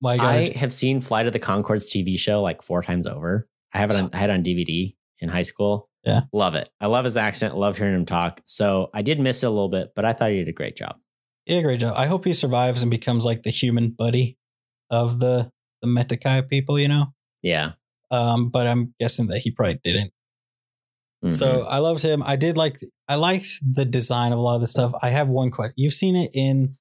[0.00, 0.26] My God.
[0.26, 3.48] I have seen Flight of the Conchords TV show like four times over.
[3.74, 5.88] I have it on, I had it on DVD in high school.
[6.04, 6.20] Yeah.
[6.32, 6.70] Love it.
[6.80, 7.56] I love his accent.
[7.56, 8.40] Love hearing him talk.
[8.44, 10.76] So I did miss it a little bit, but I thought he did a great
[10.76, 10.96] job.
[11.48, 11.94] Yeah, great job.
[11.96, 14.36] I hope he survives and becomes like the human buddy
[14.90, 15.50] of the
[15.82, 16.78] the Metkayina people.
[16.78, 17.06] You know.
[17.42, 17.72] Yeah.
[18.10, 20.12] Um, but I'm guessing that he probably didn't.
[21.24, 21.32] Mhm.
[21.32, 22.22] So I loved him.
[22.24, 22.76] I did like
[23.08, 24.92] I liked the design of a lot of the stuff.
[25.02, 25.74] I have one question.
[25.76, 26.76] You've seen it in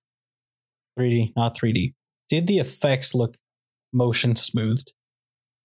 [0.99, 1.93] 3D, not 3D.
[2.29, 3.37] Did the effects look
[3.93, 4.93] motion smoothed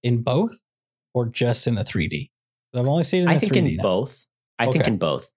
[0.03, 0.63] in both
[1.15, 2.31] or just in the 3D?
[2.75, 3.83] I've only seen it in I think 3D in now.
[3.83, 4.27] both.
[4.59, 5.31] I think in both.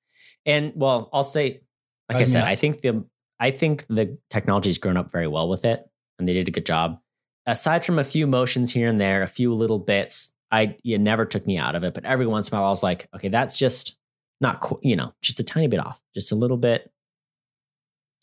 [0.45, 1.61] And well, I'll say,
[2.09, 3.05] like I me said, I think the
[3.39, 5.85] I think the technology's grown up very well with it,
[6.19, 6.99] and they did a good job.
[7.45, 11.25] Aside from a few motions here and there, a few little bits, I it never
[11.25, 11.93] took me out of it.
[11.93, 13.97] But every once in a while, I was like, okay, that's just
[14.41, 16.91] not qu- you know, just a tiny bit off, just a little bit,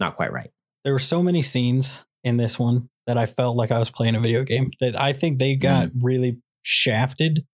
[0.00, 0.50] not quite right.
[0.84, 4.14] There were so many scenes in this one that I felt like I was playing
[4.14, 4.70] a video game.
[4.80, 5.92] That I think they got Mm.
[6.02, 7.46] really shafted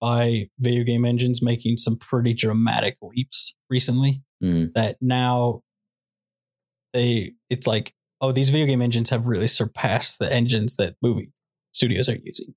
[0.00, 4.22] by video game engines making some pretty dramatic leaps recently.
[4.42, 4.72] Mm.
[4.72, 5.60] that now
[6.92, 11.30] they it's like oh these video game engines have really surpassed the engines that movie
[11.72, 12.54] studios are using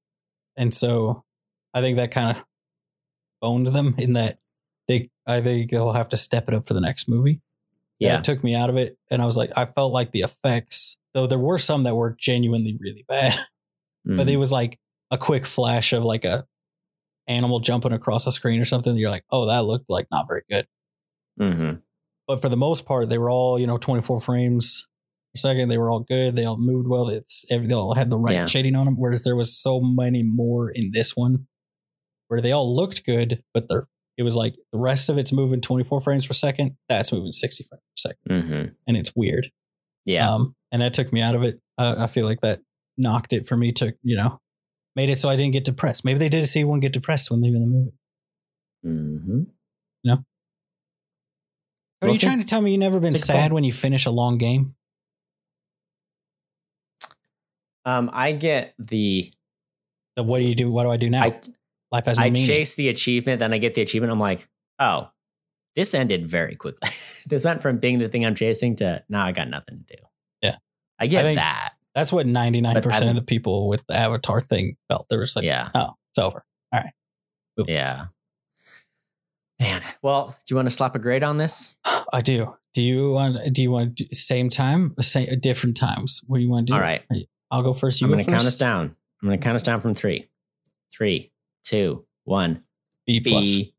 [0.57, 1.23] and so
[1.73, 2.43] i think that kind of
[3.41, 4.39] boned them in that
[4.87, 7.41] they i think they'll have to step it up for the next movie
[7.99, 10.21] Yeah, it took me out of it and i was like i felt like the
[10.21, 13.33] effects though there were some that were genuinely really bad
[14.05, 14.31] but Mm.
[14.31, 14.77] it was like
[15.11, 16.45] a quick flash of like a
[17.27, 20.41] animal jumping across a screen or something you're like oh that looked like not very
[20.49, 20.67] good
[21.39, 21.81] Mhm.
[22.27, 24.87] But for the most part, they were all you know 24 frames
[25.33, 25.69] per second.
[25.69, 26.35] They were all good.
[26.35, 27.09] They all moved well.
[27.09, 28.45] It's every- they all had the right Yeah.
[28.45, 28.95] shading on them.
[28.97, 31.47] Whereas there was so many more in this one,
[32.27, 35.59] where they all looked good, but they're it was like the rest of it's moving
[35.59, 36.75] 24 frames per second.
[36.87, 38.75] That's moving 60 frames per second, Mhm.
[38.87, 39.49] and it's weird.
[40.05, 41.59] Yeah, Um, and that took me out of it.
[41.79, 42.61] Uh, I feel like that
[42.95, 44.39] knocked it for me to you know
[44.95, 46.05] made it so I didn't get depressed.
[46.05, 47.91] Maybe they did see one get depressed when leaving the movie.
[52.03, 54.11] Are you trying to tell me you never been It's sad when you finish a
[54.11, 54.75] long game?
[57.85, 59.31] Um, I get the
[60.15, 60.71] The what do you do?
[60.71, 61.23] What do I do now?
[61.23, 61.39] I
[61.91, 62.47] Life has no I meaning.
[62.47, 64.11] chase the achievement, then I get the achievement.
[64.11, 64.49] I'm like,
[64.79, 65.09] oh,
[65.75, 66.89] this ended very quickly.
[67.27, 70.03] this went from being the thing I'm chasing to now I got nothing to do.
[70.41, 70.55] Yeah.
[70.99, 71.73] I get I that.
[71.93, 75.07] That's what 99% But of the people with the Avatar thing felt.
[75.09, 75.69] They were just like, yeah.
[75.75, 76.43] oh, it's over.
[76.71, 76.93] All right.
[77.67, 78.05] Yeah.
[79.63, 79.81] Man.
[80.01, 81.75] Well, do you want to slap a grade on this?
[82.11, 82.55] I do.
[82.73, 86.21] Do you want, do you want to do same time or same, different times?
[86.27, 86.75] What do you want to do?
[86.75, 87.03] All right.
[87.51, 88.01] I'll go first.
[88.01, 88.95] You I'm going to count us down.
[89.21, 90.27] I'm going to count us down from three.
[90.91, 91.31] Three,
[91.63, 92.63] two, one.
[93.05, 93.43] B plus.
[93.43, 93.73] B.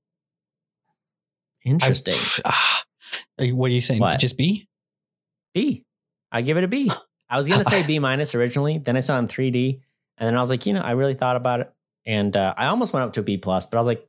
[1.67, 2.15] I- Interesting.
[2.15, 2.85] pff, ah.
[3.39, 4.01] What are you saying?
[4.01, 4.19] What?
[4.21, 4.69] Just B?
[5.55, 5.85] B.
[6.31, 6.91] I give it a B.
[7.29, 8.79] I was gonna say B minus originally.
[8.79, 9.81] Then I saw it in 3D,
[10.19, 11.73] and then I was like, you know, I really thought about it,
[12.05, 13.67] and uh, I almost went up to a B plus.
[13.67, 14.07] But I was like,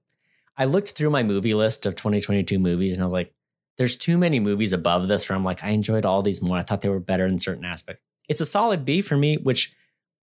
[0.58, 3.34] I looked through my movie list of 2022 movies, and I was like,
[3.78, 6.58] there's too many movies above this where I'm like, I enjoyed all these more.
[6.58, 8.02] I thought they were better in certain aspects.
[8.30, 9.76] It's a solid B for me, which,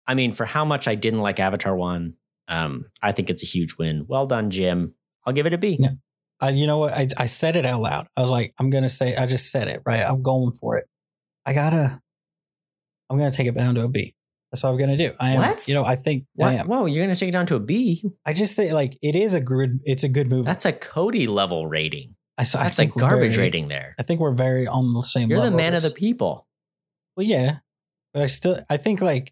[0.07, 2.15] I mean, for how much I didn't like Avatar one,
[2.47, 4.05] um, I think it's a huge win.
[4.07, 4.95] Well done, Jim.
[5.25, 5.77] I'll give it a B.
[5.79, 5.91] Yeah.
[6.39, 6.93] I, you know what?
[6.93, 8.07] I, I said it out loud.
[8.17, 10.01] I was like, I'm going to say, I just said it, right?
[10.01, 10.87] I'm going for it.
[11.45, 12.01] I gotta,
[13.09, 14.15] I'm going to take it down to a B.
[14.51, 15.13] That's what I'm going to do.
[15.19, 15.67] I am, What?
[15.67, 16.67] you know, I think I am.
[16.67, 18.03] Whoa, you're gonna take it down to a B?
[18.25, 20.43] I just think like it is a good, it's a good movie.
[20.45, 22.15] That's a Cody level rating.
[22.37, 23.95] I, s- I That's a think we're garbage very- rating there.
[23.99, 25.43] I think we're very on the same level.
[25.45, 26.47] You're the man of the people.
[27.15, 27.59] Well, yeah,
[28.13, 29.31] but I still I think like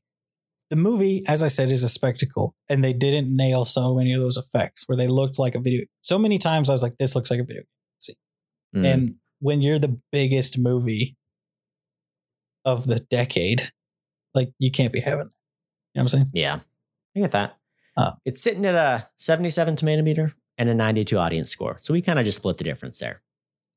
[0.70, 4.22] the movie, as I said, is a spectacle, and they didn't nail so many of
[4.22, 5.86] those effects where they looked like a video.
[6.02, 7.64] So many times I was like, "This looks like a video."
[8.76, 8.86] Mm.
[8.86, 11.18] And when you're the biggest movie
[12.66, 13.72] of the decade,
[14.34, 15.20] like you can't be having.
[15.20, 15.32] You know
[15.94, 16.32] what I'm saying?
[16.34, 16.60] yeah,
[17.16, 17.58] I get that.
[17.98, 18.14] Oh.
[18.26, 21.78] It's sitting at a 77 tomato meter and a 92 audience score.
[21.80, 23.22] So we kind of just split the difference there.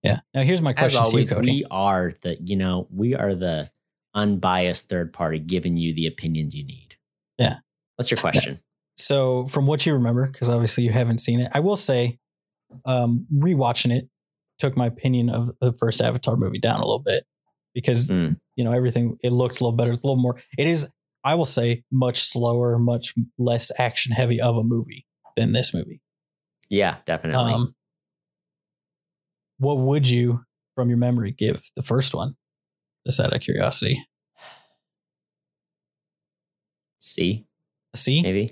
[0.03, 0.21] Yeah.
[0.35, 1.53] Now here's my As question always, to you, Cody.
[1.53, 3.71] we are the, you know, we are the
[4.15, 6.97] unbiased third party giving you the opinions you need.
[7.39, 7.57] Yeah.
[7.97, 8.61] What's your question?
[8.97, 12.19] So, from what you remember, because obviously you haven't seen it, I will say,
[12.85, 14.09] um, rewatching it
[14.59, 17.25] took my opinion of the first Avatar movie down a little bit
[17.75, 18.37] because Mm.
[18.57, 20.37] You know everything it looks a little better, it's a little more.
[20.59, 20.89] It is
[21.25, 25.07] I will say much slower, much less action heavy of a movie
[25.37, 26.01] than this movie.
[26.69, 27.53] Yeah, definitely.
[27.53, 27.75] Um,
[29.59, 32.35] what would you, from your memory, give the first one?
[33.07, 34.07] Just out of curiosity.
[36.99, 37.47] C,
[37.95, 38.51] See, maybe.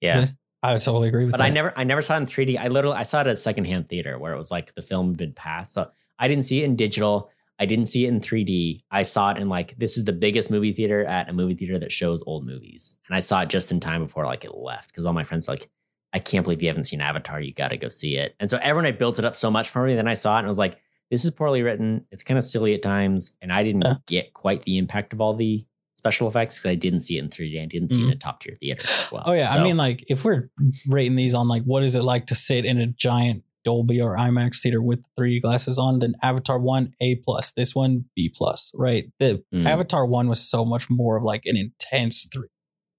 [0.00, 0.28] Yeah.
[0.62, 1.44] I would totally agree with But that.
[1.44, 2.58] I never I never saw it in 3D.
[2.58, 5.08] I literally I saw it at a secondhand theater where it was like the film
[5.08, 5.72] had been passed.
[5.72, 7.30] So I didn't see it in digital.
[7.60, 8.80] I didn't see it in 3D.
[8.90, 11.78] I saw it in like this is the biggest movie theater at a movie theater
[11.78, 12.96] that shows old movies.
[13.08, 15.46] And I saw it just in time before like it left because all my friends
[15.46, 15.70] were like,
[16.12, 17.40] I can't believe you haven't seen Avatar.
[17.40, 18.34] You got to go see it.
[18.40, 19.94] And so everyone had built it up so much for me.
[19.94, 20.78] Then I saw it and I was like,
[21.10, 22.06] this is poorly written.
[22.10, 23.36] It's kind of silly at times.
[23.42, 23.94] And I didn't Yeah.
[24.06, 25.64] get quite the impact of all the
[25.96, 27.62] special effects because I didn't see it in 3D.
[27.62, 29.20] I didn't see it in a top tier theater as well.
[29.22, 29.30] Mm-hmm.
[29.30, 30.50] Oh yeah, I mean, like if we're
[30.88, 34.16] rating these on like what is it like to sit in a giant Dolby or
[34.16, 38.72] IMAX theater with 3D glasses on, then Avatar one A plus, this one B plus,
[38.74, 39.04] right?
[39.18, 39.66] The Mm.
[39.66, 42.48] Avatar one was so much more of like an intense three.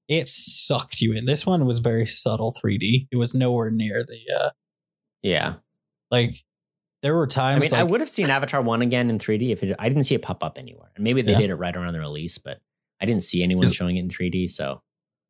[0.08, 1.26] It sucked you in.
[1.26, 3.08] This one was very subtle 3D.
[3.12, 4.50] It was nowhere near the uh
[5.22, 5.56] yeah.
[6.10, 6.34] like.
[7.04, 7.74] There were times.
[7.74, 9.76] I mean, I would have seen Avatar one again in 3D if it.
[9.80, 11.40] I didn't see it pop up anywhere, and maybe they Yeah.
[11.40, 12.60] did it right around the release, but
[13.02, 14.48] I didn't see anyone showing it in 3D.
[14.52, 14.84] So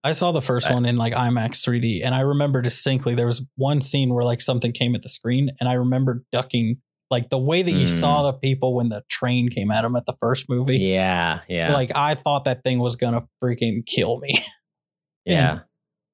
[0.04, 0.74] I saw the first Right.
[0.76, 4.42] one in like IMAX 3D, and I remember distinctly there was one scene where like
[4.42, 8.00] something came at the screen, and I remember ducking like the way that you Mm.
[8.00, 10.78] saw the people when the train came at them at the first movie.
[10.80, 14.40] yeah, yeah, Like I thought that thing was gonna freaking kill me.
[15.26, 15.60] yeah,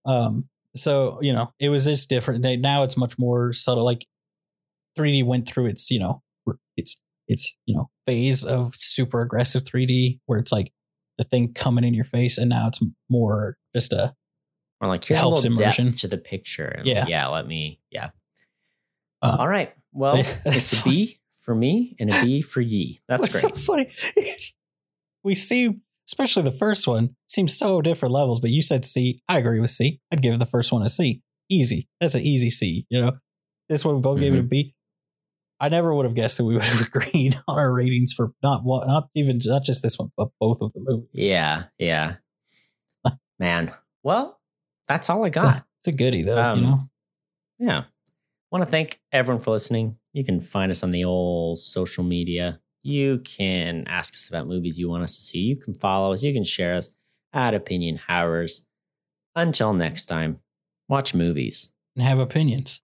[0.06, 2.44] Um, so you know, it was just different.
[2.62, 3.86] Now it's much more subtle.
[3.86, 4.06] Like
[4.98, 6.24] 3D went through its, you know,
[6.76, 10.72] its its you know phase of super aggressive 3D where it's like
[11.18, 14.16] the thing coming in your face, and now it's more just a
[14.82, 15.86] or like here's helps a little immersion.
[15.86, 16.82] depth to the picture.
[16.84, 17.06] Yeah.
[17.08, 17.28] yeah.
[17.28, 17.80] Let me.
[17.92, 18.10] Yeah.
[19.22, 19.74] Uh, All right.
[19.94, 23.00] Well, yeah, it's a B for me and a B for ye.
[23.08, 23.56] That's What's great.
[23.58, 23.90] so funny?
[25.24, 28.40] we see, especially the first one, seems so different levels.
[28.40, 29.22] But you said C.
[29.28, 30.00] I agree with C.
[30.12, 31.22] I'd give the first one a C.
[31.50, 31.88] Easy.
[32.00, 32.86] That's an easy C.
[32.90, 33.12] You know,
[33.70, 34.48] this one we both gave it a Mm-hmm.
[34.50, 34.74] B.
[35.60, 38.64] I never would have guessed that we would have agreed on our ratings for not
[38.64, 41.32] one, not even not just this one, but both of the movies.
[41.32, 42.18] Yeah, yeah.
[43.40, 43.72] Man,
[44.04, 44.40] well,
[44.88, 45.66] that's all I it's a, got.
[45.80, 46.42] it's a goodie though.
[46.42, 46.80] Um, you know,
[47.60, 47.84] Yeah.
[48.52, 49.98] Want to thank everyone for listening.
[50.14, 52.60] You can find us on the old social media.
[52.84, 55.40] You can ask us about movies you want us to see.
[55.40, 56.24] You can follow us.
[56.24, 56.92] You can share us
[57.34, 58.66] at Opinion Howers.
[59.36, 60.40] Until next time,
[60.88, 61.74] watch movies.
[61.96, 62.82] and have opinions.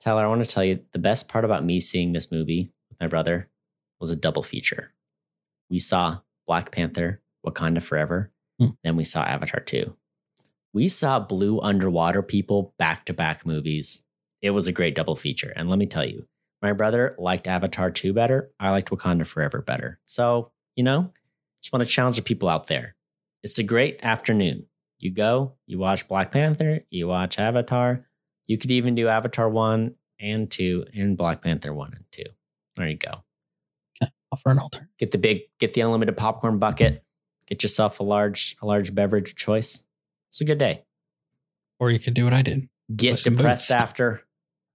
[0.00, 3.00] Tyler, I want to tell you the best part about me seeing this movie with
[3.00, 3.48] my brother
[4.00, 4.92] was a double feature.
[5.70, 8.68] We saw Black Panther, Wakanda Forever, Hmm.
[8.84, 9.96] then we saw Avatar 2.
[10.72, 14.04] We saw blue underwater people back to back movies.
[14.42, 15.52] It was a great double feature.
[15.56, 16.26] And let me tell you,
[16.62, 18.50] my brother liked Avatar 2 better.
[18.58, 20.00] I liked Wakanda Forever better.
[20.04, 21.12] So, you know,
[21.62, 22.94] just want to challenge the people out there.
[23.42, 24.66] It's a great afternoon.
[24.98, 28.06] You go, you watch Black Panther, you watch Avatar.
[28.46, 32.22] You could even do Avatar 1 and 2 and Black Panther 1 and 2.
[32.76, 33.22] There you go.
[34.32, 34.88] Offer an alternate.
[34.98, 37.04] Get the big, get the unlimited popcorn bucket.
[37.46, 39.84] Get yourself a large, a large beverage choice.
[40.30, 40.84] It's a good day.
[41.78, 42.68] Or you could do what I did.
[42.94, 44.22] Get depressed after.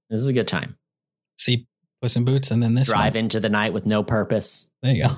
[0.10, 0.78] This is a good time.
[1.38, 1.68] See
[2.02, 3.26] Puss in Boots and then this Drive one.
[3.26, 4.72] into the night with no purpose.
[4.82, 5.16] There you go.